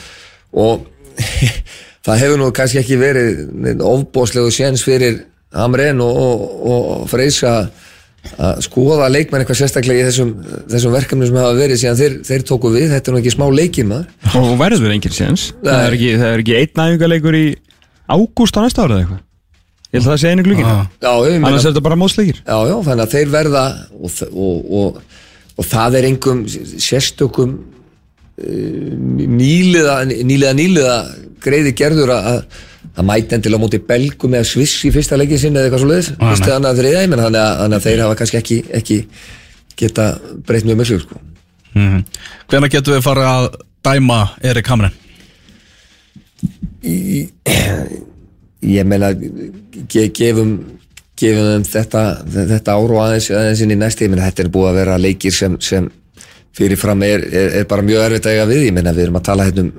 og 0.56 0.86
það 2.06 2.18
hefur 2.24 2.38
nú 2.40 2.50
kannski 2.56 2.80
ekki 2.80 2.96
verið 3.00 3.82
ofbóðslegu 3.84 4.50
séns 4.54 4.82
fyrir 4.86 5.20
Amren 5.52 6.00
og, 6.00 6.16
og, 6.16 6.42
og 6.70 7.08
Freys 7.10 7.42
að 7.44 7.68
að 8.40 8.60
skoða 8.66 9.06
leikmenn 9.10 9.42
eitthvað 9.42 9.58
sérstaklega 9.62 10.02
í 10.02 10.06
þessum, 10.10 10.30
þessum 10.70 10.92
verkefnum 10.94 11.26
sem 11.30 11.38
hafa 11.40 11.54
verið 11.56 11.80
síðan 11.80 11.98
þeir, 12.00 12.14
þeir 12.28 12.44
tóku 12.50 12.70
við, 12.74 12.86
þetta 12.92 13.10
er 13.10 13.16
nú 13.16 13.20
ekki 13.22 13.32
smá 13.34 13.46
leikir 13.54 13.88
maður. 13.88 14.12
Og 14.40 14.52
verður 14.60 14.92
enginn 14.94 15.16
séns. 15.16 15.46
Það 15.64 15.82
er 15.86 15.96
ekki, 15.96 16.10
það 16.20 16.34
er 16.34 16.42
ekki 16.44 16.56
einn 16.60 16.84
æfingarleikur 16.84 17.38
í 17.40 17.44
ágúst 18.10 18.58
á 18.58 18.60
næsta 18.64 18.84
ára 18.84 18.98
eða 18.98 19.02
eitthvað. 19.06 19.24
Ég 19.90 19.98
held 19.98 20.06
að 20.06 20.12
það 20.12 20.20
sé 20.22 20.30
einu 20.34 20.44
glugin. 20.46 20.68
Já, 21.02 21.12
ég 21.26 21.32
meina- 21.34 21.48
Annars 21.50 21.64
er 21.64 21.72
þetta 21.72 21.82
bara 21.88 21.98
mótsleikir. 21.98 22.36
Já, 22.46 22.58
já, 22.70 22.76
þannig 22.86 23.04
að 23.06 23.14
þeir 23.16 23.32
verða 23.34 23.64
og, 23.98 24.10
og, 24.30 24.68
og, 24.80 25.00
og 25.58 25.66
það 25.72 25.96
er 25.98 26.08
engum 26.12 26.44
sérstökum 26.50 27.56
uh, 28.38 28.90
nýliða, 29.40 29.96
nýliða 30.12 30.52
nýliða 30.60 30.96
greiði 31.42 31.72
gerður 31.80 32.12
að, 32.14 32.38
að- 33.00 33.08
mæta 33.10 33.36
endilega 33.38 33.62
móti 33.64 33.80
belgum 33.90 34.34
eða 34.38 34.46
sviss 34.52 34.84
í 34.86 34.92
fyrsta 34.94 35.18
leikið 35.20 35.38
sinni 35.42 35.58
eða 35.60 35.68
eitthvað 35.70 35.82
svo 35.84 35.90
leiðis 35.90 36.10
Ah, 36.18 36.30
fyrst 36.30 36.44
nei. 36.44 36.48
eða 36.50 36.58
annað 36.60 36.80
þriða, 36.80 37.02
ég 37.04 37.10
menn 37.12 37.24
þannig 37.24 37.42
að, 37.44 37.82
þeir 37.86 38.02
hafa 38.04 38.18
kannski 38.20 38.40
ekki, 38.40 38.58
ekki 38.80 38.98
geta 39.80 40.06
breytt 40.46 40.64
mjög 40.68 40.80
miklu 40.82 41.00
sko. 41.04 41.20
Mm 41.74 42.02
Hvenær 42.50 42.70
getum 42.74 42.94
við 42.96 43.04
farið 43.06 43.28
að 43.30 43.44
dæma 43.86 44.20
Erik 44.42 44.66
Hamren? 44.72 44.92
ég 48.60 48.84
meina 48.88 49.12
ge, 49.14 50.08
gefum 50.14 50.52
gefum 51.20 51.46
þeim 51.50 51.64
þetta, 51.68 52.02
þetta 52.26 52.74
ár 52.76 52.92
og 52.94 53.00
aðeins, 53.04 53.28
aðeins 53.36 53.62
inn 53.64 53.74
í 53.74 53.78
næsti, 53.80 54.06
ég 54.06 54.12
meina 54.12 54.26
þetta 54.28 54.44
er 54.46 54.52
búið 54.54 54.70
að 54.70 54.78
vera 54.80 54.98
leikir 55.00 55.34
sem, 55.36 55.56
sem 55.60 55.88
fyrirfram 56.56 57.02
er, 57.06 57.24
er, 57.28 57.50
er 57.60 57.66
bara 57.70 57.84
mjög 57.86 58.06
erfitt 58.06 58.28
að 58.30 58.36
eiga 58.38 58.46
við, 58.50 58.62
ég 58.70 58.76
meina 58.76 58.94
við 58.96 59.06
erum 59.06 59.18
að 59.20 59.26
tala 59.28 59.46
hérna 59.48 59.66
um 59.66 59.72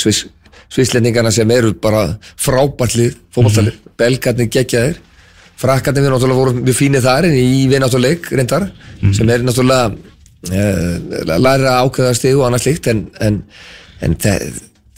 sviss, 0.00 0.22
svisslendingana 0.72 1.32
sem 1.34 1.50
eru 1.52 1.74
bara 1.74 2.06
frábærlið 2.40 3.16
fótballtalið, 3.34 3.74
mm 3.74 3.80
-hmm. 3.80 3.96
belgarnir 3.98 4.48
geggjaðir. 4.48 5.00
Frakkarnir 5.56 6.02
við 6.02 6.10
náttúrulega 6.10 6.40
vorum 6.40 6.62
mjög 6.64 6.76
fínir 6.76 7.02
þar 7.04 7.28
en 7.28 7.34
í 7.38 7.68
við 7.70 7.82
náttúrulega 7.82 8.08
leik 8.08 8.30
reyndar 8.32 8.70
sem 9.14 9.28
er 9.30 9.42
náttúrulega 9.42 9.92
uh, 10.50 11.38
læra 11.38 11.76
ákveða 11.84 12.14
stig 12.14 12.36
og 12.36 12.46
annað 12.46 12.64
slíkt 12.64 12.88
en, 12.90 13.04
en, 13.20 13.42
en 14.00 14.16
þe 14.16 14.32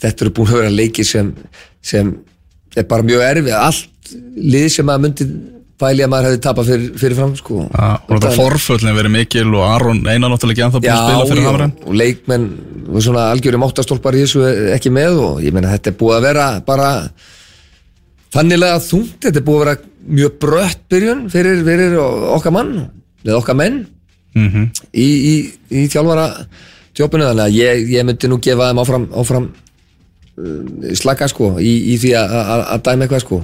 þetta 0.01 0.25
eru 0.25 0.33
búin 0.37 0.53
að 0.53 0.61
vera 0.61 0.69
leikir 0.69 1.05
sem, 1.05 1.33
sem 1.81 2.15
er 2.75 2.87
bara 2.89 3.03
mjög 3.03 3.21
erfið. 3.21 3.53
Allt 3.53 4.15
lið 4.35 4.67
sem 4.77 4.89
að 4.89 5.03
myndi 5.05 5.27
pæli 5.81 6.05
að 6.05 6.11
maður 6.11 6.29
hefði 6.29 6.41
tapað 6.45 6.69
fyrir, 6.71 6.91
fyrir 7.01 7.17
fram 7.17 7.33
sko. 7.35 7.63
Já, 7.67 7.87
og 7.99 8.11
þetta 8.13 8.33
forföllin 8.37 8.97
verið 8.97 9.13
mikil 9.15 9.47
og 9.51 9.65
Aron 9.67 10.03
einan 10.07 10.31
náttúrulega 10.31 10.55
ekki 10.55 10.65
ennþá 10.67 10.81
búin 10.83 10.93
að 10.93 11.01
spila 11.03 11.29
fyrir 11.31 11.47
Hamren 11.49 11.73
og 11.83 11.97
leikmenn 12.01 12.45
og 12.85 13.03
svona 13.03 13.25
algjörum 13.33 13.65
áttastólpar 13.67 14.15
í 14.15 14.21
þessu 14.23 14.45
ekki 14.75 14.93
með 14.93 15.19
og 15.25 15.41
ég 15.43 15.55
meina 15.55 15.73
þetta 15.73 15.91
er 15.91 15.97
búið 15.99 16.17
að 16.19 16.27
vera 16.29 16.45
bara 16.65 16.91
þannilega 18.35 18.79
þungt, 18.83 19.17
þetta 19.25 19.41
er 19.41 19.47
búið 19.47 19.57
að 19.57 19.65
vera 19.65 19.75
mjög 20.19 20.37
brött 20.45 20.85
byrjun 20.91 21.25
fyrir, 21.33 21.65
fyrir 21.65 21.97
okkar 21.99 22.55
mann 22.55 22.71
eða 23.25 23.41
okkar 23.41 23.59
menn 23.59 23.83
mm 24.35 24.71
í, 24.91 25.05
í, 25.07 25.35
í 25.71 25.85
þjálfara 25.91 26.29
tjópinu 26.95 27.27
þannig 27.27 27.45
að 27.45 27.55
ég, 27.57 27.85
ég 27.91 28.07
myndi 28.07 28.29
nú 28.31 28.39
gefa 28.43 28.69
þeim 28.69 28.81
áfram, 28.83 29.05
áfram 29.15 29.47
uh, 29.49 30.93
slaka 30.95 31.27
sko 31.31 31.55
í, 31.59 31.73
í 31.93 31.97
því 31.99 32.13
að 32.19 32.83
dæma 32.85 33.07
eitthvað 33.07 33.23
sko 33.25 33.41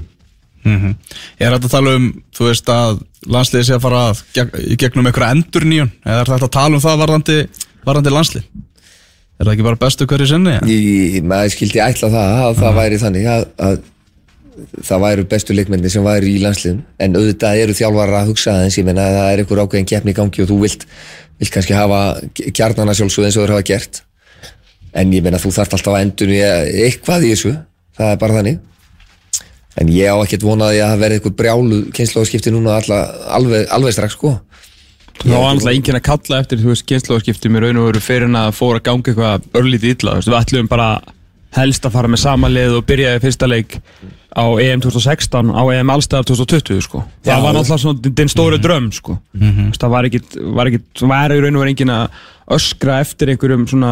-hmm. 0.66 0.96
Er 1.40 1.56
þetta 1.56 1.68
að 1.70 1.76
tala 1.76 1.96
um, 1.98 2.10
þú 2.36 2.50
veist 2.50 2.70
að 2.70 3.00
landsliði 3.28 3.68
sé 3.68 3.78
að 3.78 3.86
fara 3.86 4.02
að 4.10 4.24
geg, 4.34 4.52
gegnum 4.82 5.08
einhverja 5.08 5.36
endur 5.36 5.66
nýjun 5.66 5.92
eða 6.06 6.20
er 6.20 6.34
þetta 6.34 6.50
að 6.50 6.58
tala 6.58 6.76
um 6.76 6.84
það 6.84 7.02
varðandi, 7.04 7.38
varðandi 7.86 8.14
landslið? 8.16 8.44
Er 9.40 9.48
það 9.48 9.54
ekki 9.56 9.66
bara 9.66 9.82
bestu 9.82 10.06
hverju 10.06 10.28
sinni? 10.30 10.58
Í, 10.70 11.22
maður 11.26 11.56
skildi 11.56 11.82
ætla 11.82 12.12
það 12.14 12.36
að 12.46 12.60
það 12.62 12.78
væri 12.78 13.02
þannig 13.02 13.26
að, 13.26 13.48
að 13.58 13.80
það 14.86 15.04
væru 15.06 15.26
bestu 15.32 15.56
leikmenni 15.56 15.90
sem 15.90 16.06
væru 16.06 16.30
í 16.30 16.38
landsliðum 16.44 16.82
en 17.02 17.18
auðvitað 17.18 17.62
eru 17.64 17.76
þjálfara 17.78 18.22
að 18.22 18.32
hugsa 18.32 18.54
aðeins 18.54 18.78
ég 18.78 18.86
menna 18.86 19.08
að 19.08 19.18
það 19.18 19.30
er 19.32 19.42
einhver 19.42 19.62
ákveðin 19.64 19.90
keppni 19.90 20.14
í 20.14 20.18
gangi 20.18 20.44
og 20.44 20.50
þú 20.52 20.58
vilt, 20.62 20.86
vilt 21.42 21.54
kannski 21.56 21.78
hafa 21.78 22.02
kjarnana 22.38 22.96
sjálfsögð 22.98 23.30
eins 23.30 23.38
og 23.38 23.46
þeir 23.46 23.56
hafa 23.56 23.68
gert 23.72 24.02
en 25.02 25.16
ég 25.16 25.24
menna 25.26 25.40
þú 25.42 25.54
þarft 25.56 25.78
alltaf 25.78 25.96
að 25.96 26.06
endur 26.06 26.34
eitthvað 26.36 27.26
í 27.26 27.32
þessu, 27.34 27.54
það 27.98 28.14
er 28.14 28.22
bara 28.22 28.38
þannig 28.38 28.60
en 29.80 29.92
ég 29.94 30.12
á 30.12 30.16
ekkert 30.20 30.46
vonaði 30.46 30.82
að 30.84 30.94
það 30.94 31.04
verði 31.04 31.20
eitthvað 31.20 31.38
brjálu 31.42 31.82
kynnslóðskipti 31.96 32.54
núna 32.54 32.80
alla, 32.82 33.02
alveg, 33.38 33.68
alveg 33.72 33.96
strax 33.96 34.18
sko. 34.18 34.36
Var 35.22 35.38
náttúrulega 35.38 35.78
enginn 35.78 36.00
að 36.00 36.08
kalla 36.08 36.40
eftir 36.42 36.62
þú 36.62 36.72
veist 36.72 36.88
kynnslóðskiptum 36.90 37.58
í 37.58 37.62
raun 37.62 37.82
og 37.82 37.90
veru 37.92 38.04
fyrir 38.04 38.28
en 38.28 38.40
að 38.40 38.56
fóra 38.58 38.82
að 38.82 38.88
ganga 38.90 39.12
eitthvað 39.12 39.50
örlítið 39.62 39.96
illa 39.96 40.16
þú 40.16 40.22
veist, 40.22 40.32
við 40.32 40.40
ætlum 40.42 40.72
bara 40.72 40.90
helst 41.56 41.86
að 41.86 41.96
fara 41.98 42.10
með 42.12 42.24
sama 42.24 42.50
lið 42.52 42.78
og 42.80 42.86
byrjaði 42.88 43.22
fyrsta 43.26 43.50
leik 43.50 43.78
á 44.32 44.46
EM 44.64 44.80
2016 44.80 45.52
á 45.52 45.64
EM 45.76 45.90
Allstæðar 45.92 46.28
2020 46.30 46.86
sko. 46.86 47.02
Það 47.26 47.34
Já. 47.36 47.44
var 47.44 47.56
náttúrulega 47.58 47.84
svona 47.84 48.14
den 48.22 48.32
stóri 48.32 48.60
dröm 48.64 48.88
sko. 48.96 49.18
Þú 49.36 49.66
veist, 49.66 49.82
það 49.82 49.92
var 49.96 50.08
ekkit, 50.08 50.38
var 50.56 50.70
ekkit 50.72 50.86
það 51.02 51.12
var 51.12 51.36
í 51.36 51.42
raun 51.44 51.58
og 51.58 51.66
veru 51.66 51.74
enginn 51.74 51.92
að 51.92 52.22
öskra 52.56 53.02
eftir 53.04 53.34
einhverjum 53.34 53.68
svona 53.68 53.92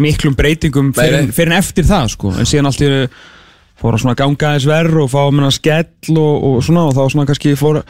miklum 0.00 0.36
breytingum 0.36 0.94
fyrir, 0.96 1.28
fyrir 1.36 1.52
en 1.52 1.58
eftir 1.60 1.86
það 1.88 2.08
sko. 2.16 2.32
En 2.40 2.48
síðan 2.48 2.70
allt 2.70 2.80
í 2.80 2.88
einu 2.88 3.04
fór 3.80 3.96
að 3.96 4.04
svona 4.04 4.16
ganga 4.18 4.50
aðeins 4.50 4.68
verð 4.68 5.02
og 5.04 5.12
fá 5.12 5.20
minna 5.32 5.52
skell 5.54 6.16
og, 6.16 6.48
og 6.50 6.64
svona 6.64 6.86
og 6.88 6.96
þá 6.96 7.02
svona 7.14 7.28
kannski 7.30 7.54
fór 7.58 7.80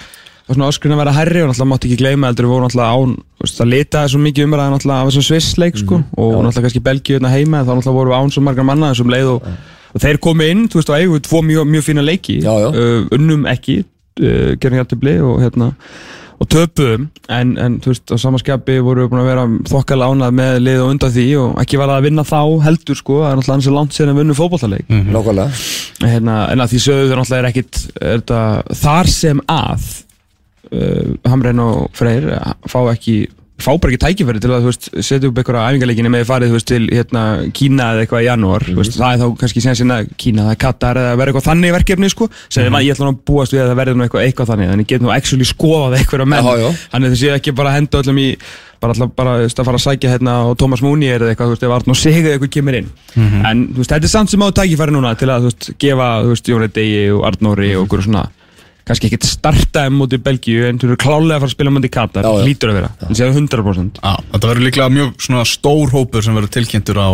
svona 0.51 0.70
öskrin 0.70 0.95
að 0.95 1.03
vera 1.05 1.14
herri 1.14 1.43
og 1.45 1.51
náttúrulega 1.51 1.70
mátti 1.70 1.91
ekki 1.91 1.99
gleyma 2.01 2.30
heldur 2.30 2.49
við 2.49 2.55
vorum 2.55 2.66
náttúrulega 2.66 2.95
án 2.97 3.12
veist, 3.43 3.59
það 3.59 3.70
litaði 3.74 4.12
svo 4.12 4.22
mikið 4.24 4.47
umræði 4.49 4.74
náttúrulega 4.74 5.05
af 5.05 5.11
þessum 5.11 5.26
svissleik 5.28 5.78
sko 5.78 6.01
og 6.01 6.32
náttúrulega 6.34 6.64
kannski 6.66 6.82
Belgíu 6.88 7.18
hérna 7.18 7.34
heima 7.34 7.62
þá 7.62 7.70
náttúrulega 7.70 7.99
vorum 7.99 8.14
við 8.14 8.18
án 8.18 8.34
svo 8.34 8.45
margar 8.47 8.66
manna 8.66 8.91
þessum 8.91 9.12
leið 9.14 9.30
og, 9.34 9.51
og 9.95 10.05
þeir 10.07 10.20
komu 10.26 10.49
inn 10.51 10.64
þú 10.70 10.80
veist 10.80 10.91
og 10.91 10.99
eigu 10.99 11.20
tvo 11.26 11.43
mjög, 11.47 11.70
mjög 11.70 11.86
fína 11.86 12.07
leiki. 12.07 12.41
Já, 12.43 12.51
já. 12.64 12.68
Uh, 12.74 13.07
unnum 13.14 13.47
ekki 13.51 13.76
uh, 13.84 14.57
gerum 14.59 14.80
hjartibli 14.80 15.16
og 15.22 15.38
hérna 15.45 15.70
og 16.41 16.49
töpuðum 16.49 17.03
en, 17.28 17.51
en 17.61 17.74
þú 17.84 17.91
veist 17.93 18.12
á 18.12 18.16
samanskapi 18.22 18.78
voru 18.80 19.05
við 19.05 19.11
búin 19.12 19.20
að 19.22 19.28
vera 19.28 19.43
þokkala 19.68 20.07
ánað 20.09 20.36
með 20.38 20.55
lið 20.64 20.78
og 20.84 20.93
undan 20.95 21.12
því 21.14 21.24
og 21.43 21.59
ekki 21.61 21.80
var 21.80 21.91
það 21.93 21.99
að 22.01 22.07
vinna 22.09 22.24
þá 22.30 22.41
heldur 22.64 22.97
sko. 23.01 23.18
Það 23.20 23.30
er 23.30 23.36
náttúrulega 23.41 23.57
hans 23.59 23.68
er 23.70 23.76
langt 23.76 23.97
sér 23.99 24.12
að 24.14 24.20
vinna 24.22 24.36
fótballtaleik 24.38 24.86
Mhm. 24.88 25.11
nákvæmlega. 25.16 25.51
Hérna, 26.01 26.36
en 26.53 26.61
að 26.64 26.70
því 26.72 26.80
sögðu 26.86 27.09
þeir 27.11 27.20
náttúrulega 27.20 27.43
er 27.45 27.51
ekkit 27.51 27.82
er 28.01 28.22
þetta, 28.22 28.41
þar 28.80 29.07
sem 29.12 29.43
að 29.49 29.91
uh, 30.72 31.30
Hamren 31.30 31.61
og 31.64 31.91
Freyr 31.99 32.30
uh, 32.32 32.53
fá 32.70 32.80
ekki 32.95 33.18
fá 33.65 33.71
bara 33.75 33.93
ekki 33.93 34.03
tækifæri 34.05 34.43
til 34.43 34.53
að 34.55 34.69
veist, 34.69 34.89
setja 35.01 35.31
upp 35.31 35.41
einhverja 35.41 35.67
æfingarleikinu 35.71 36.13
með 36.13 36.27
farið 36.29 36.55
veist, 36.57 36.69
til 36.71 36.87
hérna, 36.89 37.25
Kína 37.57 37.91
eða 37.95 38.05
eitthvað 38.07 38.25
í 38.25 38.29
janúar 38.29 38.67
mm 38.69 38.81
veist, 38.81 38.97
það 38.97 39.13
er 39.13 39.21
þá 39.21 39.37
kannski 39.43 39.65
sen 39.65 39.79
sinna 39.81 40.01
Kína, 40.17 40.47
það 40.49 40.55
er 40.55 40.61
Katar 40.65 41.01
eða 41.01 41.19
verður 41.21 41.35
eitthvað 41.35 41.49
þannig 41.51 41.77
verkefni 41.77 42.11
sko, 42.13 42.31
sem 42.49 42.67
mm 42.67 42.81
ég 42.81 42.97
ætla 42.97 43.11
að 43.11 43.21
búast 43.29 43.55
við 43.55 43.65
að 43.65 43.71
það 43.73 43.81
verður 43.83 44.05
eitthvað, 44.07 44.25
eitthvað 44.27 44.51
þannig 44.55 44.73
þannig 44.73 44.87
ég 44.87 44.95
get 44.95 45.05
nú 45.05 45.13
actually 45.15 45.47
skoðað 45.49 45.99
eitthvað 46.01 46.27
menn. 46.31 46.51
Þannig 46.91 47.15
þessi 47.15 47.33
ekki 47.35 47.55
bara 47.57 47.77
henda 47.77 48.01
öllum 48.01 48.21
í 48.21 48.29
bara 48.81 48.95
alltaf 48.97 49.13
bara 49.17 49.37
að 49.45 49.67
fara 49.67 49.77
að 49.77 49.85
sækja 49.85 50.15
hérna 50.15 50.35
og 50.49 50.57
Thomas 50.61 50.81
Mooney 50.85 51.13
eða 51.13 51.31
eitthvað, 51.31 51.51
þú 51.51 51.57
veist, 51.57 51.67
ef 51.67 51.75
Arnó 51.77 51.97
Sigurð 52.01 52.35
eitthvað 52.35 52.53
kemur 52.57 52.79
inn. 52.79 52.91
En 53.45 53.65
þú 53.75 53.83
veist, 53.83 53.93
þetta 53.93 54.09
er 54.09 54.13
samt 54.15 54.33
sem 54.33 54.45
á 54.45 54.49
tækifæri 54.57 54.95
núna 54.97 55.13
til 55.21 55.29
að 55.29 55.45
þú 55.45 55.51
veist, 55.51 55.71
gefa, 55.85 56.11
þú 56.25 56.35
veist, 56.35 56.53
Jóni 56.55 56.71
Degi 56.73 57.03
og 57.13 57.27
Arnóri 57.29 57.75
og 57.77 57.85
okkur 57.85 58.07
svona 58.07 58.25
kannski 58.91 59.11
ekkert 59.11 59.26
starta 59.28 59.86
um 59.88 60.01
móti 60.03 60.18
Belgíu 60.22 60.66
en 60.68 60.80
þú 60.80 60.91
eru 60.91 60.99
klálega 61.01 61.38
að 61.38 61.45
fara 61.45 61.51
að 61.51 61.55
spila 61.55 61.74
móti 61.74 61.91
Katar. 61.95 62.26
Já, 62.26 62.41
já. 62.41 62.47
lítur 62.49 62.72
að 62.72 62.80
vera, 62.80 62.91
en 63.07 63.18
séu 63.18 63.30
100% 63.30 64.01
Já, 64.03 64.14
þetta 64.32 64.51
verður 64.51 64.66
líklega 64.66 64.95
mjög 64.97 65.47
stór 65.51 65.95
hópur 65.95 66.26
sem 66.26 66.36
verður 66.36 66.55
tilkynntur 66.57 66.99
á, 66.99 67.11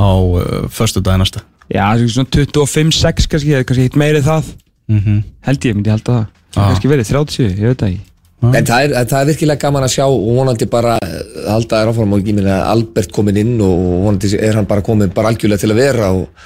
á 0.00 0.08
uh, 0.08 0.64
förstu 0.72 1.04
dag 1.04 1.20
næsta. 1.20 1.44
Já, 1.68 1.84
það 1.84 2.08
svona 2.16 2.32
25-6 2.40 3.28
kannski, 3.32 3.60
kannski 3.68 3.86
eitt 3.88 4.00
meiri 4.00 4.24
það. 4.24 4.50
Mm 4.88 5.20
held 5.44 5.64
ég, 5.64 5.76
myndi 5.76 5.88
ég 5.90 5.96
halda 5.98 6.12
það. 6.12 6.26
Já. 6.54 6.60
kannski 6.64 6.88
verið 6.88 7.08
30, 7.12 7.46
ég 7.60 7.70
veit 7.70 7.80
það 7.80 7.92
ekki 7.92 8.13
En 8.52 8.66
það 8.68 8.84
er, 8.84 8.94
það 9.10 9.16
er 9.20 9.28
virkilega 9.30 9.62
gaman 9.64 9.86
að 9.86 9.94
sjá 9.94 10.04
og 10.06 10.26
vonandi 10.38 10.68
bara 10.70 10.96
eh, 11.04 11.14
halda 11.48 11.80
þér 11.80 11.92
áfram 11.92 12.16
og 12.16 12.22
ekki 12.22 12.34
minna 12.36 12.58
Albert 12.70 13.14
komin 13.14 13.40
inn 13.40 13.54
og 13.64 13.86
vonandi 14.04 14.32
er 14.38 14.58
hann 14.58 14.68
bara 14.70 14.84
komin 14.84 15.14
bara 15.14 15.32
algjörlega 15.32 15.62
til 15.64 15.72
að 15.72 15.80
vera 15.80 16.10
og, 16.16 16.44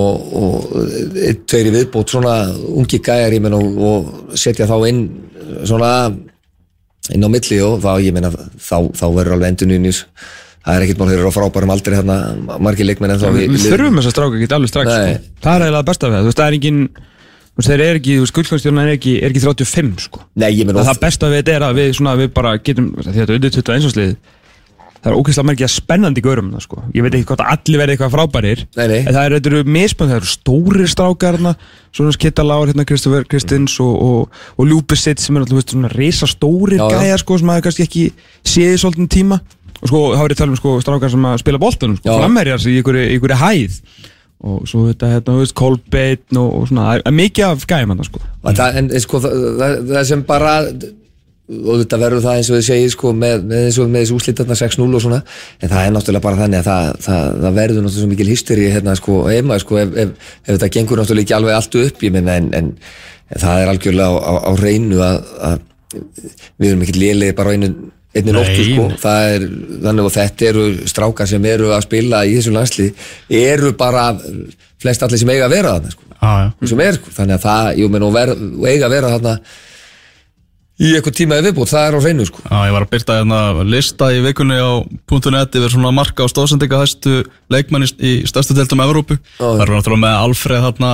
og, 0.00 0.34
og 0.42 1.14
eitt, 1.20 1.46
tveir 1.50 1.70
í 1.70 1.76
viðbót 1.78 2.16
svona 2.16 2.34
ungi 2.50 3.02
gæjar 3.04 3.36
ég 3.36 3.44
menna 3.44 3.60
og, 3.60 3.80
og 3.90 4.36
setja 4.38 4.68
þá 4.70 4.76
inn 4.90 5.06
svona 5.68 5.94
inn 7.10 7.26
á 7.26 7.28
milli 7.32 7.62
og 7.64 7.80
þá 7.82 7.90
ég 8.04 8.14
menna 8.16 8.30
þá, 8.32 8.76
þá 8.94 9.06
verður 9.08 9.36
alveg 9.38 9.54
endun 9.54 9.76
í 9.78 9.96
það 10.60 10.76
er 10.76 10.84
ekkert 10.84 11.00
mál 11.00 11.08
þeir 11.10 11.20
eru 11.22 11.30
á 11.32 11.36
frábærum 11.36 11.72
aldrei 11.72 11.96
hérna 11.96 12.16
margir 12.60 12.88
leikmenn 12.88 13.14
en 13.14 13.22
þá 13.22 13.30
Við, 13.32 13.54
við 13.54 13.68
þurfum 13.72 14.00
þess 14.00 14.10
að 14.10 14.14
stráka 14.16 14.36
ekki 14.40 14.56
alveg 14.56 14.72
strax 14.72 14.90
Nei. 14.90 15.14
sko. 15.14 15.38
Það 15.40 15.54
er 15.54 15.64
eiginlega 15.64 15.88
besta 15.88 16.10
við 16.10 16.16
það. 16.16 16.20
Þú 16.20 16.30
veist, 16.30 16.40
það 16.40 16.50
er 16.50 16.56
engin 16.58 16.80
þú 16.80 16.90
veist, 16.92 17.09
Þeir 17.66 17.84
eru 17.86 18.00
ekki, 18.00 18.18
gullkvæmstjórna 18.36 18.84
er 18.86 18.96
ekki, 18.96 19.14
er 19.20 19.32
ekki 19.32 19.44
35 19.44 20.04
sko. 20.06 20.26
Nei, 20.40 20.50
ég 20.56 20.66
menn 20.66 20.78
Það, 20.78 20.90
það 20.90 21.00
besta 21.06 21.30
við 21.30 21.40
þetta 21.42 21.56
er 21.56 21.64
að 21.66 21.80
við, 21.80 21.88
svona, 21.98 22.18
við 22.20 22.30
bara 22.36 22.52
getum 22.60 22.92
þetta 23.00 23.26
er 23.26 23.34
undir 23.38 23.56
21 23.56 23.90
áslið 23.90 24.12
Það 25.00 25.08
er 25.08 25.16
ógeðslega 25.16 25.64
að 25.64 25.70
spennandi 25.72 26.20
görum 26.20 26.48
það, 26.52 26.62
sko. 26.66 26.82
Ég 26.92 27.04
veit 27.06 27.14
ekki 27.16 27.28
hvort 27.30 27.40
að 27.40 27.52
allir 27.54 27.80
verði 27.80 27.94
eitthvað 27.94 28.10
frábærir 28.12 28.64
Nei, 28.76 28.82
nei. 28.90 28.98
En 28.98 29.14
það 29.16 29.28
eru, 29.30 29.38
eru 29.48 29.60
misbænd, 29.76 30.10
það 30.10 30.18
eru 30.18 30.28
stóri 30.28 30.88
strákar 30.92 31.38
hérna, 31.38 31.54
Svona 31.96 32.12
Skittaláur, 32.12 32.68
hérna, 32.68 32.84
Kristoffer 32.84 33.24
Kristins 33.30 33.78
og, 33.80 33.94
og, 33.96 34.42
og 34.60 34.68
Ljúbisitt 34.68 35.24
sem 35.24 35.38
er 35.38 35.46
alltaf, 35.46 35.56
veist, 35.56 35.72
svona 35.72 35.88
já. 36.76 36.84
gæjar, 37.00 37.24
sko, 37.24 37.40
sem 37.40 37.54
kannski 37.64 37.86
ekki 37.88 38.04
séði 38.44 38.76
svolítið 38.84 39.08
tíma 39.16 39.40
og 39.80 39.88
sko, 39.88 40.00
þá 40.12 40.20
er 40.20 40.34
ég 40.34 40.36
að 40.36 40.40
tala 40.42 40.52
um 40.52 40.60
sko, 40.60 40.76
strákar 40.84 41.12
sem 41.12 41.28
að 41.30 41.40
spila 41.40 41.60
boltanum, 41.62 41.96
sko, 41.96 42.16
framherjar 42.20 42.68
í 42.68 42.76
í 42.76 42.82
einhverju 42.82 43.40
hæð 43.40 43.80
og 44.40 44.62
svo 44.68 44.86
þetta, 44.88 45.10
hérna, 45.14 45.34
þú 45.34 45.42
veist, 45.42 45.56
Kolbeinn 45.58 46.40
og, 46.40 46.54
og 46.56 46.70
svona, 46.70 46.86
það 46.88 47.10
er 47.10 47.16
mikið 47.18 47.46
af 47.48 47.66
gæjum 47.68 47.92
hann, 47.92 48.06
sko. 48.06 48.22
Og 48.40 48.56
það, 48.56 48.80
en 48.80 48.90
sko, 49.04 49.20
það, 49.26 49.76
það, 49.90 50.02
sem 50.08 50.24
bara 50.28 50.54
og 51.50 51.80
þetta 51.80 51.98
verður 51.98 52.22
það 52.24 52.36
eins 52.38 52.48
og 52.50 52.56
þið 52.56 52.66
segir 52.68 52.92
sko, 52.94 53.12
með, 53.16 53.44
með, 53.50 53.64
eins 53.66 53.78
og 53.82 53.88
með 53.90 54.04
þessu 54.04 54.18
úslítarna 54.20 54.56
6-0 54.60 54.86
og 54.86 55.02
svona 55.02 55.18
en 55.58 55.72
það 55.72 55.80
er 55.82 55.94
náttúrulega 55.96 56.24
bara 56.26 56.38
þannig 56.38 56.60
að 56.60 56.68
það, 56.68 56.90
það, 57.06 57.24
það 57.44 57.56
verður 57.58 57.80
náttúrulega 57.80 58.02
svo 58.04 58.10
mikil 58.12 58.28
hysteri 58.30 58.68
hérna 58.70 58.94
sko 58.98 59.16
heima 59.26 59.58
sko 59.62 59.80
ef, 59.82 59.96
ef, 60.04 60.28
ef 60.44 60.52
þetta 60.52 60.70
gengur 60.76 61.02
náttúrulega 61.02 61.26
ekki 61.26 61.36
alveg 61.40 61.56
allt 61.56 61.78
upp 61.82 62.04
ég 62.06 62.14
minna 62.14 62.36
en, 62.38 62.50
en, 62.54 62.70
en 63.34 63.42
það 63.42 63.64
er 63.64 63.72
algjörlega 63.72 64.14
á, 64.14 64.18
á, 64.22 64.34
á 64.46 64.52
reynu 64.62 65.02
að, 65.02 65.18
að 65.50 65.58
við 66.60 66.70
erum 66.70 66.86
ekki 66.86 67.00
lélegi 67.00 67.38
bara 67.40 67.50
á 67.50 67.54
einu 67.58 67.72
einni 68.16 68.34
nóttu 68.34 68.66
sko 68.66 68.86
er, 69.12 69.46
þannig 69.86 70.06
að 70.06 70.14
þetta 70.16 70.46
eru 70.50 70.68
strákar 70.90 71.30
sem 71.30 71.44
eru 71.46 71.72
að 71.76 71.84
spila 71.86 72.24
í 72.26 72.36
þessu 72.38 72.54
landslið 72.56 73.10
eru 73.40 73.74
bara 73.78 74.10
flest 74.82 75.04
allir 75.06 75.20
sem 75.22 75.30
eiga 75.30 75.46
að 75.46 75.56
vera 75.56 75.74
þarna 75.76 75.94
sko 75.94 76.10
sem 76.68 76.84
er, 76.84 76.98
sko. 76.98 77.12
þannig 77.16 77.38
að 77.38 77.44
það, 77.46 77.72
jú, 77.80 77.90
menn, 77.92 78.06
og, 78.06 78.14
ver, 78.14 78.32
og 78.36 78.66
eiga 78.68 78.88
að 78.88 78.96
vera 78.96 79.12
þarna 79.14 79.34
í 80.80 80.94
eitthvað 80.96 81.16
tíma 81.18 81.38
í 81.40 81.44
viðbútt, 81.44 81.70
það 81.70 81.86
er 81.86 81.96
á 81.96 82.00
hreinu 82.00 82.26
sko. 82.28 82.42
Já, 82.46 82.56
ég 82.64 82.72
var 82.72 82.84
að 82.86 82.92
byrta 82.94 83.16
hérna 83.18 83.40
lista 83.68 84.06
í 84.16 84.22
vikunni 84.24 84.56
á 84.56 84.80
.net 85.34 85.58
yfir 85.60 85.74
svona 85.74 85.92
marka 85.92 86.24
og 86.24 86.32
stóðsendinga 86.32 86.80
hæstu 86.80 87.18
leikmann 87.52 87.84
í, 87.84 88.12
stærstu 88.28 88.56
deltum 88.56 88.80
Evrópu. 88.84 89.18
Það 89.36 89.64
eru 89.66 89.76
náttúrulega 89.76 90.04
með 90.06 90.16
Alfreð 90.22 90.64
hérna 90.64 90.92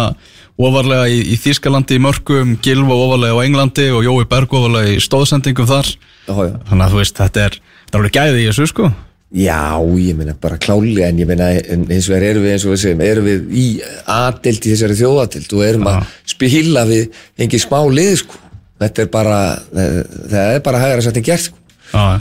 ofarlega 0.57 1.07
í, 1.13 1.21
í 1.31 1.39
Þýskalandi 1.39 1.99
í 1.99 2.03
mörgum, 2.03 2.57
Gilvo 2.65 2.99
ofarlega 3.05 3.39
á 3.39 3.45
Englandi 3.47 3.87
og 3.95 4.03
Jói 4.07 4.27
Berg 4.31 4.59
ofarlega 4.59 4.97
í 4.97 5.03
stóðsendingum 5.07 5.71
þar. 5.71 5.93
Þannig 6.27 6.85
að 6.87 6.95
þú 6.95 7.01
veist, 7.03 7.19
þetta 7.21 7.45
er, 7.47 7.59
þetta 7.85 7.97
er 7.97 8.01
alveg 8.01 8.17
gæði 8.17 8.43
í 8.43 8.49
þessu 8.51 8.69
sko. 8.73 8.91
já, 9.37 9.61
ég 9.99 10.17
meina 10.17 10.35
bara 10.41 10.59
kláli 10.63 11.03
en 11.03 11.19
ég 11.19 11.31
en 11.35 11.87
eins 11.91 12.09
og 12.09 12.17
erum 12.17 12.45
við 12.45 12.53
eins 12.53 12.65
og 12.67 12.73
við 12.73 12.83
segjum, 12.83 13.01
erum 13.05 13.27
við 13.27 13.49
í 13.51 13.67
aðdelt 14.07 14.67
í 14.67 14.73
þessari 14.73 14.99
þjóðadelt 15.01 15.57
og 15.57 15.65
erum 15.67 15.89
að 15.91 16.05
spila 16.31 16.85
við 16.87 17.19
engin 17.39 17.63
smá 17.63 17.81
lið 17.91 18.13
sko. 18.23 18.39
þetta 18.81 19.03
er 19.03 19.11
bara 19.11 19.41
það 19.73 20.55
er 20.55 20.63
bara 20.63 20.83
hægara 20.83 21.05
sætt 21.05 21.19
en 21.21 21.27
gert 21.27 21.49
sko. 21.49 21.59
Já, 21.93 22.05
já. 22.17 22.21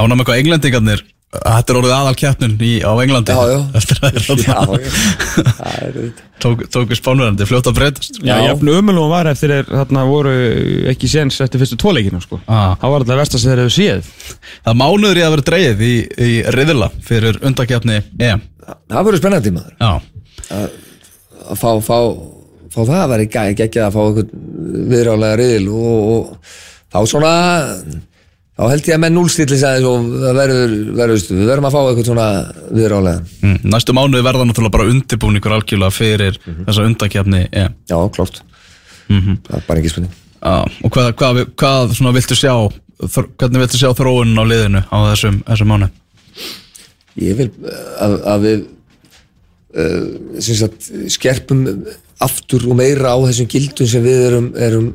Ánum 0.00 0.20
eitthvað 0.22 0.40
englendingarnir, 0.40 1.02
þetta 1.30 1.72
er 1.72 1.78
orðið 1.78 1.92
aðal 1.94 2.14
keppnun 2.18 2.54
í, 2.66 2.70
á 2.82 2.90
Englandi. 3.04 3.34
Já, 3.34 3.42
já. 3.52 3.58
Að 5.60 5.84
er 5.86 5.98
tók, 6.42 6.64
tók 6.72 6.88
við 6.90 6.98
spánverðandi, 6.98 7.46
fljótt 7.46 7.68
að 7.70 7.76
breytast. 7.78 8.18
Já, 8.24 8.34
jafn 8.48 8.70
umulum 8.72 9.12
var 9.12 9.30
eftir 9.30 9.52
þarna 9.68 10.04
voru 10.08 10.32
ekki 10.90 11.10
séns 11.10 11.38
eftir 11.44 11.62
fyrstu 11.62 11.78
tvoleikina, 11.80 12.20
sko. 12.24 12.40
Ah. 12.50 12.74
Það 12.80 12.94
var 12.94 13.04
alltaf 13.04 13.20
versta 13.22 13.40
sem 13.40 13.52
þeir 13.52 13.62
hefur 13.62 13.76
séð. 13.76 14.10
Það 14.64 14.72
er 14.72 14.80
mánuður 14.82 15.20
í 15.20 15.24
að 15.26 15.34
vera 15.36 15.46
dreigð 15.52 15.86
í, 15.86 15.94
í 16.26 16.32
riðila 16.56 16.90
fyrir 17.06 17.40
undakefni 17.46 18.00
EM. 18.18 18.44
það 18.90 19.06
verður 19.06 19.22
spennandi 19.22 19.54
maður 19.54 19.74
Já, 19.78 19.92
að 21.50 21.60
fá, 21.60 21.70
fá, 21.84 21.98
fá 22.70 22.80
það 22.80 22.98
að 22.98 23.10
vera 23.14 23.28
ekki 23.28 23.66
ekki 23.68 23.82
að 23.84 23.96
fá 23.96 24.02
viðrálega 24.90 25.40
riðil 25.40 25.72
og, 25.74 26.12
og 26.14 26.54
þá 26.90 27.00
svona 27.06 27.34
þá 28.60 28.74
held 28.74 28.88
ég 28.90 28.96
að 28.96 29.02
menn 29.04 29.16
núlstillis 29.16 29.64
aðeins 29.64 29.88
og 29.88 30.08
það 30.20 30.38
verður, 30.42 30.74
verður 30.98 31.22
við 31.30 31.46
verðum 31.48 31.68
að 31.68 31.76
fá 31.76 31.80
eitthvað 31.80 32.08
svona 32.10 32.26
viðrálega 32.68 33.22
mm. 33.40 33.58
næstu 33.72 33.96
mánuði 33.96 34.26
verða 34.26 34.48
náttúrulega 34.48 34.76
bara 34.76 34.88
undirbúningur 34.92 35.56
algjörlega 35.56 35.96
fyrir 35.96 36.40
þessa 36.66 36.84
undakefni 36.84 37.46
EM. 37.48 37.78
já, 37.88 37.96
klárt 38.16 38.42
það 39.08 39.56
er 39.56 39.64
bara 39.68 39.80
ekki 39.80 39.94
spurning 39.94 40.18
Já, 40.40 40.64
og 40.64 40.92
hvað, 40.94 41.10
hvað, 41.20 41.38
hvað 41.60 41.90
svona 41.98 42.14
viltu 42.16 42.36
sjá, 42.38 42.54
þr, 43.04 43.26
hvernig 43.40 43.60
viltu 43.60 43.80
sjá 43.80 43.90
þróunin 43.96 44.40
á 44.40 44.44
liðinu 44.48 44.80
á 44.88 44.96
þessum, 45.10 45.40
þessum 45.44 45.68
mánu? 45.68 45.88
ég 47.20 47.36
vil 47.36 47.48
uh, 47.60 47.82
að, 48.00 48.14
að 48.32 48.46
við 48.46 48.62
uh, 49.84 50.40
sagt, 50.40 50.88
skerpum 51.12 51.66
aftur 52.24 52.64
og 52.68 52.78
meira 52.80 53.12
á 53.12 53.18
þessum 53.26 53.50
gildum 53.52 53.90
sem 53.90 54.04
við 54.04 54.26
erum, 54.30 54.48
erum 54.56 54.88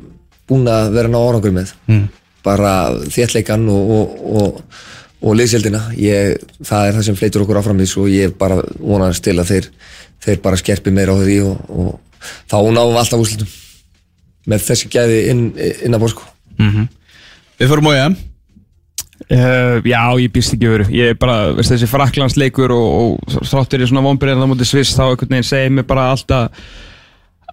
búin 0.50 0.66
að 0.70 0.90
vera 0.98 1.12
ná 1.12 1.18
árangur 1.20 1.54
með 1.54 1.70
mm. 1.86 2.06
Bara 2.46 2.74
þéttleikan 3.12 3.66
og, 3.72 3.92
og, 3.96 4.16
og, 4.40 4.80
og 5.26 5.36
liðsjöldina 5.38 5.82
ég, 5.98 6.36
það 6.64 6.88
er 6.88 6.98
það 6.98 7.06
sem 7.08 7.18
fleitur 7.18 7.44
okkur 7.44 7.60
áfram 7.62 7.82
í 7.82 7.88
svo 7.90 8.06
ég 8.10 8.36
bara 8.38 8.60
vonast 8.78 9.24
til 9.26 9.36
að 9.40 9.52
þeir, 9.52 9.70
þeir 10.26 10.42
bara 10.44 10.60
skerpi 10.60 10.94
meira 10.94 11.16
á 11.16 11.18
því 11.20 11.40
og, 11.48 11.74
og 11.74 12.30
þá 12.46 12.56
náum 12.70 12.94
við 12.94 13.02
alltaf 13.02 13.24
úrslutum 13.24 13.52
með 14.46 14.64
þessi 14.68 14.92
gæði 14.92 15.20
inn, 15.32 15.44
inn 15.58 15.96
að 15.96 16.06
borsko 16.06 16.30
Við 17.56 17.70
förum 17.72 17.88
á 17.90 17.92
EM, 18.06 18.16
Uh, 19.32 19.80
já, 19.80 20.02
ég 20.20 20.28
býst 20.30 20.52
ekki 20.52 20.68
veru 20.68 20.84
Ég 20.92 21.14
er 21.14 21.16
bara, 21.18 21.48
veist 21.56 21.72
þessi 21.72 21.86
fraklandsleikur 21.88 22.70
og, 22.70 23.16
og 23.24 23.46
þráttur 23.48 23.80
í 23.80 23.86
svona 23.88 24.04
vonbyrðin 24.04 24.44
á 24.44 24.50
móti 24.50 24.66
Sviss 24.68 24.92
þá 24.92 25.06
einhvern 25.06 25.32
veginn 25.32 25.48
segir 25.48 25.72
mér 25.72 25.86
bara 25.88 26.04
alltaf 26.12 26.52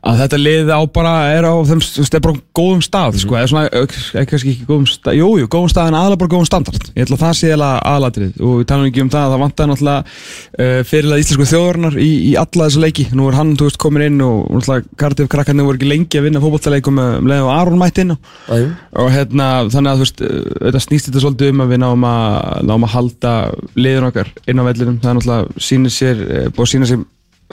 að 0.03 0.19
þetta 0.19 0.37
lið 0.39 0.69
á 0.75 0.79
bara 0.91 1.11
er 1.31 1.45
á 1.47 1.53
þeim, 1.63 1.79
á 1.79 2.31
góðum 2.57 2.81
stað 2.83 3.19
sko, 3.21 3.37
eða 3.39 3.49
svona, 3.51 3.69
ekki 3.71 4.31
kannski 4.33 4.51
ekki 4.51 4.65
góðum 4.67 4.87
stað 4.89 5.15
jú, 5.15 5.29
jú, 5.39 5.47
góðum 5.51 5.71
stað 5.71 5.91
en 5.91 5.97
aðalega 5.99 6.21
bara 6.23 6.31
góðum 6.33 6.49
standard. 6.49 6.89
Ég 6.91 7.05
ætla 7.05 7.17
að 7.17 7.23
það 7.23 7.37
sé 7.39 7.51
aðalatrið 7.55 8.41
og 8.43 8.57
við 8.59 8.67
talum 8.71 8.89
ekki 8.89 9.03
um 9.03 9.11
það 9.13 9.23
að 9.23 9.33
það 9.33 9.43
vantar 9.43 9.69
náttúrulega 9.71 10.03
uh, 10.03 10.81
fyrirlega 10.89 11.23
íslensku 11.23 11.47
þjóðurnar 11.53 11.95
í, 12.03 12.09
í 12.27 12.33
alla 12.41 12.67
þessu 12.67 12.83
leiki. 12.83 13.05
Nú 13.15 13.29
er 13.29 13.39
hann, 13.39 13.55
þú 13.59 13.69
veist, 13.69 13.79
komin 13.85 14.05
inn 14.09 14.19
og 14.27 14.43
náttúrulega 14.51 14.99
Cardiff 14.99 15.31
krakkarnir 15.31 15.69
voru 15.69 15.79
ekki 15.79 15.91
lengi 15.93 16.19
að 16.19 16.27
vinna 16.27 16.43
fótballtaleikum 16.43 16.99
með 16.99 17.17
um 17.21 17.31
leið 17.31 17.47
og 17.47 17.53
Aron 17.55 17.79
mætt 17.79 18.03
inn 18.03 18.15
og 18.17 19.09
hérna, 19.13 19.49
þannig 19.71 19.93
að 19.93 20.03
þú 20.03 20.05
veist 20.05 20.23
þetta 20.27 20.83
snýst 20.83 21.09
þetta 21.09 21.23
svolítið 21.23 21.53
um 21.53 21.63
að 21.63 21.73
við 21.73 21.83
náum 21.85 22.07
að 22.11 22.61
náum 22.67 22.87
að 22.89 22.95
halda 22.97 23.33
liðin 23.79 24.11
okkar 24.11 24.31
inn 24.51 24.59
á 24.59 24.67
vellinum. 24.67 24.99
Það 24.99 25.11
er 25.13 25.19
náttúrulega 25.19 25.67
sýnir 25.69 25.95
sér 25.95 26.23
uh, 26.27 26.47
búið 26.51 26.67
að 26.67 26.71
sýna 26.75 26.91
sér 26.91 27.03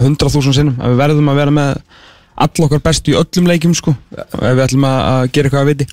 100.000 0.01 0.57
sinnum 0.57 0.80
að 0.80 0.94
við 0.94 1.03
verðum 1.05 1.30
að 1.30 1.40
vera 1.40 1.55
með 1.55 1.82
all 2.41 2.64
okkar 2.66 2.82
bestu 2.84 3.12
í 3.14 3.20
öllum 3.20 3.51
leikjum 3.51 3.76
sko, 3.76 3.95
ef 4.16 4.41
við 4.41 4.64
ætlum 4.66 4.88
að, 4.88 4.99
að 5.12 5.22
gera 5.34 5.51
eitthvað 5.51 5.62
að 5.62 5.70
viti. 5.74 5.88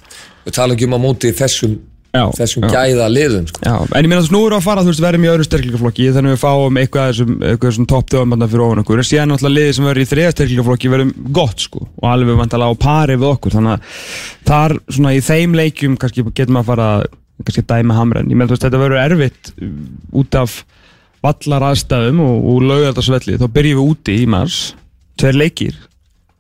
Við 0.48 0.58
tala 0.58 0.76
ekki 0.78 0.88
um 0.88 0.98
að 0.98 1.04
móti 1.04 1.32
þessum, 1.36 1.78
Já, 2.16 2.24
þessum 2.38 2.64
já. 2.66 2.70
gæða 2.72 3.08
liðum 3.12 3.48
sko. 3.50 3.62
Já, 3.68 3.74
en 3.84 4.06
ég 4.06 4.10
meina 4.10 4.22
þú 4.22 4.26
veist, 4.26 4.34
nú 4.34 4.40
við 4.46 4.56
að 4.58 4.64
fara, 4.66 4.84
þú 4.86 4.92
veist, 4.94 5.04
verðum 5.04 5.26
í 5.26 5.30
öðru 5.32 5.48
styrklingaflokki 5.48 6.08
þannig 6.16 6.32
að 6.32 6.36
við 6.38 6.42
fáum 6.42 6.80
eitthvað 6.82 7.10
þessum, 7.12 7.34
eitthvað 7.44 7.68
þessum 7.72 7.88
topp 7.92 8.14
döfum 8.14 8.36
fyrir 8.48 8.64
ofan 8.66 8.82
okkur, 8.82 9.02
en 9.02 9.08
síðan 9.10 9.32
náttúrulega 9.34 9.58
liðið 9.58 9.76
sem 9.78 9.90
verður 9.90 10.06
í 10.06 10.10
þriða 10.12 10.32
styrklingaflokki 10.36 10.92
verðum 10.94 11.12
gott 11.36 11.66
sko 11.68 11.84
og 11.84 12.08
alveg 12.10 12.40
vantala 12.40 12.70
á 12.72 12.74
pari 12.80 13.20
við 13.20 13.30
okkur. 13.34 13.58
Þannig 13.58 13.76
að 13.76 14.08
þar, 14.48 14.78
svona 14.96 15.14
í 15.14 15.22
þeim 15.28 15.58
leikjum 15.60 16.00
kannski 16.00 16.26
getum 16.32 16.62
að 16.62 16.72
fara, 16.72 16.88
kannski 17.44 17.66
að 17.66 17.70
dæma 17.76 18.00
hamren 18.00 18.32
ég 18.32 18.40
meina 18.40 18.50
þú 18.50 18.56
veist, 18.56 18.66
þetta 18.66 18.82
verður 18.82 19.04
erfitt 19.04 19.52
uh, 19.54 19.76
út 20.24 20.40
af 20.40 20.58
vallar 21.28 21.68
aðstæðum 21.74 22.24
og, 22.24 22.50
og 22.54 22.66
laugardagsvelli, 22.72 23.38
þá 23.38 23.48
byrjum 23.52 23.82
við 23.84 23.94
úti 23.94 24.18
í 24.24 24.26
mars, 24.32 24.62
tveir 25.20 25.38
leikir 25.44 25.78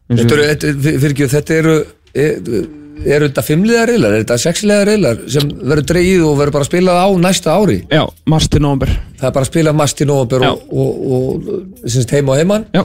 Þetta 0.07 0.35
eru, 0.37 0.73
fyrir 0.87 1.13
ekki, 1.13 1.29
þetta 1.31 1.55
eru 1.61 1.77
eru 2.17 2.61
er 3.05 3.23
þetta 3.27 3.43
fimmliða 3.45 3.85
reylar, 3.91 4.15
er 4.15 4.23
þetta 4.23 4.37
sexliða 4.41 4.85
reylar 4.89 5.19
sem 5.29 5.49
verður 5.61 5.85
dreigið 5.91 6.23
og 6.25 6.37
verður 6.39 6.55
bara 6.55 6.67
spilað 6.67 7.01
á 7.03 7.07
næsta 7.21 7.53
ári? 7.53 7.77
Já, 7.93 8.03
mars 8.25 8.47
til 8.49 8.61
nóvember. 8.63 8.93
Það 9.19 9.29
er 9.29 9.35
bara 9.35 9.45
að 9.45 9.51
spila 9.51 9.73
mast 9.77 10.01
í 10.01 10.07
november 10.09 10.47
Já. 10.47 10.53
og, 10.53 10.71
og, 11.17 11.51
og 11.51 11.89
syns, 11.89 12.09
heima 12.13 12.33
og 12.33 12.41
heimann 12.41 12.65
Já 12.73 12.83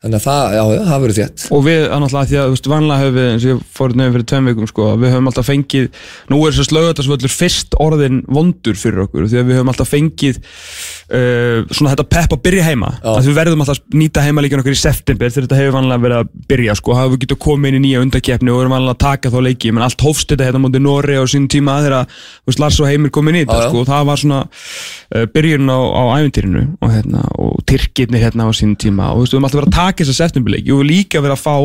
þannig 0.00 0.16
að 0.16 0.24
það, 0.24 0.54
já, 0.54 0.62
já, 0.72 0.80
það 0.88 1.02
verður 1.04 1.18
þétt. 1.18 1.42
Og 1.52 1.64
við, 1.66 1.82
að 1.84 1.98
náttúrulega, 2.00 2.28
því 2.30 2.36
að, 2.40 2.46
þú 2.46 2.54
veist, 2.54 2.68
vanlega 2.72 3.00
höfum 3.02 3.16
við 3.18 3.26
eins 3.30 3.44
og 3.44 3.50
ég 3.50 3.58
fór 3.76 3.92
nefnir 3.92 4.14
fyrir 4.14 4.28
tveim 4.30 4.48
vikum, 4.48 4.68
sko, 4.70 4.86
við 4.96 5.12
höfum 5.12 5.28
alltaf 5.30 5.48
fengið, 5.50 5.88
nú 6.30 6.38
er 6.40 6.54
þess 6.54 6.62
að 6.64 6.70
slögutarsvöllur 6.70 7.34
fyrst 7.34 7.76
orðin 7.84 8.22
vondur 8.32 8.80
fyrir 8.80 9.02
okkur, 9.04 9.26
því 9.28 9.40
að 9.42 9.50
við 9.50 9.58
höfum 9.60 9.72
alltaf 9.74 9.92
fengið 9.92 10.40
uh, 10.40 11.68
svona 11.68 11.92
þetta 11.92 12.06
pepp 12.16 12.36
að 12.36 12.42
byrja 12.48 12.64
heima, 12.70 12.94
að 13.04 13.28
við 13.28 13.38
verðum 13.42 13.64
alltaf 13.66 13.80
að 13.82 13.98
nýta 14.00 14.24
heimalíkjan 14.24 14.64
okkur 14.64 14.76
í 14.76 14.80
september, 14.80 15.34
þegar 15.34 15.48
þetta 15.48 15.60
hefur 15.60 15.76
vanlega 15.76 16.04
verið 16.06 16.22
að 16.22 16.32
byrja, 16.54 16.78
sko, 16.80 16.96
hafa 16.96 17.12
við 17.12 17.22
getum 17.26 17.42
komið 17.44 17.74
inn 17.74 17.80
í 17.80 17.84
nýja 17.84 18.04
undakefni 18.06 18.54
og 18.54 18.64
erum 18.64 18.76
vanlega 18.78 18.96
að 18.96 19.02
taka 19.04 19.34
þá 19.34 19.38
leiki, 19.50 19.74
menn 19.74 19.84
allt 19.84 20.06
hófst 20.06 20.32
þetta 20.32 20.48
hérna 20.48 20.64
mútið 20.64 20.84
Nóri 20.86 21.20
á 21.20 21.24
sín 21.28 21.48
tíma 21.50 21.76
þegar, 21.84 22.08
þú 22.40 22.52
veist, 22.54 22.62
Lars 22.64 22.80
og 22.80 22.88
Heimir 22.88 23.12
komin 23.12 23.36
í 23.36 23.44
þetta, 23.44 23.68
sko, 23.68 23.84
og 23.84 23.90
það 23.90 24.08
var 24.08 24.22
svona 24.22 24.40
uh, 24.48 25.26
byrjun 25.34 25.68
á, 25.68 25.78
á 25.80 26.02
æventýrinu 26.20 26.64
og, 26.80 26.92
hérna, 26.94 27.24
og 27.36 27.60
Tyrkirnir 27.68 28.24
hérna 28.24 28.48
á 28.48 28.50
sín 28.56 28.76
tíma. 28.80 29.10
Og 29.12 29.20
þú 29.20 29.26
veist, 29.26 29.34
við 29.34 29.38
höfum 29.38 29.48
alltaf 29.48 29.60
verið 29.60 29.70
að 29.70 29.78
taka 29.80 29.89
þessa 29.98 30.24
septemberleiki 30.24 30.70
og 30.70 30.80
við 30.80 30.82
höfum 30.82 30.90
líka 30.90 31.22
verið 31.24 31.36
að 31.36 31.44
fá 31.44 31.56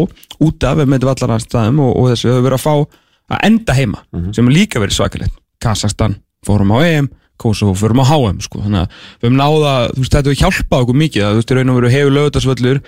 út 0.45 0.65
af 0.65 0.81
með 0.83 1.05
vallarannstæðum 1.09 1.81
og, 1.85 1.91
og 1.95 2.09
þessu, 2.11 2.27
við 2.27 2.35
höfum 2.35 2.47
verið 2.49 2.57
að 2.59 2.65
fá 2.65 2.73
að 3.35 3.45
enda 3.49 3.73
heima, 3.73 4.01
sem 4.35 4.49
er 4.49 4.53
líka 4.53 4.81
verið 4.81 4.97
svakalegt. 4.99 5.37
Kazakstan, 5.63 6.17
fórum 6.45 6.73
á 6.75 6.77
EM 6.85 7.09
Kosovo 7.37 7.71
og 7.71 7.77
förum 7.77 7.99
á 7.99 8.05
HM 8.07 8.39
sko. 8.39 8.61
þannig 8.63 8.85
að 8.85 8.91
við 9.19 9.27
höfum 9.27 9.39
náða, 9.39 9.73
þú 9.91 10.03
veist, 10.03 10.13
þetta 10.13 10.29
hefur 10.29 10.41
hjálpað 10.41 10.83
okkur 10.85 10.99
mikið 11.01 11.25
að 11.25 11.33
þú 11.33 11.39
veist, 11.39 11.51
í 11.51 11.55
raun 11.57 11.71
og 11.71 11.79
veru 11.79 11.89
hefur 11.91 12.15
lögutasvöllur 12.15 12.79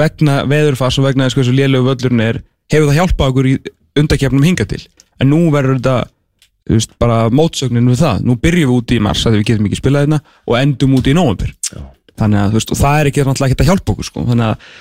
vegna 0.00 0.36
veðurfars 0.48 0.98
og 0.98 1.04
vegna 1.04 1.26
þess 1.26 1.36
hversu 1.36 1.56
lélegu 1.56 1.88
völlurinn 1.88 2.24
er, 2.24 2.40
hefur 2.72 2.88
það 2.88 2.98
hjálpað 3.00 3.34
okkur 3.34 3.50
í 3.50 3.54
undakefnum 4.00 4.46
hinga 4.48 4.66
til. 4.70 4.80
En 5.20 5.28
nú 5.28 5.42
verður 5.52 5.76
þetta 5.76 5.96
þú 6.70 6.78
veist, 6.78 6.96
bara 7.02 7.18
mótsögnin 7.34 7.90
við 7.92 8.00
það, 8.04 8.24
nú 8.24 8.36
byrjum 8.40 8.70
við 8.70 8.76
út 8.78 8.94
í 8.94 9.00
mars 9.04 9.26
að 9.26 9.36
við 9.36 9.46
getum 9.50 9.68
ekki 9.68 9.80
spilað 9.80 10.06
hérna 10.06 10.20
og 10.46 10.58
endum 10.60 10.96
út 10.96 11.10
í 11.10 11.16
nóvembur 11.16 11.52
þannig 12.20 12.40
að 12.44 12.50
þú 12.54 12.58
veist, 12.60 12.72
og 12.76 12.80
það 12.80 13.00
er 13.02 13.10
ekki 13.10 13.24
náttúrulega 13.26 13.54
ekki 13.56 13.64
að 13.64 13.70
hjálpa 13.72 13.92
okkur 13.94 14.08
sko. 14.10 14.24
þannig 14.30 14.46
að, 14.50 14.72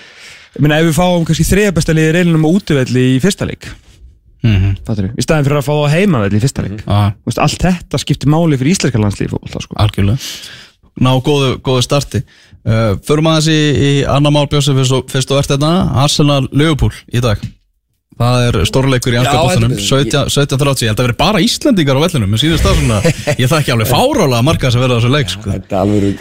ég 0.55 0.63
meina, 0.65 0.79
ef 0.81 0.87
við 0.89 0.97
fáum 0.99 1.25
kannski 1.29 1.47
þriða 1.49 1.75
besta 1.79 1.95
liðið 1.97 2.15
reynum 2.19 2.45
á 2.45 2.49
útivelli 2.53 3.05
í 3.15 3.19
fyrsta 3.23 3.47
leik 3.49 3.69
Mhm. 4.39 4.77
fattarðu, 4.87 5.09
í 5.19 5.23
staðin 5.25 5.43
fyrir 5.49 5.59
að 5.59 5.65
fá 5.67 5.73
á 5.83 5.91
heimavelli 5.91 6.37
í 6.39 6.43
fyrsta 6.45 6.63
leik. 6.63 6.77
Já, 6.87 7.11
Þú 7.11 7.27
veist, 7.27 7.39
allt 7.43 7.63
þetta 7.65 7.99
skiptir 7.99 8.29
máli 8.31 8.55
fyrir 8.55 8.71
íslenska 8.71 9.01
landslíf 9.01 9.33
fótbolta, 9.33 9.59
sko. 9.65 9.75
algjörlega. 9.75 10.17
Ná 10.99 11.11
góðu, 11.23 11.49
góðu 11.59 11.83
starti. 11.83 12.21
Uh, 12.65 12.95
Förum 13.03 13.27
aðeins 13.27 13.47
í, 13.51 13.59
í 13.83 13.91
annar 14.07 14.31
mál 14.31 14.47
Bjósef 14.47 14.75
fyrst 14.79 14.91
og, 14.95 15.11
og 15.11 15.39
ert 15.39 15.51
þetta 15.51 15.71
Arsenal 16.05 16.47
Liverpool 16.51 16.91
í 17.11 17.19
dag. 17.23 17.37
Það 18.19 18.47
er 18.47 18.57
stórleikur 18.67 19.13
í 19.15 19.19
þetta- 19.19 20.27
17.30, 20.31 20.83
ég 20.83 20.91
held 20.91 20.99
að 20.99 21.05
vera 21.07 21.17
bara 21.19 21.39
Íslendingar 21.43 21.95
á 21.95 22.03
vellinum 22.03 22.31
Mér 22.31 22.39
sýnist 22.41 22.63
það 22.63 22.79
svona, 22.79 22.97
ég 23.43 23.47
þekki 23.51 23.71
alveg 23.75 23.87
fárálega 23.91 24.43
marga 24.43 24.71
sem 24.71 24.81
verða 24.83 24.99
þessu 24.99 25.11
leik 25.13 25.29
sko. 25.31 25.51
Þetta 25.51 25.75
er 25.75 25.83
alvöru, 25.83 26.11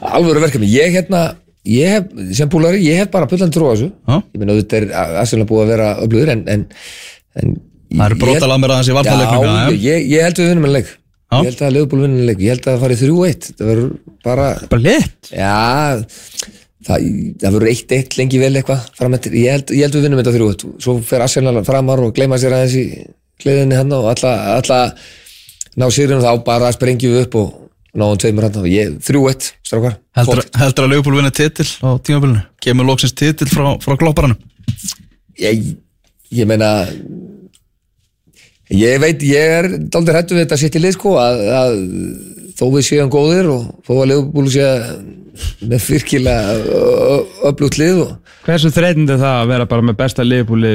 alvöru 0.00 0.42
verkefni. 0.44 0.68
Ég 0.72 0.94
hérna, 0.94 1.22
ég 1.68 1.94
hef, 1.94 2.12
sem 2.38 2.50
púlari, 2.52 2.82
ég 2.86 3.00
hef 3.02 3.10
bara 3.14 3.28
pullan 3.30 3.52
trú 3.54 3.68
á 3.68 3.72
þessu. 3.74 3.88
Já. 4.08 4.20
Ég 4.34 4.42
meina, 4.42 4.56
þetta 4.60 4.80
er 4.80 4.86
aðsynlega 5.22 5.50
búið 5.50 5.64
að 5.64 5.72
vera 5.74 5.88
öflugur 6.04 6.32
en, 6.34 6.44
en, 6.54 6.68
en 7.42 7.56
Það 7.88 8.04
eru 8.04 8.16
brotalað 8.20 8.58
mér 8.60 8.72
aðeins 8.74 8.88
í 8.90 8.94
varnarleiknum 8.98 9.44
Já, 9.48 9.76
ég, 9.80 10.02
ég 10.12 10.24
held 10.26 10.38
að 10.38 10.42
við 10.44 10.50
vinnum 10.52 10.66
en 10.68 10.74
leik. 10.74 10.88
Já. 11.28 11.36
Ég 11.38 11.46
held 11.48 11.62
að 11.64 11.70
Leopold 11.76 12.02
vinnum 12.04 12.18
en 12.20 12.26
leik. 12.28 12.42
Ég 12.44 12.52
held 12.52 12.66
að 12.66 12.74
það 12.74 12.82
farið 12.84 13.04
3-1 13.04 13.46
Það 13.58 13.70
verður 13.70 13.94
bara, 14.28 14.48
Bara 14.68 14.82
lit. 14.84 15.30
já 15.32 15.54
Það, 16.88 17.06
það 17.40 17.56
verður 17.56 17.70
1-1 17.72 18.18
lengi 18.20 18.38
vel 18.40 18.52
eitthvað 18.60 19.32
ég 19.34 19.50
held, 19.52 19.72
ég 19.74 19.82
held 19.82 19.96
við 19.98 20.04
vinnum 20.06 20.20
þetta 20.20 20.34
3-1 20.36 20.66
Svo 20.84 20.94
fer 21.08 21.24
Arsenal 21.24 21.62
framar 21.66 22.04
og 22.04 22.12
gleyma 22.16 22.38
sér 22.40 22.54
aðeins 22.58 22.76
í 22.78 22.84
hliðinni 23.42 23.76
hann 23.80 23.92
og 23.96 24.06
alla, 24.12 24.34
alla 24.58 24.78
ná 25.80 25.88
sýrinu 25.94 26.22
þá 26.22 26.30
bara 26.46 26.70
sprengjum 26.76 27.16
við 27.16 27.26
upp 27.26 27.36
og 27.40 27.50
náðum 28.00 28.20
tveimur 28.22 28.46
hann 28.48 28.60
og 28.62 28.68
ég, 28.70 28.94
3-1, 29.04 29.50
strákar. 29.66 29.98
Heldur, 30.18 30.44
heldur 30.60 30.86
að 30.86 30.92
Liverpool 30.94 31.18
vinna 31.18 31.34
titil 31.34 31.68
á 31.84 31.88
tímabilinu? 32.00 32.44
Kemur 32.64 32.88
loksins 32.88 33.16
titil 33.18 33.50
frá, 33.50 33.74
frá 33.82 33.98
glopparanum 34.00 34.38
ég, 35.38 35.74
ég 36.34 36.48
meina 36.48 36.70
ég 38.74 39.00
veit, 39.02 39.22
ég 39.24 39.54
er 39.60 39.70
daldið 39.88 40.14
hrættu 40.14 40.36
við 40.36 40.44
þetta 40.44 40.60
sitt 40.60 40.78
í 40.78 40.82
lið 40.82 40.96
sko 40.98 41.16
að, 41.20 41.42
að 41.60 41.76
þó 42.58 42.64
við 42.74 42.86
séum 42.88 43.12
góðir 43.12 43.50
og 43.54 43.68
þó 43.86 43.92
að 43.98 44.08
Leopold 44.12 44.52
sé 44.54 44.70
með 45.62 45.84
virkilega 45.86 46.56
öflugt 47.48 47.78
lið 47.78 48.02
og 48.06 48.16
Hversu 48.48 48.72
þreytindi 48.72 49.14
er 49.14 49.20
það 49.20 49.42
að 49.42 49.50
vera 49.52 49.68
bara 49.70 49.84
með 49.84 49.98
besta 49.98 50.24
liðbúli 50.26 50.72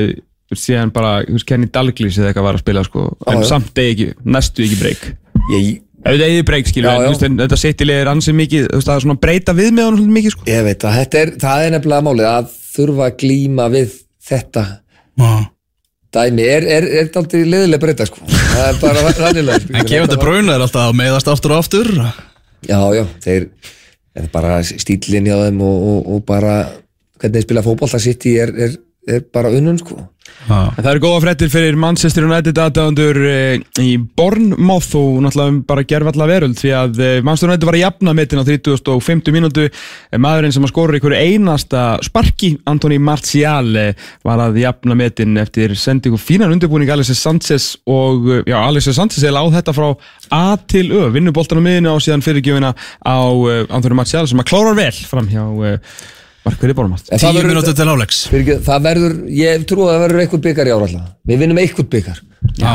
síðan 0.54 0.92
bara, 0.94 1.24
þú 1.26 1.38
veist, 1.38 1.48
Kenny 1.50 1.70
Dalglish 1.74 2.20
eða 2.20 2.30
eitthvað 2.30 2.46
var 2.46 2.58
að 2.60 2.62
spila, 2.62 2.84
sko, 2.86 3.06
en 3.32 3.40
já. 3.42 3.48
samt 3.50 3.80
ekki, 3.82 4.10
næstu 4.22 4.66
ekki 4.66 4.78
breyk. 4.78 5.08
ég, 5.50 5.70
Þetta 6.04 6.28
eigi 6.28 6.44
breyk, 6.48 6.68
skilur, 6.68 7.06
þetta 7.24 7.60
sittilið 7.60 8.02
er 8.02 8.12
ansið 8.12 8.36
mikið, 8.42 8.66
þú 8.68 8.80
veist, 8.80 8.88
það 8.90 8.98
er 8.98 9.04
svona 9.06 9.16
að 9.16 9.24
breyta 9.24 9.56
við 9.56 9.70
með 9.72 9.86
hann 9.88 9.98
svolítið 9.98 10.18
mikið, 10.18 10.36
sko. 10.36 10.48
ég 10.50 10.66
veit 10.68 10.84
að 10.84 10.98
þetta 11.00 11.22
er, 11.22 11.32
það 11.44 11.66
er 11.66 11.74
nefnilega 11.78 12.06
málið 12.08 12.30
að 12.32 12.50
þurfa 12.74 13.06
að 13.08 13.16
glíma 13.24 13.68
við 13.72 13.94
þetta. 14.30 14.64
Dæmi 16.14 16.46
er, 16.46 16.68
er, 16.76 16.90
er 17.00 17.08
daldið 17.14 17.48
liðileg 17.50 17.82
breyta 17.82 18.06
sko? 18.10 18.26
Það 18.28 18.66
er 18.68 18.82
bara 18.84 19.14
ræðilega 19.24 19.64
sko. 19.64 19.74
En 19.74 19.88
gefur 19.90 20.10
þetta 20.10 20.20
bruna 20.22 20.58
er 20.58 20.66
alltaf 20.68 20.90
að 20.90 21.00
meðast 21.00 21.32
aftur 21.32 21.56
og 21.56 21.64
aftur? 21.64 21.90
Já, 22.68 22.80
já, 22.94 23.04
þeir 23.24 23.48
það 24.14 24.22
er 24.22 24.30
bara 24.34 24.58
stílinn 24.68 25.30
hjá 25.30 25.38
þeim 25.48 25.62
og, 25.66 25.86
og, 25.90 26.10
og 26.14 26.26
bara 26.28 26.58
hvernig 27.18 27.40
þeir 27.40 27.48
spila 27.48 27.64
fótbolta 27.66 28.02
sitt 28.02 28.28
í 28.30 28.36
er, 28.44 28.54
er, 28.54 28.76
er 29.10 29.24
bara 29.34 29.52
unnun 29.54 29.80
sko 29.82 30.04
En 30.44 30.76
það 30.76 30.90
eru 30.92 31.02
góða 31.06 31.20
fréttir 31.24 31.52
fyrir 31.52 31.78
Manchester 31.80 32.26
United 32.28 32.58
aðdæðandur 32.60 33.20
e, 33.24 33.36
í 33.80 33.92
Bournemouth 34.18 34.90
og 35.00 35.22
náttúrulega 35.24 35.62
bara 35.70 35.86
gerfalla 35.88 36.28
veröld 36.28 36.58
því 36.60 36.72
að 36.76 37.00
e, 37.00 37.12
Manchester 37.24 37.52
United 37.52 37.68
var 37.70 37.78
að 37.78 37.84
jafna 37.84 38.16
metin 38.18 38.42
á 38.44 38.46
30.50 38.50 39.36
mínútu. 39.36 39.68
E, 39.70 40.20
maðurinn 40.20 40.56
sem 40.56 40.66
að 40.68 40.74
skora 40.74 41.00
ykkur 41.00 41.16
einasta 41.16 41.84
sparki, 42.04 42.54
Antoni 42.70 43.00
Martial 43.00 43.72
var 44.28 44.44
að 44.44 44.60
jafna 44.64 44.98
metin 45.00 45.40
eftir 45.40 45.78
sendingu 45.80 46.20
fínan 46.20 46.52
undirbúning 46.56 46.92
Alexis 46.92 47.24
Sanchez 47.24 47.70
og 47.88 48.28
já, 48.44 48.58
Alexis 48.60 49.00
Sanchez 49.00 49.24
er 49.24 49.36
láð 49.38 49.54
þetta 49.60 49.78
frá 49.78 49.94
A 50.34 50.58
til 50.68 50.90
Ö, 50.92 51.06
vinnur 51.14 51.36
boltan 51.36 51.64
á 51.64 51.68
miðinu 51.70 51.94
og 51.94 52.04
síðan 52.04 52.26
fyrirgjöfina 52.26 52.74
á 52.76 53.20
Antoni 53.72 53.96
Martial 53.96 54.28
sem 54.28 54.44
að 54.44 54.52
klárar 54.52 54.78
vel 54.82 54.92
fram 55.08 55.32
hjá 55.32 55.46
Markverði 56.44 56.76
Bournemouth 56.76 57.08
En 57.10 57.20
það 57.22 57.24
Tíu 57.24 57.38
verður- 57.40 57.52
minútur 57.54 57.76
til 57.78 57.88
ekki, 58.40 58.56
það 58.66 58.86
verður, 58.88 59.18
ég 59.32 59.66
trú 59.70 59.86
að 59.86 59.92
það 59.94 60.04
verður 60.04 60.24
eitthvað 60.24 60.46
byggar 60.48 60.70
í 60.70 60.74
ára 60.74 60.88
alltaf. 60.88 61.10
Við 61.30 61.44
vinnum 61.44 61.62
eitthvað 61.64 61.90
byggar 61.94 62.22
Já, 62.60 62.74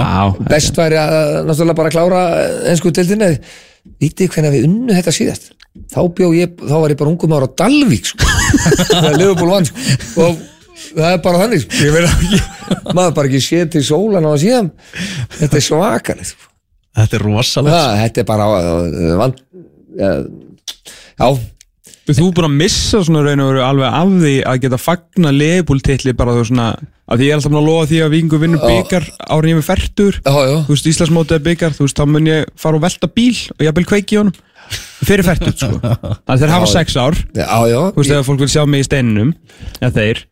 best 0.49 0.79
væri 0.81 0.97
að 0.97 1.47
náttúrulega 1.49 1.77
bara 1.77 1.93
klára 1.93 2.21
ennsku 2.73 2.93
tildinni 2.97 3.31
vitið 4.01 4.31
hvernig 4.33 4.55
við 4.55 4.69
unnu 4.69 4.97
þetta 4.97 5.12
síðast? 5.14 5.51
Þá 5.93 6.01
bjó 6.16 6.31
ég, 6.35 6.55
þá 6.59 6.75
var 6.81 6.93
ég 6.95 6.99
bara 7.01 7.12
ungum 7.12 7.35
ára 7.37 7.49
á 7.49 7.57
Dalvík 7.61 8.09
sko. 8.09 8.25
það 8.91 9.11
er 9.12 9.19
Liverpool 9.21 9.53
vann 9.53 9.69
sko. 9.69 9.85
og 10.25 10.41
það 10.97 11.12
er 11.12 11.21
bara 11.27 11.43
þannig 11.45 11.62
sko. 11.64 11.83
ég 11.85 11.95
meina 11.95 12.11
ekki, 12.16 12.41
maður 12.97 13.14
bara 13.21 13.31
ekki 13.31 13.43
séð 13.45 13.71
til 13.77 13.85
sólan 13.87 14.27
á 14.27 14.31
að 14.33 14.43
síðan. 14.47 14.73
Þetta 15.37 15.61
er 15.61 15.66
svakalegt 15.69 16.33
sko. 16.33 16.51
Þetta 16.99 17.19
er 17.21 17.25
rosalegt. 17.29 17.77
Það, 17.77 18.01
þetta 18.03 18.23
er 18.25 18.29
bara 18.33 18.49
uh, 18.49 19.14
vand, 19.21 19.41
uh, 20.01 20.21
já, 21.21 21.29
Þú 22.09 22.29
er 22.29 22.37
búin 22.39 22.49
að 22.49 22.57
missa 22.63 23.01
svona 23.05 23.23
raun 23.27 23.43
og 23.45 23.51
veru 23.53 23.65
alveg 23.67 23.97
af 23.99 24.13
því 24.23 24.35
að 24.49 24.61
geta 24.65 24.79
fagna 24.81 25.33
leifbúltitli 25.35 26.15
bara 26.17 26.37
þú 26.39 26.45
svona 26.49 26.69
að 27.09 27.21
því 27.21 27.29
ég 27.29 27.33
er 27.35 27.39
alltaf 27.39 27.53
búin 27.53 27.61
að 27.61 27.69
lofa 27.69 27.89
því 27.91 28.01
að 28.05 28.15
vingu 28.17 28.41
vinnur 28.41 28.65
byggar 28.65 29.09
árin 29.29 29.53
ég 29.53 29.59
við 29.61 29.67
færtur 29.69 30.21
þú 30.25 30.73
veist 30.73 30.89
Íslandsmótið 30.93 31.37
er 31.39 31.45
byggar 31.47 31.77
þú 31.77 31.87
veist 31.87 32.01
þá 32.01 32.05
mun 32.09 32.31
ég 32.31 32.53
fara 32.57 32.81
og 32.81 32.85
velta 32.85 33.11
bíl 33.13 33.37
og 33.55 33.65
ég 33.67 33.77
vil 33.77 33.89
kveiki 33.93 34.17
í 34.17 34.21
honum. 34.23 34.37
Fyrir 35.05 35.25
færtur 35.25 35.55
sko. 35.55 35.79
Þannig 36.27 36.35
að 36.35 36.43
þeir 36.43 36.53
hafa 36.53 36.69
sex 36.73 36.97
ár. 37.01 37.17
Þú 37.17 37.41
já, 37.41 37.49
já, 37.71 37.81
veist 37.97 38.15
ef 38.17 38.29
fólk 38.29 38.43
vil 38.43 38.51
sjá 38.53 38.63
mig 38.69 38.83
í 38.83 38.89
steininum 38.89 39.31
eða 39.81 39.93
þeir. 39.95 40.25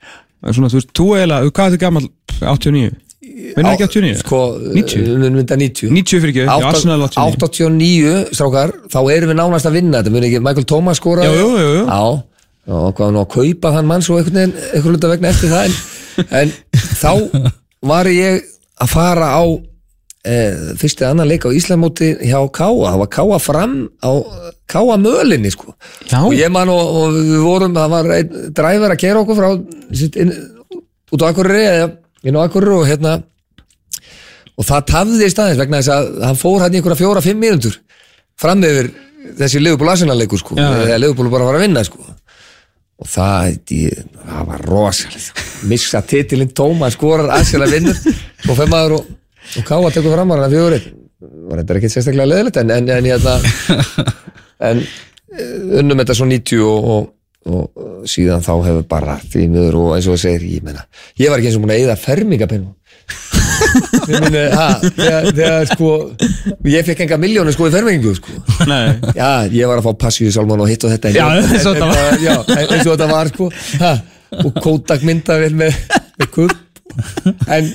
Það 0.42 0.56
svona, 0.58 0.70
þú 0.72 0.80
veist, 0.80 0.90
þú 0.96 1.06
eiginlega, 1.16 1.52
hvað 1.56 1.66
er 1.68 1.76
þetta 1.76 1.84
gammal 1.86 2.08
89? 2.42 2.90
Vinnur 3.36 3.74
ekki 3.74 3.84
89? 3.84 4.20
sko, 4.22 4.40
90? 4.72 5.02
við 5.02 5.10
vinnum 5.12 5.42
þetta 5.42 5.58
90 5.60 5.90
90 5.92 6.22
fyrir 6.22 6.32
ekki, 6.32 6.44
já, 6.46 6.68
Arsenal 6.70 7.02
89 7.04 7.42
89, 7.44 8.14
strákar, 8.38 8.72
þá 8.92 8.98
erum 9.12 9.32
við 9.32 9.38
nánast 9.42 9.68
að 9.68 9.76
vinna 9.76 10.00
þetta, 10.00 10.12
mun 10.14 10.26
ekki 10.28 10.40
Michael 10.46 10.66
Thomas 10.72 11.00
skora 11.02 11.26
jú, 11.28 11.34
jú, 11.36 11.50
jú. 11.60 11.82
Já, 11.84 12.00
já, 12.70 12.78
hvað 12.96 13.12
nú 13.12 13.20
að 13.20 13.30
kaupa 13.36 13.72
þann 13.76 13.90
mann 13.90 14.06
svo 14.06 14.16
einhvern 14.20 14.40
veginn, 14.40 14.54
einhvern 14.70 14.96
veginn 14.96 15.12
vegna 15.12 15.32
eftir 15.34 15.52
það 15.52 15.66
en, 15.68 15.76
en 16.40 16.54
þá 17.02 17.12
var 17.92 18.10
ég 18.14 18.40
að 18.86 18.92
fara 18.94 19.28
á 19.36 19.44
e, 19.44 20.38
fyrsti 20.80 21.06
annan 21.10 21.28
leik 21.28 21.44
á 21.44 21.52
Íslandmóti 21.52 22.14
hjá 22.22 22.40
Káa, 22.48 22.88
það 22.88 22.98
var 23.04 23.12
Káa 23.18 23.42
fram 23.42 23.76
á 24.00 24.12
Káa 24.64 24.96
mölinni 25.02 25.52
sko 25.52 25.76
Já. 26.08 26.22
og 26.24 26.32
ég 26.32 26.48
man 26.52 26.72
og, 26.72 26.96
og 27.02 27.20
við 27.20 27.44
vorum 27.44 27.76
það 27.76 27.94
var 27.98 28.10
einn 28.16 28.50
dræfur 28.56 28.96
að 28.96 29.02
kera 29.04 29.22
okkur 29.22 29.40
frá 29.42 29.52
sitt 29.92 30.16
inn, 30.24 30.32
út 31.12 31.20
á 31.20 31.28
Akureyri 31.28 31.68
eða 31.68 31.92
inn 32.26 32.38
á 32.38 32.44
Akureyri 32.44 32.76
og 32.76 32.86
hérna 32.88 33.16
og 34.56 34.66
það 34.66 34.86
tafði 34.90 35.30
staðins 35.32 35.60
vegna 35.60 35.80
þess 35.80 35.94
að 35.94 36.12
hann 36.26 36.38
fór 36.40 36.64
hann 36.64 36.76
í 36.76 36.80
einhverja 36.80 37.00
fjóra, 37.00 37.24
fimm 37.24 37.42
mínútur 37.42 37.76
fram 38.40 38.64
yfir 38.64 38.92
þessi 39.36 39.62
leikur 39.62 40.40
sko, 40.40 40.56
þegar 40.56 41.00
Liverpool 41.02 41.32
bara 41.32 41.48
var 41.48 41.58
að 41.58 41.66
vinna 41.66 41.82
sko. 41.86 42.04
Og 42.96 43.08
það, 43.12 43.56
ég, 43.76 44.04
það 44.24 44.46
var 44.48 44.62
rosalegt. 44.70 45.40
Missa 45.68 46.00
titilinn 46.00 46.52
tóma, 46.56 46.88
skorar 46.92 47.28
Arsenal 47.34 47.68
vinnur 47.68 47.98
og 48.48 48.54
fem 48.56 48.70
maður 48.72 48.94
og, 49.00 49.10
og 49.58 49.66
Káa 49.68 49.90
tekur 49.92 50.14
fram 50.14 50.32
að 50.32 50.46
hann 50.46 50.54
fjóður 50.54 50.86
var 51.20 51.60
þetta 51.62 51.76
ekki 51.80 51.90
sérstaklega 51.92 52.30
leðilegt 52.30 52.60
en, 52.60 52.72
en, 52.72 52.88
en, 52.92 53.08
hérna, 53.08 53.36
en 54.68 54.82
eh, 54.82 55.80
unnum 55.80 56.02
þetta 56.02 56.16
svo 56.16 56.28
90 56.28 56.64
og, 56.66 56.88
og, 56.92 57.04
og 57.50 57.85
síðan 58.10 58.44
þá 58.44 58.52
hefur 58.68 58.88
bara 58.90 59.18
því 59.22 59.46
miður 59.52 59.78
og 59.82 59.94
eins 59.96 60.08
og 60.08 60.16
það 60.16 60.24
segir, 60.24 60.48
ég 60.56 60.66
meina 60.66 60.86
ég 61.20 61.30
var 61.30 61.40
ekki 61.40 61.50
eins 61.50 61.58
og 61.58 61.64
múin 61.64 61.74
að 61.76 61.84
eyða 61.84 62.00
fermingapennu 62.02 62.74
þegar, 64.96 65.66
sko 65.70 65.90
ég 66.66 66.86
fekk 66.86 67.04
enga 67.06 67.18
miljónu 67.20 67.52
sko 67.54 67.68
í 67.70 67.72
fermingu 67.74 68.12
sko. 68.16 68.34
Já, 69.16 69.46
ég 69.52 69.68
var 69.68 69.80
að 69.80 69.86
fá 69.86 69.92
passíu 70.06 70.30
sálmann 70.34 70.62
og 70.64 70.70
hitt 70.70 70.84
og 70.86 70.92
þetta. 70.94 71.12
Já, 71.14 71.26
eins 71.46 71.66
og 71.66 71.76
þetta 72.92 73.08
var. 73.10 73.30
og 73.30 73.34
sko. 73.34 73.50
Ha, 73.82 73.92
og 74.42 74.60
Kodak 74.62 75.04
myndavél 75.06 75.54
með, 75.56 75.78
með 76.20 76.32
kupp 76.34 76.56
en, 77.52 77.68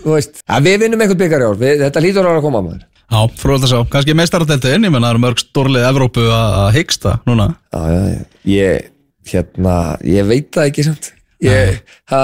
þú 0.00 0.16
veist 0.16 0.40
við 0.64 0.80
vinnum 0.84 1.02
einhvern 1.04 1.20
byggar 1.20 1.44
í 1.44 1.50
ár, 1.50 1.60
við, 1.60 1.84
þetta 1.86 2.04
lítur 2.04 2.28
ára 2.28 2.40
að 2.40 2.46
koma 2.46 2.64
maður. 2.64 2.88
Já, 3.12 3.20
fróðilegt 3.36 3.66
að 3.66 3.72
sjá, 3.74 3.80
kannski 3.92 4.16
meistaradeltin, 4.16 4.86
ég 4.86 4.92
menn 4.94 5.04
það 5.04 5.12
eru 5.12 5.22
mörg 5.26 5.42
stórlið 5.42 5.88
Evrópu 5.90 6.24
að 6.32 6.70
hyggsta 6.78 7.18
núna. 7.28 7.50
Já, 7.74 7.80
já, 7.92 8.00
já, 8.08 8.22
ég 8.48 8.91
hérna, 9.30 9.76
ég 10.06 10.26
veit 10.28 10.50
það 10.54 10.70
ekki 10.70 10.86
samt. 10.86 11.12
Ég, 11.42 11.78
ha 12.10 12.22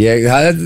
ég, 0.00 0.26
það 0.26 0.50
er 0.50 0.60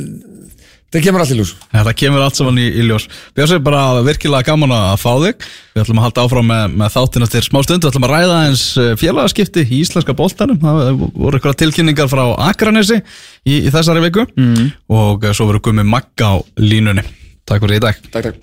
það 0.91 1.05
kemur 1.07 1.23
allir 1.23 1.39
ljós. 1.41 1.53
Þetta 1.71 1.95
kemur 2.03 2.25
allt 2.25 2.39
saman 2.39 2.59
í, 2.59 2.67
í 2.67 2.87
ljós. 2.87 3.07
Björnsveit, 3.39 3.63
bara 3.67 4.03
virkilega 4.07 4.49
gaman 4.51 4.75
að 4.75 4.97
fá 5.03 5.11
þig. 5.23 5.47
Við 5.75 5.83
ætlum 5.85 6.01
að 6.03 6.07
halda 6.09 6.25
áfram 6.27 6.51
með, 6.51 6.77
með 6.83 6.95
þáttina 6.97 7.31
til 7.31 7.45
smá 7.47 7.61
stund. 7.67 7.85
Við 7.85 7.93
ætlum 7.93 8.09
að 8.09 8.15
ræða 8.17 8.41
eins 8.49 8.65
félagaskipti 9.03 9.67
í 9.67 9.81
íslenska 9.85 10.17
boltanum. 10.19 10.61
Það 10.63 11.03
voru 11.07 11.39
eitthvað 11.39 11.59
tilkynningar 11.63 12.11
frá 12.11 12.25
Akranesi 12.51 12.99
í, 12.99 13.63
í 13.63 13.71
þessari 13.71 14.05
viku. 14.09 14.27
Mm. 14.35 14.71
og 14.91 15.31
svo 15.31 15.51
verður 15.51 15.71
Gummi 15.71 15.87
Magga 15.87 16.35
á 16.35 16.43
línunni. 16.59 17.07
Takk 17.47 17.67
fyrir 17.67 17.81
í 17.81 17.85
dag. 17.87 17.95
Takk, 18.11 18.31
takk 18.31 18.39